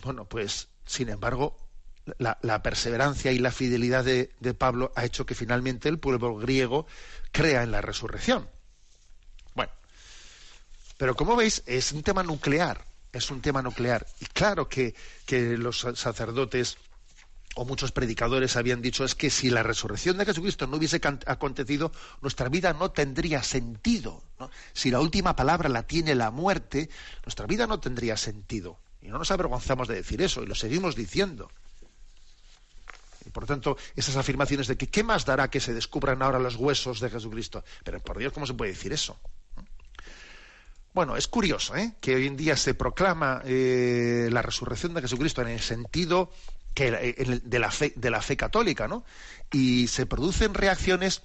Bueno, 0.04 0.24
pues, 0.24 0.68
sin 0.86 1.08
embargo, 1.08 1.56
la, 2.18 2.62
perseverancia 2.62 3.32
y 3.32 3.38
la 3.38 3.52
fidelidad 3.52 4.04
de, 4.04 4.54
Pablo 4.54 4.92
ha 4.96 5.04
hecho 5.04 5.26
que 5.26 5.34
finalmente 5.34 5.88
el 5.88 5.98
pueblo 5.98 6.36
griego 6.36 6.86
crea 7.30 7.62
en 7.62 7.70
la 7.70 7.80
resurrección. 7.80 8.48
Bueno, 9.54 9.72
pero 10.98 11.14
como 11.14 11.36
veis, 11.36 11.62
es 11.66 11.92
un 11.92 12.02
tema 12.02 12.22
nuclear, 12.22 12.84
es 13.12 13.30
un 13.30 13.40
tema 13.40 13.62
nuclear. 13.62 14.06
Y 14.20 14.26
claro 14.26 14.68
que, 14.68 14.94
que 15.26 15.58
los 15.58 15.80
sacerdotes 15.94 16.78
o 17.54 17.66
muchos 17.66 17.92
predicadores 17.92 18.56
habían 18.56 18.80
dicho 18.80 19.04
es 19.04 19.14
que 19.14 19.28
si 19.28 19.50
la 19.50 19.62
resurrección 19.62 20.16
de 20.16 20.24
Jesucristo 20.24 20.66
no 20.66 20.78
hubiese 20.78 21.00
acontecido, 21.26 21.92
nuestra 22.22 22.48
vida 22.48 22.72
no 22.72 22.90
tendría 22.90 23.42
sentido. 23.42 24.22
Si 24.72 24.90
la 24.90 25.00
última 25.00 25.36
palabra 25.36 25.68
la 25.68 25.82
tiene 25.82 26.14
la 26.14 26.30
muerte, 26.30 26.88
nuestra 27.26 27.46
vida 27.46 27.66
no 27.66 27.78
tendría 27.78 28.16
sentido. 28.16 28.78
Y 29.02 29.08
no 29.08 29.18
nos 29.18 29.30
avergonzamos 29.30 29.88
de 29.88 29.96
decir 29.96 30.22
eso, 30.22 30.42
y 30.42 30.46
lo 30.46 30.54
seguimos 30.54 30.96
diciendo. 30.96 31.50
Y 33.26 33.30
por 33.30 33.46
tanto, 33.46 33.76
esas 33.94 34.16
afirmaciones 34.16 34.66
de 34.66 34.76
que 34.76 34.88
qué 34.88 35.04
más 35.04 35.26
dará 35.26 35.50
que 35.50 35.60
se 35.60 35.74
descubran 35.74 36.22
ahora 36.22 36.38
los 36.38 36.56
huesos 36.56 37.00
de 37.00 37.10
Jesucristo. 37.10 37.62
Pero 37.84 38.00
por 38.00 38.18
Dios, 38.18 38.32
¿cómo 38.32 38.46
se 38.46 38.54
puede 38.54 38.72
decir 38.72 38.92
eso? 38.92 39.18
Bueno, 40.94 41.16
es 41.16 41.26
curioso 41.26 41.74
¿eh? 41.76 41.94
que 42.00 42.14
hoy 42.14 42.26
en 42.26 42.36
día 42.36 42.56
se 42.56 42.74
proclama 42.74 43.40
eh, 43.44 44.28
la 44.30 44.42
resurrección 44.42 44.92
de 44.94 45.00
Jesucristo 45.00 45.40
en 45.40 45.48
el 45.48 45.60
sentido 45.60 46.30
eh, 46.74 47.40
de, 47.44 47.58
la 47.58 47.70
fe, 47.70 48.36
católica, 48.36 48.88
¿no? 48.88 49.04
Y 49.50 49.88
se 49.88 50.06
producen 50.06 50.54
reacciones 50.54 51.22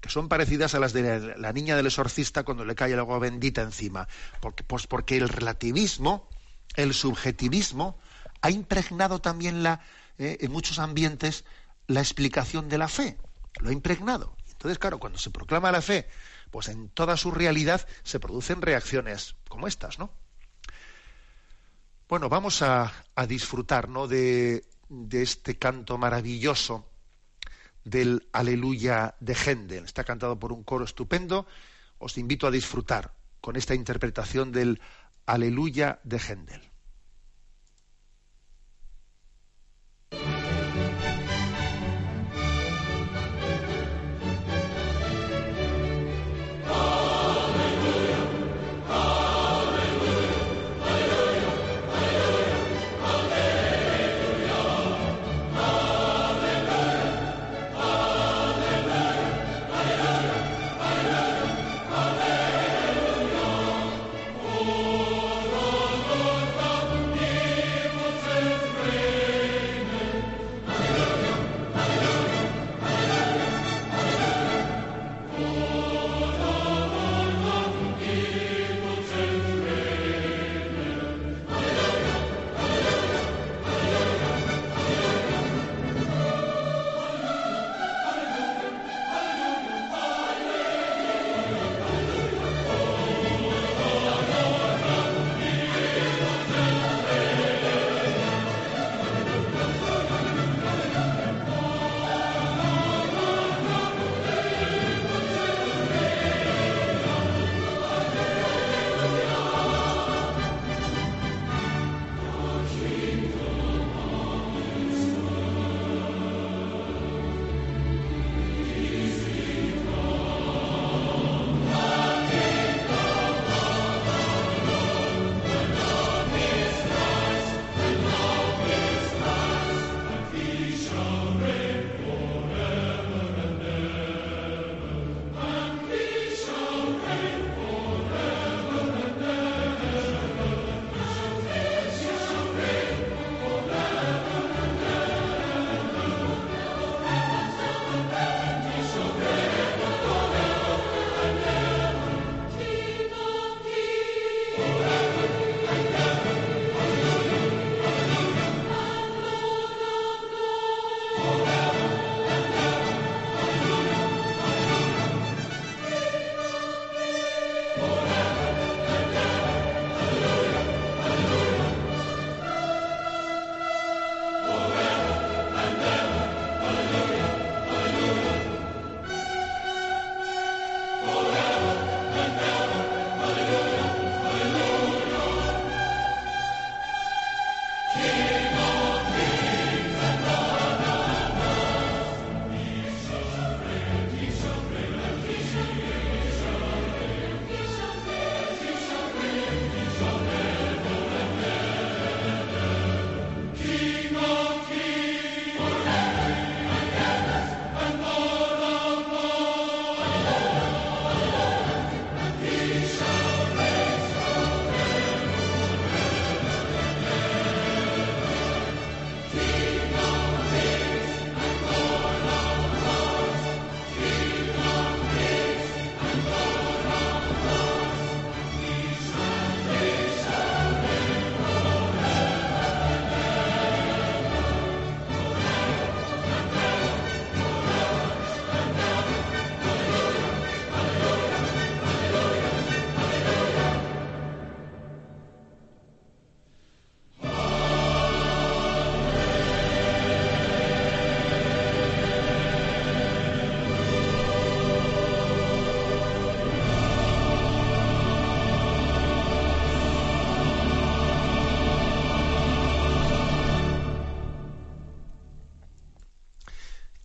que 0.00 0.08
son 0.10 0.28
parecidas 0.28 0.74
a 0.74 0.80
las 0.80 0.92
de 0.92 1.36
la, 1.36 1.52
niña 1.52 1.76
del 1.76 1.86
exorcista 1.86 2.42
cuando 2.42 2.64
le 2.64 2.74
cae 2.74 2.92
el 2.92 2.98
agua 2.98 3.20
bendita 3.20 3.62
encima. 3.62 4.08
Porque, 4.40 4.64
pues 4.64 4.86
porque 4.86 5.16
el 5.16 5.28
relativismo 5.28 6.28
el 6.74 6.94
subjetivismo 6.94 7.98
ha 8.40 8.50
impregnado 8.50 9.20
también 9.20 9.64
eh, 9.66 9.78
en 10.40 10.52
muchos 10.52 10.78
ambientes 10.78 11.44
la 11.86 12.00
explicación 12.00 12.68
de 12.68 12.78
la 12.78 12.88
fe. 12.88 13.18
Lo 13.60 13.70
ha 13.70 13.72
impregnado. 13.72 14.34
Entonces, 14.62 14.78
claro, 14.78 15.00
cuando 15.00 15.18
se 15.18 15.30
proclama 15.30 15.72
la 15.72 15.82
fe, 15.82 16.06
pues 16.52 16.68
en 16.68 16.88
toda 16.88 17.16
su 17.16 17.32
realidad 17.32 17.84
se 18.04 18.20
producen 18.20 18.62
reacciones 18.62 19.34
como 19.48 19.66
estas, 19.66 19.98
¿no? 19.98 20.12
Bueno, 22.08 22.28
vamos 22.28 22.62
a, 22.62 22.92
disfrutar 23.26 23.88
¿no? 23.88 24.06
de, 24.06 24.64
de 24.88 25.22
este 25.22 25.58
canto 25.58 25.98
maravilloso 25.98 26.88
del 27.82 28.28
Aleluya 28.32 29.16
de 29.18 29.34
Händel. 29.34 29.84
Está 29.84 30.04
cantado 30.04 30.38
por 30.38 30.52
un 30.52 30.62
coro 30.62 30.84
estupendo. 30.84 31.48
Os 31.98 32.16
invito 32.16 32.46
a 32.46 32.52
disfrutar 32.52 33.14
con 33.40 33.56
esta 33.56 33.74
interpretación 33.74 34.52
del 34.52 34.80
Aleluya 35.26 35.98
de 36.04 36.20
Händel. 36.20 36.71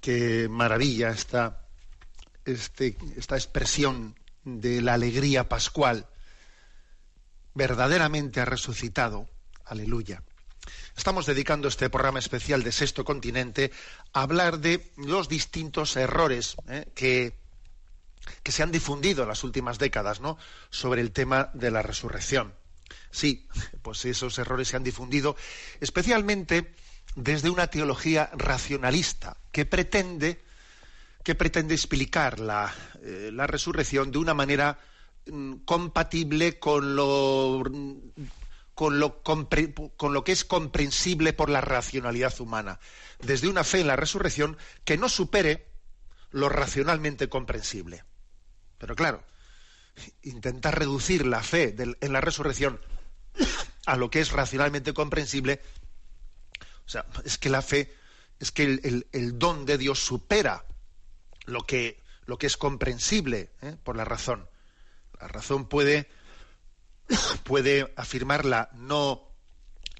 Qué 0.08 0.48
maravilla 0.48 1.10
esta, 1.10 1.68
este, 2.46 2.96
esta 3.18 3.36
expresión 3.36 4.16
de 4.46 4.82
la 4.82 4.94
alegría 4.94 5.50
pascual. 5.50 6.08
Verdaderamente 7.54 8.40
ha 8.40 8.46
resucitado. 8.46 9.28
Aleluya. 9.66 10.24
Estamos 10.96 11.26
dedicando 11.26 11.68
este 11.68 11.90
programa 11.90 12.20
especial 12.20 12.64
de 12.64 12.72
Sexto 12.72 13.04
Continente 13.04 13.74
a 14.14 14.22
hablar 14.22 14.60
de 14.60 14.94
los 14.96 15.28
distintos 15.28 15.98
errores 15.98 16.56
¿eh? 16.70 16.86
que, 16.96 17.36
que 18.44 18.54
se 18.54 18.64
han 18.64 18.72
difundido 18.72 19.24
en 19.24 19.28
las 19.28 19.44
últimas 19.44 19.78
décadas 19.78 20.22
¿no? 20.22 20.38
sobre 20.70 21.02
el 21.02 21.12
tema 21.12 21.52
de 21.54 21.70
la 21.70 21.82
resurrección. 21.82 22.54
Sí, 23.12 23.46
pues 23.82 24.06
esos 24.06 24.40
errores 24.40 24.70
se 24.70 24.78
han 24.78 24.86
difundido 24.86 25.36
especialmente 25.82 26.74
desde 27.18 27.50
una 27.50 27.66
teología 27.66 28.30
racionalista 28.34 29.38
que 29.52 29.66
pretende, 29.66 30.44
que 31.24 31.34
pretende 31.34 31.74
explicar 31.74 32.40
la, 32.40 32.74
eh, 33.02 33.32
la 33.34 33.48
resurrección 33.48 34.12
de 34.12 34.20
una 34.20 34.36
manera 34.36 34.80
mm, 35.26 35.56
compatible 35.66 36.60
con 36.60 36.96
lo, 36.96 37.64
con 38.76 39.00
lo, 39.00 39.24
con 39.24 40.14
lo 40.14 40.24
que 40.24 40.32
es 40.32 40.46
comprensible 40.46 41.34
por 41.34 41.50
la 41.50 41.60
racionalidad 41.60 42.40
humana, 42.40 42.80
desde 43.20 43.48
una 43.48 43.64
fe 43.64 43.82
en 43.82 43.88
la 43.88 43.96
resurrección 43.96 44.56
que 44.86 44.98
no 44.98 45.10
supere 45.10 45.66
lo 46.30 46.50
racionalmente 46.50 47.30
comprensible. 47.30 48.04
Pero 48.78 48.96
claro, 48.96 49.24
intentar 50.22 50.78
reducir 50.78 51.26
la 51.26 51.42
fe 51.42 51.76
en 52.00 52.14
la 52.14 52.22
resurrección 52.22 52.80
a 53.88 53.96
lo 53.98 54.12
que 54.12 54.20
es 54.20 54.32
racionalmente 54.32 54.94
comprensible, 54.94 55.62
o 56.88 56.90
sea, 56.90 57.06
es 57.26 57.38
que 57.38 57.50
la 57.50 57.62
fe, 57.62 57.94
es 58.40 58.52
que 58.52 58.64
el, 59.12 59.40
don 59.40 59.66
de 59.66 59.78
Dios 59.78 60.00
supera 60.00 60.64
lo 61.46 61.64
que, 61.64 62.02
lo 62.26 62.38
que 62.38 62.48
es 62.48 62.56
comprensible 62.56 63.52
¿eh? 63.62 63.76
por 63.84 63.98
la 63.98 64.06
razón. 64.06 64.50
La 65.20 65.28
razón 65.28 65.68
puede, 65.68 66.10
puede 67.44 67.94
afirmar 67.98 68.46
la 68.46 68.70
no 68.74 69.28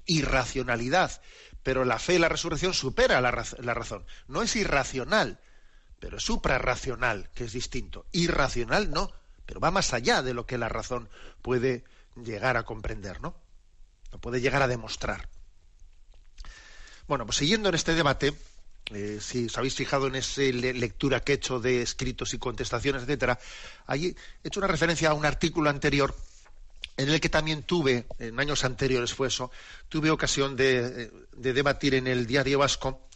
irracionalidad, 0.06 1.20
pero 1.62 1.84
la 1.84 1.98
fe 1.98 2.14
y 2.14 2.18
la 2.18 2.30
resurrección 2.30 2.72
supera 2.72 3.20
la, 3.20 3.44
la 3.58 3.74
razón. 3.74 4.06
No 4.26 4.40
es 4.42 4.56
irracional, 4.56 5.40
pero 6.00 6.16
es 6.16 6.22
suprarracional, 6.22 7.28
que 7.34 7.44
es 7.44 7.52
distinto. 7.52 8.06
Irracional 8.12 8.90
no, 8.90 9.12
pero 9.44 9.60
va 9.60 9.70
más 9.70 9.92
allá 9.92 10.22
de 10.22 10.32
lo 10.32 10.46
que 10.46 10.56
la 10.56 10.70
razón 10.70 11.10
puede 11.42 11.84
llegar 12.16 12.56
a 12.56 12.64
comprender, 12.64 13.20
¿no? 13.20 13.34
Lo 14.10 14.18
puede 14.18 14.40
llegar 14.40 14.62
a 14.62 14.68
demostrar. 14.68 15.28
Bueno, 17.08 17.24
pues 17.24 17.38
siguiendo 17.38 17.70
en 17.70 17.74
este 17.74 17.94
debate, 17.94 18.34
eh, 18.92 19.18
si 19.18 19.46
os 19.46 19.56
habéis 19.56 19.74
fijado 19.74 20.08
en 20.08 20.16
esa 20.16 20.42
lectura 20.42 21.20
que 21.20 21.32
he 21.32 21.34
hecho 21.36 21.58
de 21.58 21.80
escritos 21.80 22.34
y 22.34 22.38
contestaciones, 22.38 23.02
etcétera, 23.02 23.38
allí 23.86 24.14
he 24.44 24.48
hecho 24.48 24.60
una 24.60 24.66
referencia 24.66 25.08
a 25.08 25.14
un 25.14 25.24
artículo 25.24 25.70
anterior 25.70 26.14
en 26.98 27.08
el 27.08 27.18
que 27.18 27.30
también 27.30 27.62
tuve, 27.62 28.06
en 28.18 28.38
años 28.38 28.62
anteriores 28.62 29.14
fue 29.14 29.28
eso, 29.28 29.50
tuve 29.88 30.10
ocasión 30.10 30.54
de, 30.54 31.04
eh, 31.04 31.10
de 31.32 31.52
debatir 31.54 31.94
en 31.94 32.08
el 32.08 32.26
diario 32.26 32.58
vasco, 32.58 33.08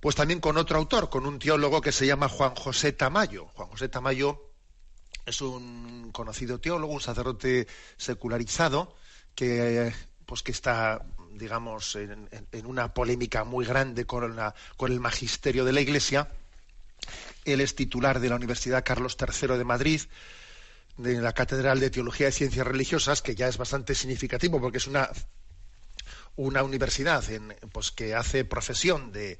pues 0.00 0.16
también 0.16 0.40
con 0.40 0.56
otro 0.56 0.76
autor, 0.76 1.08
con 1.08 1.24
un 1.24 1.38
teólogo 1.38 1.80
que 1.80 1.92
se 1.92 2.04
llama 2.04 2.28
Juan 2.28 2.56
José 2.56 2.92
Tamayo. 2.92 3.46
Juan 3.54 3.68
José 3.68 3.88
Tamayo 3.88 4.42
es 5.24 5.40
un 5.40 6.10
conocido 6.10 6.58
teólogo, 6.58 6.94
un 6.94 7.00
sacerdote 7.00 7.68
secularizado, 7.96 8.96
que, 9.36 9.92
pues, 10.26 10.42
que 10.42 10.50
está 10.50 11.00
digamos, 11.34 11.96
en, 11.96 12.28
una 12.66 12.92
polémica 12.94 13.44
muy 13.44 13.64
grande 13.64 14.04
con, 14.04 14.38
el 14.88 15.00
magisterio 15.00 15.64
de 15.64 15.72
la 15.72 15.80
Iglesia. 15.80 16.28
Él 17.44 17.60
es 17.60 17.74
titular 17.74 18.20
de 18.20 18.28
la 18.28 18.36
Universidad 18.36 18.84
Carlos 18.84 19.16
III 19.18 19.58
de 19.58 19.64
Madrid, 19.64 20.00
de 20.96 21.20
la 21.20 21.32
Catedral 21.32 21.80
de 21.80 21.90
Teología 21.90 22.28
y 22.28 22.32
Ciencias 22.32 22.66
Religiosas, 22.66 23.22
que 23.22 23.34
ya 23.34 23.48
es 23.48 23.56
bastante 23.56 23.94
significativo 23.94 24.60
porque 24.60 24.78
es 24.78 24.86
una, 24.86 25.08
una 26.36 26.62
universidad 26.62 27.28
en, 27.30 27.56
pues, 27.72 27.90
que 27.90 28.14
hace 28.14 28.44
profesión 28.44 29.12
de, 29.12 29.38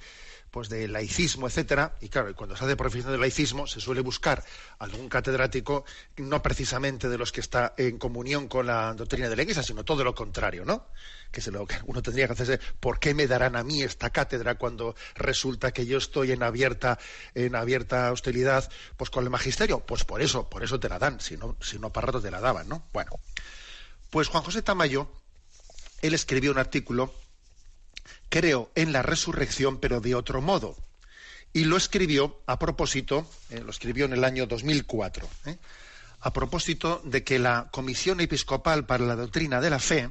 pues 0.53 0.68
de 0.68 0.86
laicismo, 0.86 1.48
etcétera, 1.48 1.96
y 2.03 2.11
claro, 2.11 2.36
cuando 2.36 2.55
se 2.55 2.64
hace 2.64 2.76
profesión 2.76 3.11
de 3.11 3.16
laicismo 3.16 3.66
se 3.66 3.80
suele 3.80 4.03
buscar 4.03 4.44
algún 4.78 5.09
catedrático 5.09 5.86
no 6.18 6.42
precisamente 6.42 7.09
de 7.09 7.16
los 7.16 7.32
que 7.32 7.40
está 7.40 7.72
en 7.78 7.98
comunión 7.98 8.48
con 8.48 8.66
la 8.66 8.92
doctrina 8.92 9.30
de 9.30 9.36
la 9.36 9.42
Iglesia, 9.42 9.62
sino 9.62 9.82
todo 9.82 10.05
lo 10.05 10.14
contrario, 10.14 10.66
¿no? 10.66 10.88
Que 11.30 11.40
se 11.40 11.50
lo 11.50 11.66
uno 11.86 12.03
tendría 12.03 12.26
que 12.26 12.34
hacerse, 12.34 12.61
¿por 12.80 13.00
qué 13.00 13.14
me 13.14 13.26
darán 13.26 13.57
a 13.57 13.64
mí 13.64 13.82
esta 13.82 14.11
cátedra 14.11 14.57
cuando 14.57 14.94
resulta 15.14 15.72
que 15.72 15.86
yo 15.86 15.96
estoy 15.96 16.32
en 16.32 16.42
abierta 16.42 16.98
en 17.34 17.57
abierta 17.57 18.12
hostilidad 18.12 18.70
pues 18.98 19.09
con 19.09 19.24
el 19.24 19.30
magisterio? 19.30 19.80
Pues 19.80 20.05
por 20.05 20.20
eso, 20.20 20.50
por 20.50 20.62
eso 20.62 20.78
te 20.78 20.90
la 20.90 20.98
dan, 20.98 21.18
si 21.18 21.38
no 21.38 21.57
si 21.62 21.78
no 21.78 21.90
para 21.90 22.09
rato 22.09 22.20
te 22.20 22.30
la 22.30 22.40
daban, 22.40 22.68
¿no? 22.68 22.84
Bueno. 22.92 23.12
Pues 24.11 24.28
Juan 24.28 24.44
José 24.44 24.61
Tamayo 24.61 25.09
él 26.03 26.12
escribió 26.12 26.50
un 26.50 26.59
artículo 26.59 27.14
creo 28.33 28.70
en 28.74 28.93
la 28.93 29.03
resurrección, 29.03 29.76
pero 29.76 30.01
de 30.01 30.14
otro 30.14 30.41
modo. 30.41 30.74
Y 31.53 31.64
lo 31.64 31.76
escribió 31.76 32.41
a 32.47 32.59
propósito, 32.59 33.28
eh, 33.51 33.61
lo 33.61 33.70
escribió 33.70 34.07
en 34.07 34.14
el 34.14 34.24
año 34.24 34.47
2004, 34.47 35.28
eh, 35.45 35.59
a 36.18 36.33
propósito 36.33 37.03
de 37.05 37.22
que 37.24 37.39
la 37.39 37.68
Comisión 37.70 38.20
Episcopal 38.20 38.87
para 38.87 39.05
la 39.05 39.16
Doctrina 39.16 39.61
de 39.61 39.68
la 39.68 39.78
Fe 39.78 40.09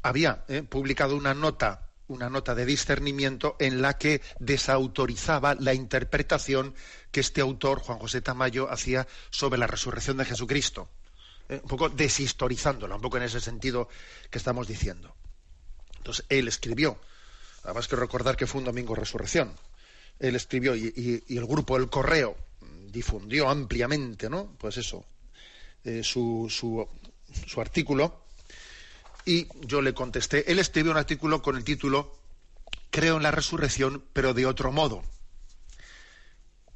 había 0.00 0.46
eh, 0.48 0.62
publicado 0.62 1.14
una 1.14 1.34
nota, 1.34 1.90
una 2.08 2.30
nota 2.30 2.54
de 2.54 2.64
discernimiento 2.64 3.56
en 3.58 3.82
la 3.82 3.98
que 3.98 4.22
desautorizaba 4.38 5.56
la 5.56 5.74
interpretación 5.74 6.74
que 7.10 7.20
este 7.20 7.42
autor, 7.42 7.80
Juan 7.80 7.98
José 7.98 8.22
Tamayo, 8.22 8.70
hacía 8.70 9.06
sobre 9.28 9.58
la 9.58 9.66
resurrección 9.66 10.16
de 10.16 10.24
Jesucristo. 10.24 10.88
un 11.50 11.68
poco 11.68 11.90
deshistorizándola, 11.90 12.96
un 12.96 13.02
poco 13.02 13.18
en 13.18 13.24
ese 13.24 13.40
sentido 13.40 13.90
que 14.30 14.38
estamos 14.38 14.66
diciendo. 14.66 15.15
Entonces 16.06 16.24
él 16.28 16.46
escribió, 16.46 17.00
además 17.64 17.88
que 17.88 17.96
recordar 17.96 18.36
que 18.36 18.46
fue 18.46 18.60
un 18.60 18.66
domingo 18.66 18.94
resurrección, 18.94 19.52
él 20.20 20.36
escribió 20.36 20.76
y, 20.76 21.24
el 21.28 21.46
grupo 21.46 21.76
El 21.76 21.90
Correo 21.90 22.36
difundió 22.92 23.48
ampliamente, 23.48 24.30
¿no? 24.30 24.54
Pues 24.56 24.76
eso, 24.76 25.04
eh, 25.82 26.04
su, 26.04 26.46
su, 26.48 26.88
su 27.44 27.60
artículo 27.60 28.22
y 29.24 29.48
yo 29.66 29.82
le 29.82 29.94
contesté. 29.94 30.48
Él 30.48 30.60
escribió 30.60 30.92
un 30.92 30.98
artículo 30.98 31.42
con 31.42 31.56
el 31.56 31.64
título 31.64 32.16
Creo 32.90 33.16
en 33.16 33.24
la 33.24 33.32
resurrección, 33.32 34.04
pero 34.12 34.32
de 34.32 34.46
otro 34.46 34.70
modo. 34.70 35.02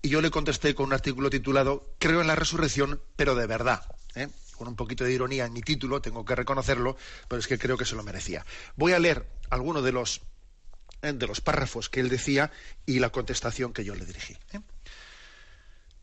Y 0.02 0.08
yo 0.08 0.20
le 0.20 0.32
contesté 0.32 0.74
con 0.74 0.86
un 0.86 0.92
artículo 0.92 1.30
titulado 1.30 1.94
Creo 2.00 2.20
en 2.20 2.26
la 2.26 2.34
resurrección, 2.34 3.00
pero 3.14 3.36
de 3.36 3.46
verdad. 3.46 3.80
¿eh? 4.16 4.26
Con 4.60 4.68
un 4.68 4.76
poquito 4.76 5.04
de 5.04 5.12
ironía 5.14 5.46
en 5.46 5.54
mi 5.54 5.62
título, 5.62 6.02
tengo 6.02 6.22
que 6.22 6.34
reconocerlo, 6.34 6.94
pero 7.28 7.40
es 7.40 7.46
que 7.46 7.58
creo 7.58 7.78
que 7.78 7.86
se 7.86 7.94
lo 7.94 8.02
merecía. 8.02 8.44
Voy 8.76 8.92
a 8.92 8.98
leer 8.98 9.26
algunos 9.48 9.82
de 9.82 9.90
los, 9.90 10.20
eh, 11.00 11.14
de 11.14 11.26
los 11.26 11.40
párrafos 11.40 11.88
que 11.88 12.00
él 12.00 12.10
decía 12.10 12.52
y 12.84 12.98
la 12.98 13.08
contestación 13.08 13.72
que 13.72 13.86
yo 13.86 13.94
le 13.94 14.04
dirigí. 14.04 14.36
¿eh? 14.52 14.60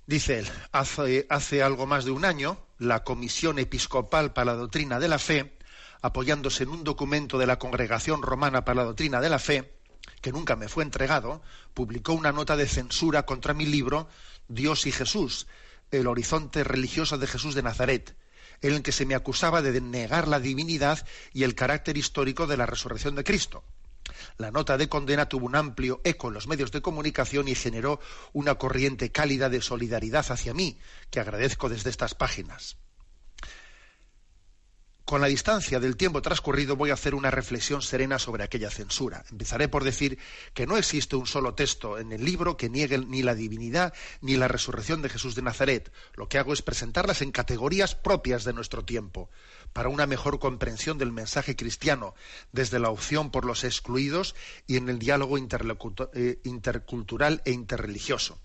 Dice 0.08 0.40
él, 0.40 0.48
hace, 0.72 1.28
hace 1.30 1.62
algo 1.62 1.86
más 1.86 2.04
de 2.04 2.10
un 2.10 2.26
año, 2.26 2.58
la 2.80 3.04
Comisión 3.04 3.60
Episcopal 3.60 4.34
para 4.34 4.54
la 4.54 4.58
Doctrina 4.58 5.00
de 5.00 5.08
la 5.08 5.20
Fe, 5.20 5.56
apoyándose 6.02 6.64
en 6.64 6.70
un 6.70 6.84
documento 6.84 7.38
de 7.38 7.46
la 7.46 7.60
Congregación 7.60 8.24
Romana 8.24 8.66
para 8.66 8.78
la 8.78 8.86
Doctrina 8.86 9.22
de 9.22 9.30
la 9.30 9.38
Fe, 9.38 9.72
que 10.20 10.32
nunca 10.32 10.56
me 10.56 10.68
fue 10.68 10.84
entregado, 10.84 11.44
publicó 11.76 12.14
una 12.14 12.32
nota 12.32 12.58
de 12.58 12.68
censura 12.68 13.24
contra 13.24 13.54
mi 13.54 13.68
libro 13.68 14.10
Dios 14.48 14.88
y 14.88 14.92
Jesús, 14.92 15.46
el 15.92 16.08
horizonte 16.08 16.64
religioso 16.64 17.20
de 17.20 17.28
Jesús 17.28 17.54
de 17.54 17.62
Nazaret, 17.62 18.17
en 18.62 18.74
el 18.74 18.82
que 18.82 18.92
se 18.92 19.06
me 19.06 19.16
acusaba 19.16 19.62
de 19.62 19.80
negar 19.82 20.28
la 20.28 20.40
divinidad 20.40 21.06
y 21.34 21.44
el 21.44 21.56
carácter 21.56 21.98
histórico 21.98 22.48
de 22.48 22.58
la 22.58 22.66
resurrección 22.66 23.16
de 23.16 23.24
Cristo. 23.24 23.64
La 24.38 24.52
nota 24.52 24.78
de 24.78 24.90
condena 24.90 25.28
tuvo 25.30 25.46
un 25.46 25.56
amplio 25.56 26.02
eco 26.04 26.30
en 26.30 26.34
los 26.34 26.48
medios 26.48 26.72
de 26.72 26.82
comunicación 26.82 27.48
y 27.48 27.56
generó 27.56 28.00
una 28.34 28.56
corriente 28.56 29.12
cálida 29.12 29.50
de 29.50 29.62
solidaridad 29.62 30.26
hacia 30.30 30.54
mí, 30.54 30.80
que 31.10 31.20
agradezco 31.20 31.70
desde 31.70 31.90
estas 31.90 32.16
páginas. 32.16 32.78
Con 35.08 35.22
la 35.22 35.28
distancia 35.28 35.80
del 35.80 35.96
tiempo 35.96 36.22
transcurrido 36.22 36.76
voy 36.76 36.90
a 36.90 36.96
hacer 36.96 37.16
una 37.16 37.32
reflexión 37.32 37.82
serena 37.82 38.20
sobre 38.20 38.44
aquella 38.44 38.70
censura. 38.70 39.24
Empezaré 39.32 39.70
por 39.70 39.86
decir 39.86 40.20
que 40.54 40.68
no 40.68 40.76
existe 40.76 41.16
un 41.16 41.26
solo 41.26 41.54
texto 41.54 41.98
en 41.98 42.12
el 42.12 42.26
libro 42.26 42.58
que 42.58 42.70
niegue 42.70 42.98
ni 42.98 43.24
la 43.24 43.34
divinidad 43.34 43.94
ni 44.20 44.36
la 44.36 44.50
resurrección 44.50 45.02
de 45.02 45.08
Jesús 45.08 45.34
de 45.34 45.44
Nazaret. 45.44 45.94
Lo 46.16 46.28
que 46.28 46.40
hago 46.40 46.52
es 46.52 46.62
presentarlas 46.62 47.22
en 47.22 47.32
categorías 47.32 47.96
propias 47.96 48.44
de 48.44 48.52
nuestro 48.52 48.84
tiempo, 48.84 49.30
para 49.72 49.88
una 49.88 50.08
mejor 50.08 50.40
comprensión 50.40 50.98
del 50.98 51.14
mensaje 51.14 51.56
cristiano, 51.56 52.14
desde 52.52 52.78
la 52.78 52.90
opción 52.90 53.32
por 53.32 53.46
los 53.46 53.64
excluidos 53.64 54.36
y 54.68 54.76
en 54.76 54.90
el 54.90 55.00
diálogo 55.00 55.38
eh, 55.38 56.40
intercultural 56.44 57.42
e 57.46 57.54
interreligioso. 57.54 58.42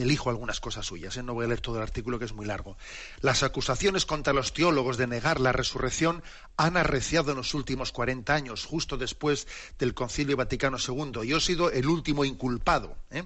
Elijo 0.00 0.30
algunas 0.30 0.60
cosas 0.60 0.86
suyas, 0.86 1.16
¿eh? 1.16 1.22
no 1.22 1.34
voy 1.34 1.44
a 1.44 1.48
leer 1.48 1.60
todo 1.60 1.76
el 1.76 1.82
artículo 1.82 2.18
que 2.18 2.24
es 2.24 2.32
muy 2.32 2.46
largo. 2.46 2.76
Las 3.20 3.42
acusaciones 3.42 4.06
contra 4.06 4.32
los 4.32 4.52
teólogos 4.52 4.96
de 4.96 5.06
negar 5.06 5.40
la 5.40 5.52
resurrección 5.52 6.22
han 6.56 6.76
arreciado 6.76 7.30
en 7.32 7.38
los 7.38 7.54
últimos 7.54 7.92
40 7.92 8.34
años, 8.34 8.64
justo 8.64 8.96
después 8.96 9.46
del 9.78 9.94
Concilio 9.94 10.36
Vaticano 10.36 10.78
II. 10.78 11.26
Yo 11.26 11.38
he 11.38 11.40
sido 11.40 11.70
el 11.70 11.88
último 11.88 12.24
inculpado. 12.24 12.96
¿eh? 13.10 13.24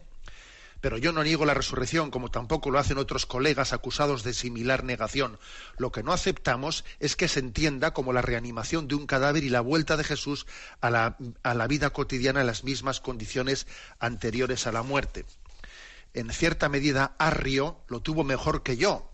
Pero 0.85 0.99
yo 0.99 1.13
no 1.13 1.25
niego 1.25 1.47
la 1.47 1.55
resurrección, 1.55 2.11
como 2.11 2.31
tampoco 2.31 2.71
lo 2.71 2.79
hacen 2.79 2.99
otros 2.99 3.25
colegas 3.25 3.73
acusados 3.73 4.23
de 4.23 4.35
similar 4.35 4.85
negación. 4.85 5.39
Lo 5.79 5.91
que 5.91 6.03
no 6.03 6.13
aceptamos 6.13 6.85
es 7.01 7.17
que 7.17 7.27
se 7.27 7.41
entienda 7.41 7.95
como 7.95 8.13
la 8.13 8.21
reanimación 8.21 8.87
de 8.87 8.95
un 8.95 9.07
cadáver 9.07 9.45
y 9.45 9.49
la 9.49 9.63
vuelta 9.63 9.97
de 9.97 10.05
Jesús 10.05 10.47
a 10.83 10.91
la, 10.91 11.17
a 11.43 11.55
la 11.55 11.67
vida 11.69 11.89
cotidiana 11.89 12.43
en 12.43 12.47
las 12.47 12.65
mismas 12.65 13.01
condiciones 13.01 13.67
anteriores 13.99 14.67
a 14.67 14.73
la 14.73 14.83
muerte. 14.83 15.25
En 16.15 16.31
cierta 16.31 16.69
medida, 16.69 17.17
Arrio 17.19 17.83
lo 17.89 18.01
tuvo 18.01 18.23
mejor 18.23 18.63
que 18.63 18.77
yo, 18.77 19.11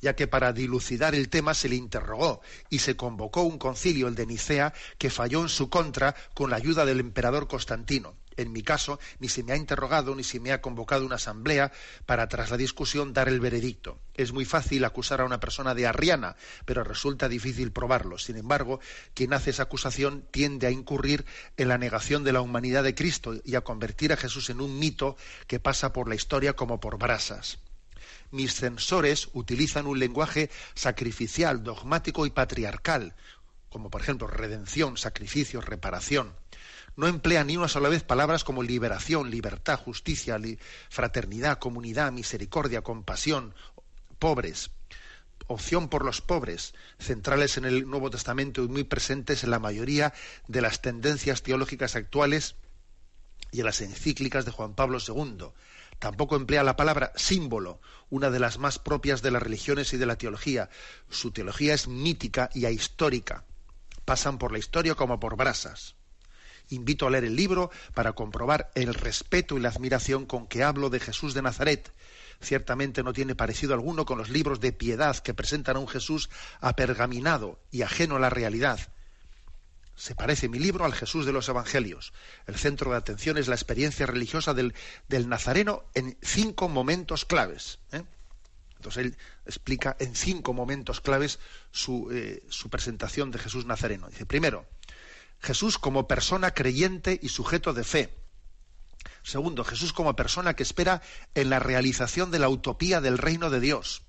ya 0.00 0.16
que 0.16 0.26
para 0.26 0.54
dilucidar 0.54 1.14
el 1.14 1.28
tema 1.28 1.52
se 1.52 1.68
le 1.68 1.76
interrogó 1.76 2.40
y 2.70 2.78
se 2.78 2.96
convocó 2.96 3.42
un 3.42 3.58
concilio, 3.58 4.08
el 4.08 4.14
de 4.14 4.26
Nicea, 4.26 4.72
que 4.96 5.10
falló 5.10 5.42
en 5.42 5.50
su 5.50 5.68
contra 5.68 6.14
con 6.34 6.48
la 6.48 6.56
ayuda 6.56 6.86
del 6.86 7.00
emperador 7.00 7.46
Constantino. 7.46 8.14
En 8.40 8.52
mi 8.52 8.62
caso, 8.62 8.98
ni 9.18 9.28
se 9.28 9.42
me 9.42 9.52
ha 9.52 9.56
interrogado 9.56 10.14
ni 10.14 10.24
se 10.24 10.40
me 10.40 10.52
ha 10.52 10.62
convocado 10.62 11.04
una 11.04 11.16
asamblea 11.16 11.72
para, 12.06 12.26
tras 12.26 12.50
la 12.50 12.56
discusión, 12.56 13.12
dar 13.12 13.28
el 13.28 13.38
veredicto. 13.38 14.00
Es 14.14 14.32
muy 14.32 14.46
fácil 14.46 14.84
acusar 14.86 15.20
a 15.20 15.26
una 15.26 15.40
persona 15.40 15.74
de 15.74 15.86
arriana, 15.86 16.36
pero 16.64 16.82
resulta 16.82 17.28
difícil 17.28 17.70
probarlo. 17.70 18.16
Sin 18.16 18.38
embargo, 18.38 18.80
quien 19.12 19.34
hace 19.34 19.50
esa 19.50 19.64
acusación 19.64 20.26
tiende 20.30 20.66
a 20.66 20.70
incurrir 20.70 21.26
en 21.58 21.68
la 21.68 21.76
negación 21.76 22.24
de 22.24 22.32
la 22.32 22.40
humanidad 22.40 22.82
de 22.82 22.94
Cristo 22.94 23.34
y 23.44 23.56
a 23.56 23.60
convertir 23.60 24.12
a 24.14 24.16
Jesús 24.16 24.48
en 24.48 24.62
un 24.62 24.78
mito 24.78 25.16
que 25.46 25.60
pasa 25.60 25.92
por 25.92 26.08
la 26.08 26.14
historia 26.14 26.54
como 26.54 26.80
por 26.80 26.96
brasas 26.96 27.58
mis 28.32 28.54
censores 28.54 29.28
utilizan 29.32 29.88
un 29.88 29.98
lenguaje 29.98 30.50
sacrificial, 30.74 31.64
dogmático 31.64 32.26
y 32.26 32.30
patriarcal, 32.30 33.16
como 33.68 33.90
por 33.90 34.02
ejemplo 34.02 34.28
redención, 34.28 34.96
sacrificio, 34.96 35.60
reparación 35.60 36.34
no 36.96 37.06
emplea 37.06 37.44
ni 37.44 37.56
una 37.56 37.68
sola 37.68 37.88
vez 37.88 38.02
palabras 38.02 38.44
como 38.44 38.62
liberación, 38.62 39.30
libertad, 39.30 39.78
justicia, 39.78 40.38
fraternidad, 40.88 41.58
comunidad, 41.58 42.12
misericordia, 42.12 42.82
compasión, 42.82 43.54
pobres, 44.18 44.70
opción 45.46 45.88
por 45.88 46.04
los 46.04 46.20
pobres, 46.20 46.74
centrales 46.98 47.56
en 47.56 47.64
el 47.64 47.88
Nuevo 47.88 48.10
Testamento 48.10 48.62
y 48.62 48.68
muy 48.68 48.84
presentes 48.84 49.44
en 49.44 49.50
la 49.50 49.58
mayoría 49.58 50.12
de 50.46 50.60
las 50.60 50.80
tendencias 50.80 51.42
teológicas 51.42 51.96
actuales 51.96 52.56
y 53.50 53.60
en 53.60 53.66
las 53.66 53.80
encíclicas 53.80 54.44
de 54.44 54.52
Juan 54.52 54.74
Pablo 54.74 54.98
II. 55.06 55.48
Tampoco 55.98 56.36
emplea 56.36 56.62
la 56.62 56.76
palabra 56.76 57.12
símbolo, 57.16 57.80
una 58.08 58.30
de 58.30 58.40
las 58.40 58.58
más 58.58 58.78
propias 58.78 59.22
de 59.22 59.30
las 59.30 59.42
religiones 59.42 59.92
y 59.92 59.96
de 59.96 60.06
la 60.06 60.16
teología. 60.16 60.70
Su 61.10 61.30
teología 61.30 61.74
es 61.74 61.88
mítica 61.88 62.48
y 62.54 62.64
ahistórica. 62.64 63.44
Pasan 64.04 64.38
por 64.38 64.52
la 64.52 64.58
historia 64.58 64.94
como 64.94 65.20
por 65.20 65.36
brasas. 65.36 65.96
Invito 66.70 67.06
a 67.06 67.10
leer 67.10 67.24
el 67.24 67.36
libro 67.36 67.70
para 67.94 68.12
comprobar 68.12 68.70
el 68.74 68.94
respeto 68.94 69.56
y 69.56 69.60
la 69.60 69.68
admiración 69.68 70.24
con 70.24 70.46
que 70.46 70.62
hablo 70.62 70.88
de 70.88 71.00
Jesús 71.00 71.34
de 71.34 71.42
Nazaret. 71.42 71.92
Ciertamente 72.40 73.02
no 73.02 73.12
tiene 73.12 73.34
parecido 73.34 73.74
alguno 73.74 74.06
con 74.06 74.18
los 74.18 74.30
libros 74.30 74.60
de 74.60 74.72
piedad 74.72 75.16
que 75.18 75.34
presentan 75.34 75.76
a 75.76 75.80
un 75.80 75.88
Jesús 75.88 76.30
apergaminado 76.60 77.60
y 77.70 77.82
ajeno 77.82 78.16
a 78.16 78.20
la 78.20 78.30
realidad. 78.30 78.80
Se 79.96 80.14
parece 80.14 80.48
mi 80.48 80.58
libro 80.58 80.86
al 80.86 80.94
Jesús 80.94 81.26
de 81.26 81.32
los 81.32 81.48
Evangelios. 81.50 82.14
El 82.46 82.54
centro 82.54 82.92
de 82.92 82.96
atención 82.96 83.36
es 83.36 83.48
la 83.48 83.54
experiencia 83.54 84.06
religiosa 84.06 84.54
del, 84.54 84.72
Nazareno 85.28 85.84
en 85.92 86.16
cinco 86.22 86.70
momentos 86.70 87.26
claves. 87.26 87.80
¿eh? 87.92 88.02
Entonces 88.76 89.04
él 89.04 89.16
explica 89.44 89.96
en 89.98 90.14
cinco 90.14 90.54
momentos 90.54 91.02
claves 91.02 91.38
su, 91.70 92.08
eh, 92.12 92.42
su 92.48 92.70
presentación 92.70 93.30
de 93.30 93.38
Jesús 93.38 93.66
Nazareno. 93.66 94.08
Dice, 94.08 94.24
primero, 94.24 94.64
Jesús 95.40 95.78
como 95.78 96.06
persona 96.06 96.52
creyente 96.52 97.18
y 97.22 97.30
sujeto 97.30 97.72
de 97.72 97.84
fe. 97.84 98.16
Segundo, 99.22 99.64
Jesús 99.64 99.92
como 99.92 100.16
persona 100.16 100.54
que 100.54 100.62
espera 100.62 101.02
en 101.34 101.50
la 101.50 101.58
realización 101.58 102.30
de 102.30 102.38
la 102.38 102.48
utopía 102.48 103.00
del 103.00 103.18
reino 103.18 103.50
de 103.50 103.60
Dios. 103.60 104.02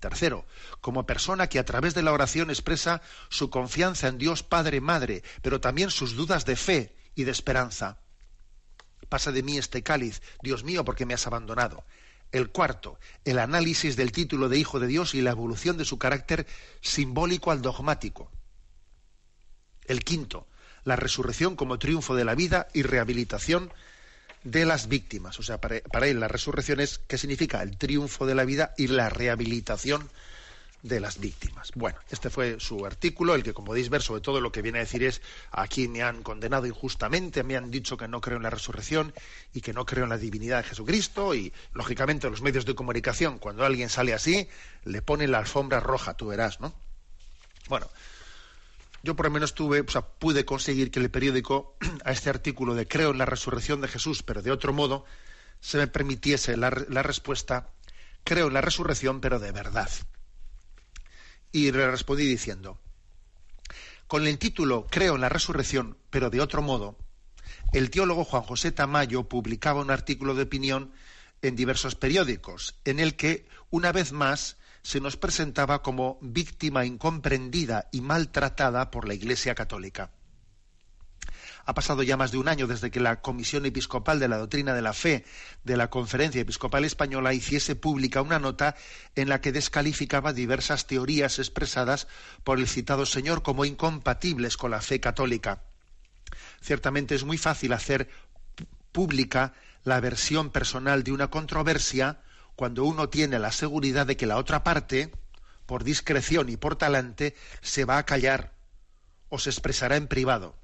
Tercero, 0.00 0.46
como 0.80 1.06
persona 1.06 1.48
que 1.48 1.58
a 1.58 1.64
través 1.64 1.94
de 1.94 2.02
la 2.02 2.12
oración 2.12 2.50
expresa 2.50 3.02
su 3.28 3.50
confianza 3.50 4.08
en 4.08 4.18
Dios 4.18 4.42
Padre 4.42 4.80
Madre, 4.80 5.22
pero 5.42 5.60
también 5.60 5.90
sus 5.90 6.16
dudas 6.16 6.44
de 6.46 6.56
fe 6.56 6.96
y 7.14 7.24
de 7.24 7.30
esperanza. 7.30 7.98
Pasa 9.08 9.30
de 9.30 9.42
mí 9.42 9.58
este 9.58 9.82
cáliz, 9.82 10.22
Dios 10.42 10.64
mío, 10.64 10.84
porque 10.84 11.04
me 11.04 11.14
has 11.14 11.26
abandonado. 11.26 11.84
El 12.32 12.50
cuarto, 12.50 12.98
el 13.24 13.38
análisis 13.38 13.96
del 13.96 14.12
título 14.12 14.48
de 14.48 14.58
Hijo 14.58 14.80
de 14.80 14.86
Dios 14.86 15.14
y 15.14 15.20
la 15.20 15.32
evolución 15.32 15.76
de 15.76 15.84
su 15.84 15.98
carácter 15.98 16.46
simbólico 16.80 17.50
al 17.50 17.60
dogmático. 17.60 18.30
El 19.90 20.04
quinto, 20.04 20.46
la 20.84 20.94
resurrección 20.94 21.56
como 21.56 21.80
triunfo 21.80 22.14
de 22.14 22.24
la 22.24 22.36
vida 22.36 22.68
y 22.72 22.82
rehabilitación 22.82 23.72
de 24.44 24.64
las 24.64 24.86
víctimas. 24.86 25.40
O 25.40 25.42
sea, 25.42 25.60
para, 25.60 26.06
él 26.06 26.20
la 26.20 26.28
resurrección 26.28 26.78
es, 26.78 27.00
¿qué 27.08 27.18
significa? 27.18 27.60
El 27.60 27.76
triunfo 27.76 28.24
de 28.24 28.36
la 28.36 28.44
vida 28.44 28.72
y 28.78 28.86
la 28.86 29.08
rehabilitación 29.08 30.08
de 30.84 31.00
las 31.00 31.18
víctimas. 31.18 31.72
Bueno, 31.74 31.98
este 32.08 32.30
fue 32.30 32.60
su 32.60 32.86
artículo, 32.86 33.34
el 33.34 33.42
que 33.42 33.52
como 33.52 33.66
podéis 33.66 33.90
ver, 33.90 34.00
sobre 34.00 34.20
todo 34.20 34.40
lo 34.40 34.52
que 34.52 34.62
viene 34.62 34.78
a 34.78 34.82
decir 34.82 35.02
es, 35.02 35.22
aquí 35.50 35.88
me 35.88 36.04
han 36.04 36.22
condenado 36.22 36.66
injustamente, 36.66 37.42
me 37.42 37.56
han 37.56 37.72
dicho 37.72 37.96
que 37.96 38.06
no 38.06 38.20
creo 38.20 38.36
en 38.36 38.44
la 38.44 38.50
resurrección 38.50 39.12
y 39.52 39.60
que 39.60 39.72
no 39.72 39.86
creo 39.86 40.04
en 40.04 40.10
la 40.10 40.18
divinidad 40.18 40.62
de 40.62 40.68
Jesucristo 40.68 41.34
y, 41.34 41.52
lógicamente, 41.72 42.30
los 42.30 42.42
medios 42.42 42.64
de 42.64 42.76
comunicación, 42.76 43.40
cuando 43.40 43.64
alguien 43.64 43.88
sale 43.88 44.14
así, 44.14 44.48
le 44.84 45.02
ponen 45.02 45.32
la 45.32 45.38
alfombra 45.38 45.80
roja, 45.80 46.14
tú 46.14 46.28
verás, 46.28 46.60
¿no? 46.60 46.72
Bueno, 47.68 47.88
yo 49.02 49.16
por 49.16 49.26
lo 49.26 49.32
menos 49.32 49.54
tuve, 49.54 49.80
o 49.80 49.90
sea, 49.90 50.02
pude 50.02 50.44
conseguir 50.44 50.90
que 50.90 51.00
el 51.00 51.10
periódico 51.10 51.76
a 52.04 52.12
este 52.12 52.30
artículo 52.30 52.74
de 52.74 52.86
creo 52.86 53.10
en 53.10 53.18
la 53.18 53.26
resurrección 53.26 53.80
de 53.80 53.88
Jesús, 53.88 54.22
pero 54.22 54.42
de 54.42 54.50
otro 54.50 54.72
modo, 54.72 55.04
se 55.60 55.78
me 55.78 55.86
permitiese 55.86 56.56
la, 56.56 56.70
la 56.88 57.02
respuesta 57.02 57.70
creo 58.24 58.48
en 58.48 58.54
la 58.54 58.60
resurrección, 58.60 59.20
pero 59.20 59.38
de 59.38 59.52
verdad. 59.52 59.90
Y 61.52 61.72
le 61.72 61.90
respondí 61.90 62.26
diciendo, 62.26 62.78
con 64.06 64.26
el 64.26 64.38
título 64.38 64.86
Creo 64.90 65.14
en 65.14 65.20
la 65.20 65.28
resurrección, 65.28 65.96
pero 66.10 66.30
de 66.30 66.40
otro 66.40 66.62
modo, 66.62 66.96
el 67.72 67.90
teólogo 67.90 68.24
Juan 68.24 68.42
José 68.42 68.72
Tamayo 68.72 69.28
publicaba 69.28 69.80
un 69.80 69.90
artículo 69.90 70.34
de 70.34 70.44
opinión 70.44 70.92
en 71.42 71.56
diversos 71.56 71.94
periódicos, 71.94 72.76
en 72.84 73.00
el 73.00 73.16
que, 73.16 73.46
una 73.70 73.92
vez 73.92 74.12
más, 74.12 74.58
se 74.82 75.00
nos 75.00 75.16
presentaba 75.16 75.82
como 75.82 76.18
víctima 76.20 76.84
incomprendida 76.84 77.88
y 77.92 78.00
maltratada 78.00 78.90
por 78.90 79.06
la 79.06 79.14
Iglesia 79.14 79.54
Católica. 79.54 80.10
Ha 81.66 81.74
pasado 81.74 82.02
ya 82.02 82.16
más 82.16 82.32
de 82.32 82.38
un 82.38 82.48
año 82.48 82.66
desde 82.66 82.90
que 82.90 83.00
la 83.00 83.20
Comisión 83.20 83.66
Episcopal 83.66 84.18
de 84.18 84.28
la 84.28 84.38
Doctrina 84.38 84.74
de 84.74 84.82
la 84.82 84.92
Fe 84.92 85.24
de 85.62 85.76
la 85.76 85.90
Conferencia 85.90 86.40
Episcopal 86.40 86.84
Española 86.84 87.34
hiciese 87.34 87.76
pública 87.76 88.22
una 88.22 88.38
nota 88.38 88.76
en 89.14 89.28
la 89.28 89.40
que 89.40 89.52
descalificaba 89.52 90.32
diversas 90.32 90.86
teorías 90.86 91.38
expresadas 91.38 92.08
por 92.44 92.58
el 92.58 92.66
citado 92.66 93.06
señor 93.06 93.42
como 93.42 93.64
incompatibles 93.64 94.56
con 94.56 94.70
la 94.70 94.80
fe 94.80 95.00
católica. 95.00 95.62
Ciertamente 96.60 97.14
es 97.14 97.24
muy 97.24 97.38
fácil 97.38 97.72
hacer 97.72 98.08
pública 98.92 99.52
la 99.84 100.00
versión 100.00 100.50
personal 100.50 101.04
de 101.04 101.12
una 101.12 101.28
controversia 101.28 102.20
cuando 102.60 102.84
uno 102.84 103.08
tiene 103.08 103.38
la 103.38 103.52
seguridad 103.52 104.06
de 104.06 104.18
que 104.18 104.26
la 104.26 104.36
otra 104.36 104.62
parte, 104.62 105.10
por 105.64 105.82
discreción 105.82 106.50
y 106.50 106.58
por 106.58 106.76
talante, 106.76 107.34
se 107.62 107.86
va 107.86 107.96
a 107.96 108.04
callar 108.04 108.52
o 109.30 109.38
se 109.38 109.48
expresará 109.48 109.96
en 109.96 110.08
privado. 110.08 110.58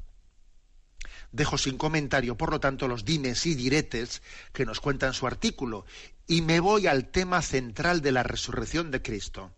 Dejo 1.32 1.56
sin 1.56 1.78
comentario, 1.78 2.36
por 2.36 2.50
lo 2.50 2.60
tanto, 2.60 2.86
los 2.86 3.06
dimes 3.06 3.46
y 3.46 3.54
diretes 3.54 4.20
que 4.52 4.66
nos 4.66 4.78
cuentan 4.80 5.14
su 5.14 5.26
artículo 5.26 5.86
y 6.26 6.42
me 6.42 6.60
voy 6.60 6.86
al 6.86 7.08
tema 7.08 7.40
central 7.40 8.02
de 8.02 8.12
la 8.12 8.22
resurrección 8.22 8.90
de 8.90 9.00
Cristo. 9.00 9.54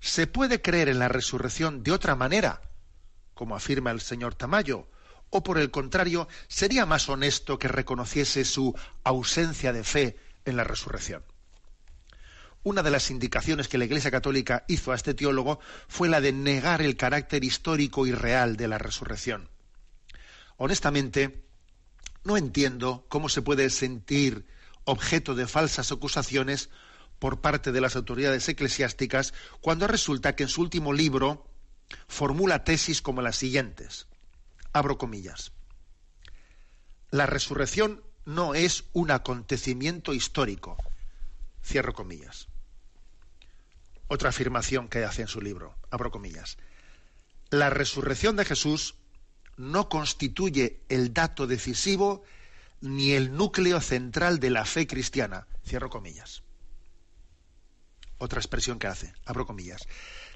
¿Se 0.00 0.26
puede 0.26 0.62
creer 0.62 0.88
en 0.88 1.00
la 1.00 1.08
resurrección 1.08 1.82
de 1.82 1.92
otra 1.92 2.16
manera, 2.16 2.62
como 3.34 3.54
afirma 3.54 3.90
el 3.90 4.00
señor 4.00 4.36
Tamayo? 4.36 4.88
¿O 5.28 5.42
por 5.42 5.58
el 5.58 5.70
contrario, 5.70 6.28
sería 6.48 6.86
más 6.86 7.10
honesto 7.10 7.58
que 7.58 7.68
reconociese 7.68 8.46
su 8.46 8.74
ausencia 9.02 9.74
de 9.74 9.84
fe 9.84 10.23
en 10.44 10.56
la 10.56 10.64
resurrección. 10.64 11.24
Una 12.62 12.82
de 12.82 12.90
las 12.90 13.10
indicaciones 13.10 13.68
que 13.68 13.76
la 13.76 13.84
Iglesia 13.84 14.10
Católica 14.10 14.64
hizo 14.68 14.92
a 14.92 14.94
este 14.94 15.12
teólogo 15.12 15.60
fue 15.86 16.08
la 16.08 16.20
de 16.20 16.32
negar 16.32 16.80
el 16.80 16.96
carácter 16.96 17.44
histórico 17.44 18.06
y 18.06 18.12
real 18.12 18.56
de 18.56 18.68
la 18.68 18.78
resurrección. 18.78 19.50
Honestamente, 20.56 21.44
no 22.24 22.38
entiendo 22.38 23.04
cómo 23.08 23.28
se 23.28 23.42
puede 23.42 23.68
sentir 23.68 24.46
objeto 24.84 25.34
de 25.34 25.46
falsas 25.46 25.92
acusaciones 25.92 26.70
por 27.18 27.40
parte 27.40 27.70
de 27.70 27.80
las 27.80 27.96
autoridades 27.96 28.48
eclesiásticas 28.48 29.34
cuando 29.60 29.86
resulta 29.86 30.34
que 30.34 30.44
en 30.44 30.48
su 30.48 30.62
último 30.62 30.92
libro 30.92 31.46
formula 32.08 32.64
tesis 32.64 33.02
como 33.02 33.22
las 33.22 33.36
siguientes. 33.36 34.06
Abro 34.72 34.98
comillas. 34.98 35.52
La 37.10 37.26
resurrección 37.26 38.02
no 38.24 38.54
es 38.54 38.84
un 38.92 39.10
acontecimiento 39.10 40.12
histórico. 40.12 40.76
Cierro 41.64 41.92
comillas. 41.92 42.48
Otra 44.08 44.30
afirmación 44.30 44.88
que 44.88 45.04
hace 45.04 45.22
en 45.22 45.28
su 45.28 45.40
libro, 45.40 45.74
abro 45.90 46.10
comillas. 46.10 46.58
La 47.50 47.70
resurrección 47.70 48.36
de 48.36 48.44
Jesús 48.44 48.96
no 49.56 49.88
constituye 49.88 50.80
el 50.88 51.12
dato 51.14 51.46
decisivo 51.46 52.24
ni 52.80 53.12
el 53.12 53.34
núcleo 53.34 53.80
central 53.80 54.40
de 54.40 54.50
la 54.50 54.64
fe 54.64 54.86
cristiana. 54.86 55.46
Cierro 55.66 55.88
comillas. 55.88 56.42
Otra 58.18 58.40
expresión 58.40 58.78
que 58.78 58.86
hace, 58.86 59.14
abro 59.24 59.46
comillas. 59.46 59.86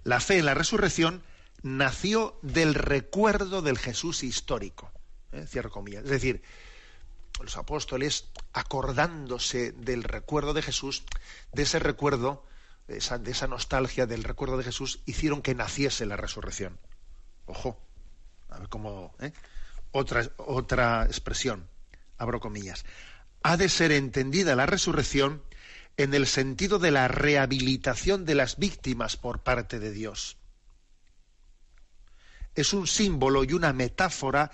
La 0.04 0.20
fe 0.20 0.38
en 0.38 0.46
la 0.46 0.54
resurrección 0.54 1.22
nació 1.62 2.38
del 2.42 2.74
recuerdo 2.74 3.62
del 3.62 3.78
Jesús 3.78 4.22
histórico. 4.22 4.90
¿eh? 5.32 5.46
Cierro 5.46 5.70
comillas. 5.70 6.04
Es 6.04 6.10
decir, 6.10 6.42
los 7.44 7.56
apóstoles 7.56 8.28
acordándose 8.52 9.72
del 9.72 10.02
recuerdo 10.02 10.54
de 10.54 10.62
Jesús, 10.62 11.04
de 11.52 11.62
ese 11.62 11.78
recuerdo, 11.78 12.44
de 12.86 12.98
esa, 12.98 13.46
nostalgia 13.46 14.06
del 14.06 14.24
recuerdo 14.24 14.56
de 14.56 14.64
Jesús, 14.64 15.00
hicieron 15.06 15.42
que 15.42 15.54
naciese 15.54 16.06
la 16.06 16.16
resurrección. 16.16 16.78
Ojo, 17.46 17.78
a 18.48 18.58
ver 18.58 18.68
cómo. 18.68 19.14
¿eh? 19.20 19.32
Otra, 19.92 20.28
otra 20.36 21.04
expresión, 21.04 21.68
abro 22.16 22.40
comillas. 22.40 22.84
Ha 23.42 23.56
de 23.56 23.68
ser 23.68 23.92
entendida 23.92 24.56
la 24.56 24.66
resurrección 24.66 25.42
en 25.96 26.14
el 26.14 26.26
sentido 26.26 26.78
de 26.78 26.90
la 26.90 27.08
rehabilitación 27.08 28.24
de 28.24 28.36
las 28.36 28.56
víctimas 28.56 29.16
por 29.16 29.40
parte 29.42 29.78
de 29.78 29.90
Dios. 29.90 30.36
Es 32.54 32.72
un 32.72 32.86
símbolo 32.86 33.44
y 33.44 33.52
una 33.52 33.72
metáfora 33.72 34.50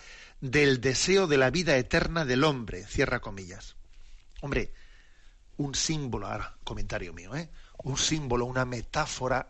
del 0.51 0.83
deseo 0.83 1.27
de 1.27 1.39
la 1.39 1.49
vida 1.49 1.75
eterna 1.79 2.27
del 2.27 2.45
hombre, 2.45 2.85
cierra 2.85 3.21
comillas. 3.21 3.77
Hombre, 4.43 4.75
un 5.57 5.75
símbolo, 5.75 6.27
ahora 6.27 6.59
comentario 6.65 7.15
mío, 7.15 7.35
¿eh? 7.35 7.49
un 7.83 7.97
símbolo, 7.97 8.45
una 8.45 8.67
metáfora, 8.67 9.49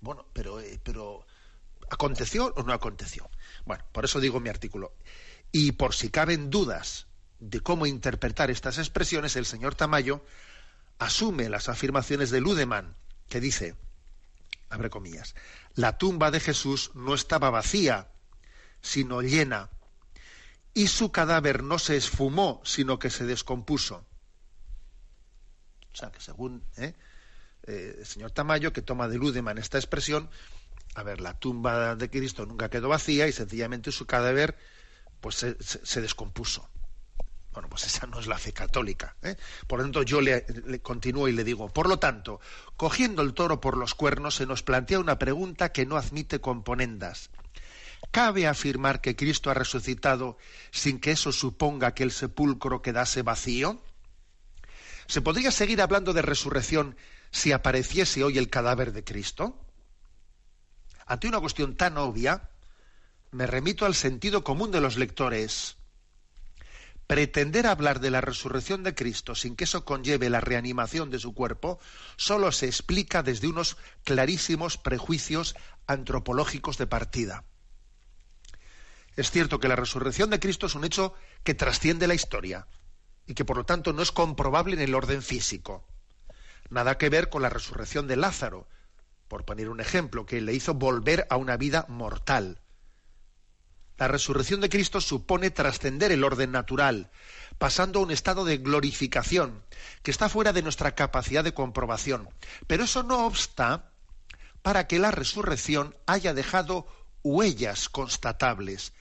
bueno, 0.00 0.26
pero, 0.32 0.58
eh, 0.58 0.80
pero 0.82 1.24
¿aconteció 1.90 2.52
o 2.56 2.64
no 2.64 2.72
aconteció? 2.72 3.30
Bueno, 3.66 3.84
por 3.92 4.04
eso 4.04 4.18
digo 4.18 4.40
mi 4.40 4.48
artículo. 4.48 4.94
Y 5.52 5.72
por 5.72 5.94
si 5.94 6.10
caben 6.10 6.50
dudas 6.50 7.06
de 7.38 7.60
cómo 7.60 7.86
interpretar 7.86 8.50
estas 8.50 8.78
expresiones, 8.78 9.36
el 9.36 9.46
señor 9.46 9.76
Tamayo 9.76 10.24
asume 10.98 11.50
las 11.50 11.68
afirmaciones 11.68 12.30
de 12.30 12.40
Ludemann, 12.40 12.96
que 13.28 13.38
dice, 13.38 13.76
abre 14.70 14.90
comillas, 14.90 15.36
la 15.76 15.98
tumba 15.98 16.32
de 16.32 16.40
Jesús 16.40 16.90
no 16.94 17.14
estaba 17.14 17.50
vacía, 17.50 18.08
sino 18.80 19.22
llena, 19.22 19.70
y 20.74 20.86
su 20.86 21.12
cadáver 21.12 21.62
no 21.62 21.78
se 21.78 21.96
esfumó, 21.96 22.60
sino 22.64 22.98
que 22.98 23.10
se 23.10 23.24
descompuso. 23.24 24.06
O 25.92 25.96
sea, 25.96 26.10
que 26.10 26.20
según 26.20 26.64
¿eh? 26.76 26.94
Eh, 27.64 27.96
el 27.98 28.06
señor 28.06 28.30
Tamayo, 28.30 28.72
que 28.72 28.82
toma 28.82 29.08
de 29.08 29.18
Ludemann 29.18 29.58
esta 29.58 29.78
expresión, 29.78 30.30
a 30.94 31.02
ver, 31.02 31.20
la 31.20 31.38
tumba 31.38 31.96
de 31.96 32.10
Cristo 32.10 32.46
nunca 32.46 32.68
quedó 32.68 32.88
vacía 32.88 33.26
y 33.28 33.32
sencillamente 33.32 33.92
su 33.92 34.06
cadáver 34.06 34.56
pues 35.20 35.36
se 35.36 36.00
descompuso. 36.00 36.68
Bueno, 37.52 37.68
pues 37.68 37.84
esa 37.84 38.06
no 38.06 38.18
es 38.18 38.26
la 38.26 38.38
fe 38.38 38.52
católica. 38.52 39.14
¿eh? 39.22 39.36
Por 39.66 39.78
lo 39.78 39.84
tanto, 39.84 40.02
yo 40.02 40.20
le, 40.20 40.44
continúo 40.80 41.28
y 41.28 41.32
le 41.32 41.44
digo, 41.44 41.68
por 41.68 41.88
lo 41.88 41.98
tanto, 41.98 42.40
cogiendo 42.76 43.20
el 43.22 43.34
toro 43.34 43.60
por 43.60 43.76
los 43.76 43.94
cuernos, 43.94 44.36
se 44.36 44.46
nos 44.46 44.62
plantea 44.62 44.98
una 44.98 45.18
pregunta 45.18 45.70
que 45.70 45.84
no 45.84 45.96
admite 45.96 46.40
componendas. 46.40 47.30
¿Cabe 48.10 48.46
afirmar 48.46 49.00
que 49.00 49.16
Cristo 49.16 49.50
ha 49.50 49.54
resucitado 49.54 50.36
sin 50.70 51.00
que 51.00 51.12
eso 51.12 51.32
suponga 51.32 51.94
que 51.94 52.02
el 52.02 52.12
sepulcro 52.12 52.82
quedase 52.82 53.22
vacío? 53.22 53.82
¿Se 55.06 55.20
podría 55.20 55.50
seguir 55.50 55.80
hablando 55.80 56.12
de 56.12 56.22
resurrección 56.22 56.96
si 57.30 57.52
apareciese 57.52 58.24
hoy 58.24 58.38
el 58.38 58.50
cadáver 58.50 58.92
de 58.92 59.04
Cristo? 59.04 59.58
Ante 61.06 61.28
una 61.28 61.40
cuestión 61.40 61.76
tan 61.76 61.96
obvia, 61.96 62.50
me 63.30 63.46
remito 63.46 63.86
al 63.86 63.94
sentido 63.94 64.44
común 64.44 64.70
de 64.70 64.80
los 64.80 64.96
lectores 64.96 65.76
pretender 67.06 67.66
hablar 67.66 68.00
de 68.00 68.10
la 68.10 68.22
resurrección 68.22 68.82
de 68.84 68.94
Cristo 68.94 69.34
sin 69.34 69.54
que 69.54 69.64
eso 69.64 69.84
conlleve 69.84 70.30
la 70.30 70.40
reanimación 70.40 71.10
de 71.10 71.18
su 71.18 71.34
cuerpo, 71.34 71.78
solo 72.16 72.52
se 72.52 72.66
explica 72.66 73.22
desde 73.22 73.48
unos 73.48 73.76
clarísimos 74.04 74.78
prejuicios 74.78 75.54
antropológicos 75.86 76.78
de 76.78 76.86
partida. 76.86 77.44
Es 79.16 79.30
cierto 79.30 79.60
que 79.60 79.68
la 79.68 79.76
resurrección 79.76 80.30
de 80.30 80.40
Cristo 80.40 80.66
es 80.66 80.74
un 80.74 80.84
hecho 80.84 81.14
que 81.44 81.54
trasciende 81.54 82.06
la 82.06 82.14
historia 82.14 82.66
y 83.26 83.34
que 83.34 83.44
por 83.44 83.56
lo 83.56 83.64
tanto 83.64 83.92
no 83.92 84.02
es 84.02 84.12
comprobable 84.12 84.74
en 84.74 84.80
el 84.80 84.94
orden 84.94 85.22
físico. 85.22 85.86
Nada 86.70 86.96
que 86.96 87.10
ver 87.10 87.28
con 87.28 87.42
la 87.42 87.50
resurrección 87.50 88.06
de 88.06 88.16
Lázaro, 88.16 88.68
por 89.28 89.44
poner 89.44 89.68
un 89.68 89.80
ejemplo, 89.80 90.24
que 90.24 90.40
le 90.40 90.54
hizo 90.54 90.74
volver 90.74 91.26
a 91.28 91.36
una 91.36 91.56
vida 91.56 91.84
mortal. 91.88 92.60
La 93.98 94.08
resurrección 94.08 94.60
de 94.60 94.70
Cristo 94.70 95.00
supone 95.00 95.50
trascender 95.50 96.10
el 96.10 96.24
orden 96.24 96.50
natural, 96.50 97.10
pasando 97.58 98.00
a 98.00 98.02
un 98.02 98.10
estado 98.10 98.44
de 98.44 98.58
glorificación 98.58 99.62
que 100.02 100.10
está 100.10 100.28
fuera 100.28 100.52
de 100.52 100.62
nuestra 100.62 100.94
capacidad 100.94 101.44
de 101.44 101.54
comprobación. 101.54 102.28
Pero 102.66 102.84
eso 102.84 103.02
no 103.02 103.26
obsta 103.26 103.92
para 104.62 104.86
que 104.86 104.98
la 104.98 105.10
resurrección 105.10 105.94
haya 106.06 106.34
dejado 106.34 106.86
huellas 107.22 107.88
constatables. 107.88 108.92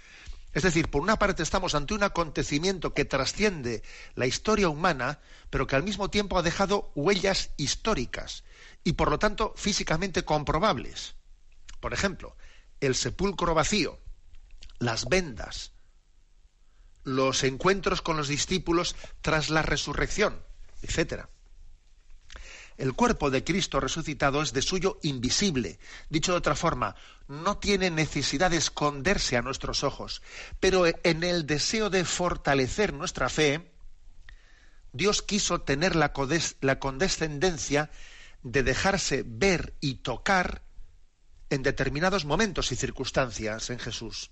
Es 0.54 0.64
decir, 0.64 0.90
por 0.90 1.02
una 1.02 1.18
parte 1.18 1.44
estamos 1.44 1.76
ante 1.76 1.94
un 1.94 2.04
acontecimiento 2.04 2.94
que 2.94 3.06
trasciende 3.06 3.84
la 4.16 4.26
historia 4.26 4.70
humana, 4.70 5.20
pero 5.50 5.68
que 5.68 5.76
al 5.76 5.84
mismo 5.84 6.10
tiempo 6.10 6.38
ha 6.38 6.44
dejado 6.44 6.92
huellas 6.96 7.52
históricas 7.58 8.44
y 8.84 8.94
por 8.94 9.10
lo 9.10 9.20
tanto 9.20 9.54
físicamente 9.56 10.26
comprobables. 10.26 11.16
Por 11.80 11.94
ejemplo, 11.94 12.36
el 12.80 12.96
sepulcro 12.96 13.54
vacío 13.54 14.00
las 14.82 15.06
vendas, 15.08 15.74
los 17.04 17.44
encuentros 17.44 18.02
con 18.02 18.18
los 18.18 18.28
discípulos 18.28 18.96
tras 19.22 19.52
la 19.52 19.62
resurrección, 19.62 20.44
etc. 20.82 21.28
El 22.82 22.96
cuerpo 22.96 23.30
de 23.30 23.44
Cristo 23.44 23.80
resucitado 23.80 24.42
es 24.42 24.54
de 24.54 24.64
suyo 24.64 24.98
invisible. 25.04 25.78
Dicho 26.10 26.32
de 26.32 26.40
otra 26.40 26.56
forma, 26.56 26.96
no 27.28 27.60
tiene 27.60 27.92
necesidad 27.92 28.50
de 28.50 28.58
esconderse 28.58 29.38
a 29.38 29.44
nuestros 29.44 29.84
ojos, 29.84 30.24
pero 30.60 30.86
en 30.88 31.24
el 31.24 31.46
deseo 31.46 31.92
de 31.92 32.04
fortalecer 32.06 32.92
nuestra 32.92 33.30
fe, 33.30 33.72
Dios 34.94 35.22
quiso 35.22 35.62
tener 35.62 35.96
la, 35.96 36.12
condescendencia 36.80 37.92
de 38.42 38.64
dejarse 38.64 39.24
ver 39.28 39.76
y 39.80 39.98
tocar 39.98 40.64
en 41.52 41.62
determinados 41.62 42.26
momentos 42.26 42.72
y 42.72 42.76
circunstancias 42.76 43.70
en 43.70 43.78
Jesús. 43.78 44.32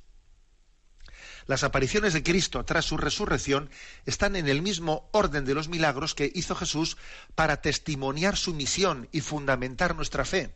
Las 1.50 1.64
apariciones 1.64 2.14
de 2.14 2.22
Cristo 2.22 2.64
tras 2.64 2.86
su 2.86 2.96
resurrección 2.96 3.72
están 4.06 4.36
en 4.36 4.48
el 4.48 4.62
mismo 4.62 5.10
orden 5.14 5.46
de 5.46 5.56
los 5.56 5.68
milagros 5.68 6.14
que 6.14 6.32
hizo 6.36 6.54
Jesús 6.54 6.96
para 7.34 7.60
testimoniar 7.60 8.38
su 8.38 8.54
misión 8.54 9.10
y 9.12 9.22
fundamentar 9.22 9.96
nuestra 9.96 10.26
fe. 10.26 10.54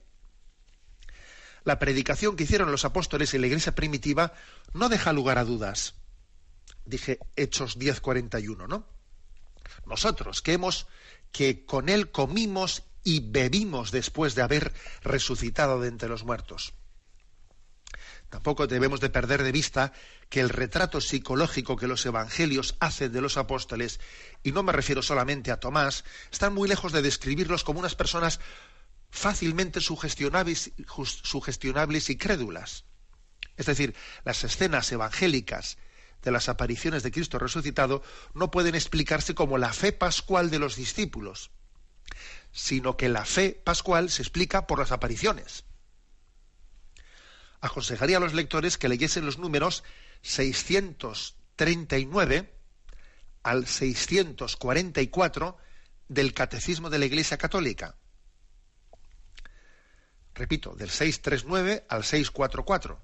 La 1.64 1.80
predicación 1.80 2.36
que 2.36 2.44
hicieron 2.44 2.70
los 2.70 2.86
apóstoles 2.86 3.34
en 3.34 3.42
la 3.42 3.48
iglesia 3.48 3.74
primitiva 3.74 4.34
no 4.74 4.88
deja 4.88 5.14
lugar 5.14 5.40
a 5.40 5.46
dudas. 5.46 5.96
Dije 6.86 7.18
Hechos 7.36 7.80
10:41, 7.80 8.68
¿no? 8.68 8.86
Nosotros 9.88 10.44
que 10.44 10.54
hemos 10.54 10.86
que 11.32 11.66
con 11.66 11.90
él 11.90 12.12
comimos 12.12 12.84
y 13.04 13.32
bebimos 13.32 13.90
después 13.90 14.36
de 14.36 14.44
haber 14.44 14.72
resucitado 15.02 15.82
de 15.82 15.88
entre 15.88 16.08
los 16.08 16.24
muertos. 16.24 16.76
Tampoco 18.34 18.66
debemos 18.66 19.00
de 19.00 19.12
perder 19.12 19.44
de 19.44 19.52
vista 19.52 19.94
que 20.28 20.40
el 20.40 20.50
retrato 20.50 21.00
psicológico 21.02 21.76
que 21.78 21.86
los 21.86 22.04
evangelios 22.04 22.76
hacen 22.80 23.12
de 23.12 23.22
los 23.22 23.38
apóstoles, 23.38 24.00
y 24.42 24.52
no 24.52 24.64
me 24.64 24.72
refiero 24.72 25.04
solamente 25.04 25.52
a 25.52 25.60
Tomás, 25.60 26.04
están 26.32 26.52
muy 26.56 26.68
lejos 26.68 26.92
de 26.94 27.04
describirlos 27.04 27.64
como 27.64 27.80
unas 27.80 27.94
personas 27.94 28.40
fácilmente 29.12 29.82
sugestionables, 29.82 30.72
sugestionables 31.06 32.10
y 32.10 32.18
crédulas. 32.18 32.86
Es 33.56 33.68
decir, 33.68 33.94
las 34.26 34.44
escenas 34.44 34.92
evangélicas 34.92 35.78
de 36.24 36.32
las 36.32 36.50
apariciones 36.50 37.04
de 37.04 37.12
Cristo 37.12 37.38
resucitado 37.38 38.02
no 38.34 38.50
pueden 38.50 38.74
explicarse 38.74 39.36
como 39.36 39.60
la 39.60 39.74
fe 39.74 39.92
pascual 39.92 40.50
de 40.50 40.58
los 40.58 40.76
discípulos, 40.76 41.52
sino 42.52 42.98
que 42.98 43.10
la 43.10 43.26
fe 43.26 43.62
pascual 43.64 44.10
se 44.10 44.24
explica 44.24 44.66
por 44.66 44.80
las 44.80 44.92
apariciones 44.92 45.66
aconsejaría 47.64 48.18
a 48.18 48.20
los 48.20 48.34
lectores 48.34 48.78
que 48.78 48.90
leyesen 48.90 49.26
los 49.26 49.40
números 49.40 49.86
639 50.22 52.54
al 53.42 53.66
644 53.66 55.58
del 56.10 56.34
Catecismo 56.34 56.90
de 56.90 57.00
la 57.00 57.06
Iglesia 57.06 57.38
Católica. 57.38 57.96
Repito, 60.36 60.76
del 60.76 60.90
639 60.90 61.86
al 61.88 62.04
644. 62.04 63.00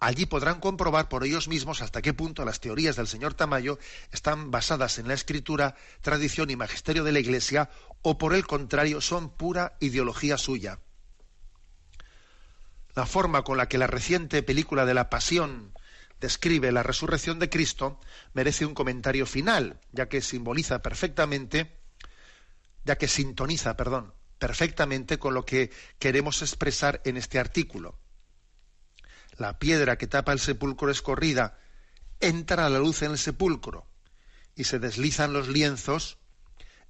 Allí 0.00 0.26
podrán 0.26 0.60
comprobar 0.60 1.08
por 1.08 1.24
ellos 1.24 1.48
mismos 1.48 1.80
hasta 1.80 2.02
qué 2.02 2.12
punto 2.12 2.44
las 2.44 2.60
teorías 2.60 2.96
del 2.96 3.08
señor 3.08 3.32
Tamayo 3.32 3.78
están 4.12 4.50
basadas 4.50 4.98
en 4.98 5.08
la 5.08 5.14
escritura, 5.14 5.76
tradición 6.02 6.50
y 6.50 6.56
magisterio 6.56 7.04
de 7.04 7.12
la 7.12 7.20
Iglesia 7.20 7.70
o 8.02 8.18
por 8.18 8.34
el 8.34 8.46
contrario 8.46 9.00
son 9.00 9.30
pura 9.30 9.78
ideología 9.80 10.36
suya. 10.36 10.78
La 12.98 13.06
forma 13.06 13.44
con 13.44 13.58
la 13.58 13.68
que 13.68 13.78
la 13.78 13.86
reciente 13.86 14.42
película 14.42 14.84
de 14.84 14.92
la 14.92 15.08
Pasión 15.08 15.72
describe 16.20 16.72
la 16.72 16.82
resurrección 16.82 17.38
de 17.38 17.48
Cristo 17.48 18.00
merece 18.34 18.66
un 18.66 18.74
comentario 18.74 19.24
final, 19.24 19.78
ya 19.92 20.08
que 20.08 20.20
simboliza 20.20 20.82
perfectamente, 20.82 21.78
ya 22.84 22.98
que 22.98 23.06
sintoniza, 23.06 23.76
perdón, 23.76 24.14
perfectamente 24.40 25.20
con 25.20 25.32
lo 25.32 25.44
que 25.44 25.70
queremos 26.00 26.42
expresar 26.42 27.00
en 27.04 27.16
este 27.16 27.38
artículo 27.38 28.00
la 29.36 29.60
piedra 29.60 29.96
que 29.96 30.08
tapa 30.08 30.32
el 30.32 30.40
sepulcro 30.40 30.90
escorrida, 30.90 31.56
entra 32.18 32.66
a 32.66 32.68
la 32.68 32.80
luz 32.80 33.02
en 33.02 33.12
el 33.12 33.18
sepulcro 33.18 33.86
y 34.56 34.64
se 34.64 34.80
deslizan 34.80 35.32
los 35.32 35.46
lienzos 35.46 36.18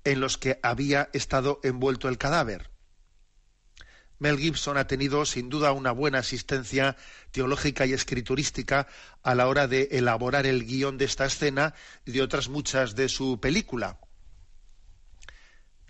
en 0.05 0.21
los 0.21 0.39
que 0.39 0.59
había 0.63 1.11
estado 1.13 1.61
envuelto 1.63 2.09
el 2.09 2.17
cadáver. 2.17 2.78
Mel 4.19 4.39
Gibson 4.39 4.77
ha 4.77 4.87
tenido 4.87 5.25
sin 5.25 5.49
duda 5.49 5.73
una 5.73 5.93
buena 5.93 6.19
asistencia 6.19 6.97
teológica 7.31 7.87
y 7.87 7.93
escriturística 7.93 8.89
a 9.23 9.35
la 9.35 9.47
hora 9.47 9.69
de 9.69 9.89
elaborar 9.93 10.47
el 10.47 10.65
guion 10.67 10.99
de 10.99 11.05
esta 11.05 11.27
escena 11.27 11.75
y 12.05 12.13
de 12.13 12.23
otras 12.23 12.49
muchas 12.49 12.97
de 12.97 13.09
su 13.09 13.39
película. 13.41 13.99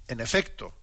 En 0.08 0.20
efecto, 0.20 0.74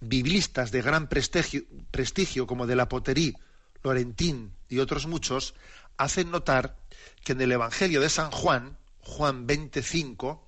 biblistas 0.00 0.70
de 0.70 0.82
gran 0.82 1.08
prestigio, 1.08 2.46
como 2.46 2.66
de 2.66 2.76
la 2.76 2.88
Poterí 2.88 3.36
Lorentín 3.82 4.52
y 4.68 4.78
otros 4.78 5.06
muchos 5.06 5.54
hacen 5.96 6.30
notar 6.30 6.76
que 7.24 7.32
en 7.32 7.40
el 7.40 7.52
Evangelio 7.52 8.00
de 8.00 8.10
San 8.10 8.30
Juan, 8.30 8.76
Juan 9.00 9.46
25, 9.46 10.46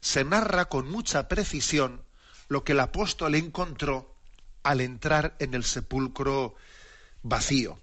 se 0.00 0.24
narra 0.24 0.66
con 0.66 0.90
mucha 0.90 1.28
precisión 1.28 2.02
lo 2.48 2.64
que 2.64 2.72
el 2.72 2.80
apóstol 2.80 3.34
encontró 3.34 4.17
al 4.68 4.82
entrar 4.82 5.34
en 5.38 5.54
el 5.54 5.64
sepulcro 5.64 6.54
vacío. 7.22 7.80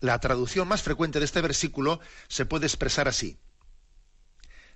La 0.00 0.18
traducción 0.18 0.66
más 0.66 0.82
frecuente 0.82 1.18
de 1.18 1.26
este 1.26 1.42
versículo 1.42 2.00
se 2.28 2.46
puede 2.46 2.66
expresar 2.66 3.06
así. 3.06 3.38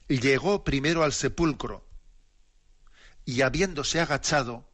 Llegó 0.07 0.63
primero 0.63 1.03
al 1.03 1.15
sepulcro 1.15 1.87
y 3.25 3.41
habiéndose 3.41 4.01
agachado, 4.01 4.69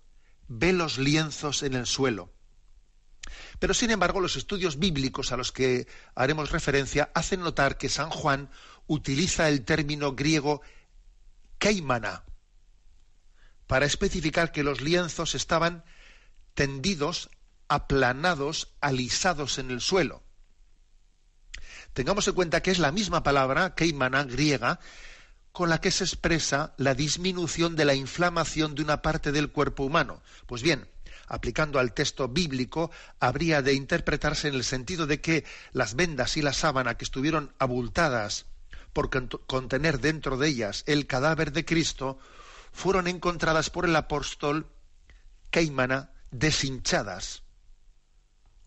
ve 0.49 0.72
los 0.72 0.99
lienzos 0.99 1.62
en 1.62 1.74
el 1.74 1.87
suelo 1.87 2.32
pero 3.59 3.74
sin 3.74 3.91
embargo, 3.91 4.20
los 4.20 4.37
estudios 4.37 4.78
bíblicos 4.78 5.32
a 5.32 5.37
los 5.37 5.51
que 5.51 5.89
haremos 6.14 6.51
referencia 6.51 7.11
hacen 7.14 7.41
notar 7.41 7.76
que 7.76 7.89
San 7.89 8.11
Juan 8.11 8.51
utiliza 8.87 9.49
el 9.49 9.64
término 9.64 10.14
griego 10.14 10.62
keimana 11.59 12.24
para 13.66 13.86
especificar 13.86 14.52
que 14.52 14.62
los 14.62 14.80
lienzos 14.80 15.34
estaban 15.34 15.84
tendidos, 16.54 17.30
aplanados, 17.68 18.68
alisados 18.80 19.58
en 19.58 19.70
el 19.70 19.80
suelo. 19.80 20.22
Tengamos 21.92 22.28
en 22.28 22.34
cuenta 22.34 22.62
que 22.62 22.70
es 22.70 22.78
la 22.78 22.92
misma 22.92 23.22
palabra, 23.22 23.74
keimana 23.74 24.24
griega, 24.24 24.80
con 25.52 25.70
la 25.70 25.80
que 25.80 25.90
se 25.90 26.04
expresa 26.04 26.74
la 26.76 26.94
disminución 26.94 27.76
de 27.76 27.86
la 27.86 27.94
inflamación 27.94 28.74
de 28.74 28.82
una 28.82 29.00
parte 29.00 29.32
del 29.32 29.50
cuerpo 29.50 29.84
humano. 29.84 30.22
Pues 30.46 30.60
bien, 30.62 30.86
aplicando 31.26 31.78
al 31.78 31.94
texto 31.94 32.28
bíblico, 32.28 32.90
habría 33.20 33.62
de 33.62 33.72
interpretarse 33.72 34.48
en 34.48 34.54
el 34.54 34.64
sentido 34.64 35.06
de 35.06 35.20
que 35.20 35.44
las 35.72 35.94
vendas 35.94 36.36
y 36.36 36.42
la 36.42 36.52
sábana 36.52 36.96
que 36.96 37.04
estuvieron 37.04 37.54
abultadas 37.58 38.44
por 38.92 39.10
contener 39.46 40.00
dentro 40.00 40.36
de 40.36 40.48
ellas 40.48 40.82
el 40.86 41.06
cadáver 41.06 41.52
de 41.52 41.64
Cristo, 41.64 42.18
fueron 42.77 43.09
encontradas 43.09 43.70
por 43.70 43.87
el 43.87 43.97
apóstol 43.97 44.70
Keimana 45.51 46.12
deshinchadas. 46.31 47.43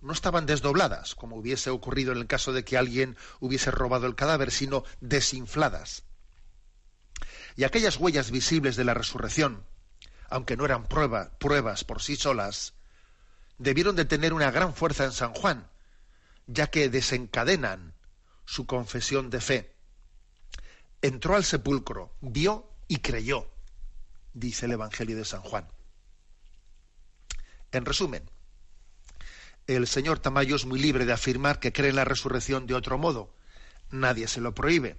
No 0.02 0.14
estaban 0.14 0.48
desdobladas, 0.48 1.14
como 1.14 1.36
hubiese 1.36 1.70
ocurrido 1.70 2.12
en 2.12 2.18
el 2.18 2.26
caso 2.26 2.52
de 2.52 2.66
que 2.66 2.76
alguien 2.76 3.18
hubiese 3.40 3.70
robado 3.70 4.08
el 4.08 4.16
cadáver, 4.16 4.50
sino 4.50 4.84
desinfladas. 5.00 6.06
Y 7.56 7.66
aquellas 7.66 7.98
huellas 7.98 8.32
visibles 8.32 8.76
de 8.76 8.84
la 8.84 8.96
resurrección, 8.96 9.64
aunque 10.28 10.58
no 10.58 10.66
eran 10.66 10.88
pruebas 10.88 11.84
por 11.84 12.02
sí 12.02 12.16
solas, 12.16 12.74
debieron 13.60 13.96
de 13.96 14.06
tener 14.06 14.34
una 14.34 14.50
gran 14.50 14.74
fuerza 14.74 15.06
en 15.06 15.12
San 15.12 15.36
Juan, 15.36 15.70
ya 16.48 16.66
que 16.68 16.90
desencadenan 16.90 17.94
su 18.46 18.66
confesión 18.66 19.30
de 19.30 19.40
fe. 19.40 19.76
Entró 21.04 21.36
al 21.36 21.44
sepulcro, 21.44 22.16
vio 22.22 22.72
y 22.88 22.98
creyó, 22.98 23.52
dice 24.34 24.66
el 24.66 24.74
Evangelio 24.74 25.16
de 25.16 25.26
San 25.26 25.42
Juan. 25.42 25.68
En 27.72 27.86
resumen, 27.86 28.30
el 29.68 29.88
señor 29.88 30.20
Tamayo 30.20 30.56
es 30.56 30.66
muy 30.66 30.80
libre 30.80 31.06
de 31.06 31.14
afirmar 31.14 31.60
que 31.60 31.72
cree 31.72 31.90
en 31.90 31.96
la 31.96 32.06
resurrección 32.06 32.66
de 32.66 32.74
otro 32.74 32.98
modo. 32.98 33.34
Nadie 33.92 34.28
se 34.28 34.42
lo 34.42 34.54
prohíbe 34.54 34.98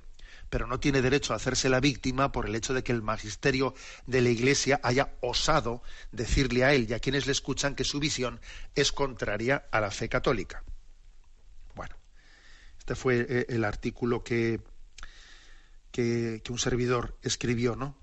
pero 0.51 0.67
no 0.67 0.81
tiene 0.81 1.01
derecho 1.01 1.33
a 1.33 1.37
hacerse 1.37 1.69
la 1.69 1.81
víctima 1.81 2.33
por 2.33 2.47
el 2.47 2.55
hecho 2.57 2.75
de 2.75 2.83
que 2.83 2.93
el 2.93 3.03
magisterio 3.03 3.73
de 4.07 4.21
la 4.21 4.31
Iglesia 4.31 4.81
haya 4.83 5.15
osado 5.21 5.83
decirle 6.11 6.65
a 6.65 6.75
él 6.75 6.87
y 6.91 6.93
a 6.93 6.99
quienes 6.99 7.27
le 7.27 7.33
escuchan 7.33 7.77
que 7.77 7.85
su 7.85 8.01
visión 8.01 8.41
es 8.75 8.91
contraria 8.91 9.65
a 9.71 9.81
la 9.81 9.93
fe 9.93 10.09
católica. 10.09 10.65
Bueno, 11.77 11.97
este 12.79 12.97
fue 12.97 13.27
eh, 13.29 13.47
el 13.49 13.65
artículo 13.65 14.25
que, 14.25 14.61
que, 15.93 16.43
un 16.51 16.59
servidor 16.59 17.17
escribió, 17.23 17.77
¿no? 17.77 17.97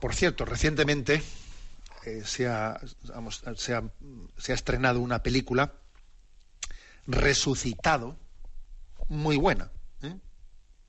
Por 0.00 0.14
cierto, 0.14 0.44
recientemente 0.44 1.22
eh, 2.06 2.22
se 2.24 2.46
ha 2.48 2.80
estrenado 4.48 5.00
una 5.00 5.22
película 5.22 5.74
resucitado 7.06 8.16
muy 9.08 9.36
buena 9.36 9.70
¿eh? 10.02 10.16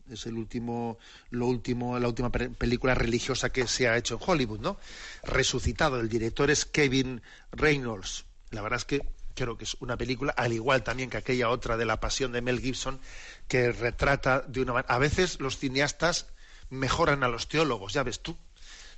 Es 0.09 0.25
el 0.25 0.35
último, 0.35 0.97
lo 1.29 1.47
último, 1.47 1.97
la 1.97 2.07
última 2.07 2.31
película 2.31 2.93
religiosa 2.93 3.51
que 3.51 3.67
se 3.67 3.87
ha 3.87 3.97
hecho 3.97 4.15
en 4.15 4.21
Hollywood, 4.25 4.59
¿no? 4.59 4.77
Resucitado. 5.23 5.99
El 5.99 6.09
director 6.09 6.51
es 6.51 6.65
Kevin 6.65 7.21
Reynolds. 7.51 8.25
La 8.49 8.61
verdad 8.61 8.77
es 8.77 8.85
que 8.85 9.05
creo 9.35 9.57
que 9.57 9.63
es 9.63 9.77
una 9.79 9.95
película, 9.95 10.33
al 10.35 10.51
igual 10.51 10.83
también 10.83 11.09
que 11.09 11.17
aquella 11.17 11.49
otra 11.49 11.77
de 11.77 11.85
la 11.85 12.01
pasión 12.01 12.33
de 12.33 12.41
Mel 12.41 12.59
Gibson, 12.59 12.99
que 13.47 13.71
retrata 13.71 14.41
de 14.41 14.61
una 14.61 14.73
manera. 14.73 14.93
A 14.93 14.97
veces 14.97 15.39
los 15.39 15.57
cineastas 15.57 16.27
mejoran 16.69 17.23
a 17.23 17.29
los 17.29 17.47
teólogos, 17.47 17.93
ya 17.93 18.03
ves 18.03 18.21
tú. 18.21 18.37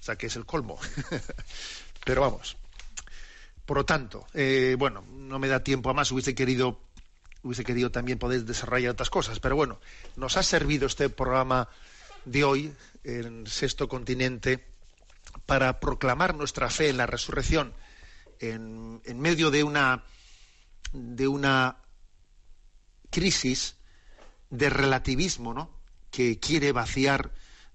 O 0.03 0.05
sea, 0.05 0.17
que 0.17 0.27
es 0.27 0.35
el 0.35 0.45
colmo. 0.45 0.77
Pero 2.05 2.19
vamos. 2.19 2.57
Por 3.65 3.77
lo 3.77 3.85
tanto, 3.85 4.27
eh, 4.33 4.75
bueno, 4.77 5.05
no 5.09 5.39
me 5.39 5.47
da 5.47 5.63
tiempo 5.63 5.89
a 5.89 5.93
más. 5.93 6.11
Hubiese 6.11 6.35
querido 6.35 6.81
hubiese 7.41 7.63
querido 7.63 7.89
también 7.89 8.19
poder 8.19 8.43
desarrollar 8.43 8.91
otras 8.91 9.09
cosas. 9.09 9.39
Pero 9.39 9.55
bueno, 9.55 9.79
nos 10.17 10.35
ha 10.35 10.43
servido 10.43 10.87
este 10.87 11.07
programa 11.07 11.69
de 12.25 12.43
hoy 12.43 12.73
en 13.05 13.47
Sexto 13.47 13.87
Continente 13.87 14.65
para 15.45 15.79
proclamar 15.79 16.35
nuestra 16.35 16.69
fe 16.69 16.89
en 16.89 16.97
la 16.97 17.05
resurrección 17.05 17.73
en, 18.41 19.01
medio 19.21 19.51
de 19.51 19.63
una 19.63 20.03
de 20.91 21.29
una 21.29 21.77
crisis 23.09 23.77
de 24.49 24.69
relativismo, 24.69 25.53
¿no? 25.53 25.69
que 26.11 26.39
quiere 26.39 26.73
vaciar, 26.73 27.31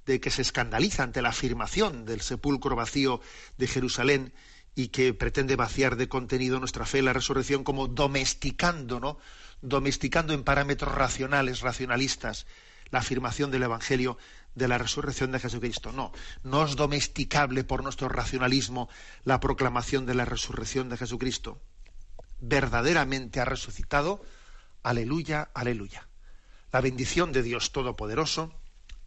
de 0.09 0.21
que 0.21 0.31
se 0.31 0.41
escandaliza 0.41 1.03
ante 1.03 1.21
la 1.21 1.29
afirmación 1.29 2.07
del 2.07 2.23
sepulcro 2.23 2.75
vacío 2.75 3.21
de 3.59 3.67
Jerusalén 3.67 4.33
y 4.75 4.89
que 4.89 5.13
pretende 5.13 5.55
vaciar 5.55 5.97
de 5.97 6.09
contenido 6.09 6.59
nuestra 6.59 6.87
fe 6.87 7.01
en 7.01 7.05
la 7.05 7.13
resurrección 7.13 7.63
como 7.63 7.89
domesticando, 7.89 9.01
¿no? 9.01 9.19
domesticando 9.61 10.33
en 10.33 10.45
parámetros 10.45 10.95
racionales, 10.95 11.61
racionalistas, 11.61 12.47
la 12.91 13.01
afirmación 13.01 13.51
del 13.51 13.65
Evangelio 13.65 14.17
de 14.55 14.67
la 14.67 14.79
resurrección 14.79 15.31
de 15.31 15.41
Jesucristo. 15.41 15.93
No, 15.93 16.11
no 16.43 16.65
es 16.65 16.75
domesticable 16.75 17.63
por 17.65 17.83
nuestro 17.83 18.09
racionalismo 18.09 18.89
la 19.25 19.41
proclamación 19.41 20.07
de 20.07 20.15
la 20.15 20.25
resurrección 20.25 20.89
de 20.89 20.97
Jesucristo. 20.97 21.61
Verdaderamente 22.41 23.41
ha 23.41 23.45
resucitado. 23.45 24.23
Aleluya, 24.83 25.51
aleluya. 25.53 26.09
La 26.73 26.81
bendición 26.81 27.31
de 27.33 27.43
Dios 27.43 27.73
Todopoderoso, 27.73 28.55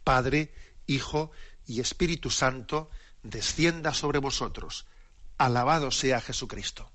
Padre, 0.04 0.52
Hijo 0.86 1.30
y 1.66 1.80
Espíritu 1.80 2.30
Santo, 2.30 2.90
descienda 3.22 3.94
sobre 3.94 4.18
vosotros. 4.18 4.86
Alabado 5.38 5.90
sea 5.90 6.20
Jesucristo. 6.20 6.90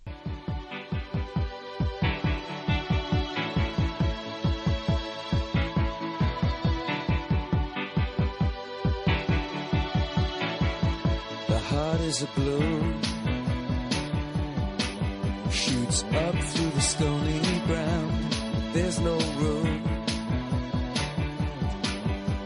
is 12.07 12.21
a 12.23 12.27
bloom. 12.39 13.01
shoots 15.51 16.03
up 16.03 16.35
through 16.35 16.69
the 16.71 16.81
stony 16.81 17.41
ground. 17.65 18.31
There's 18.73 18.99
no 18.99 19.17
room, 19.41 19.83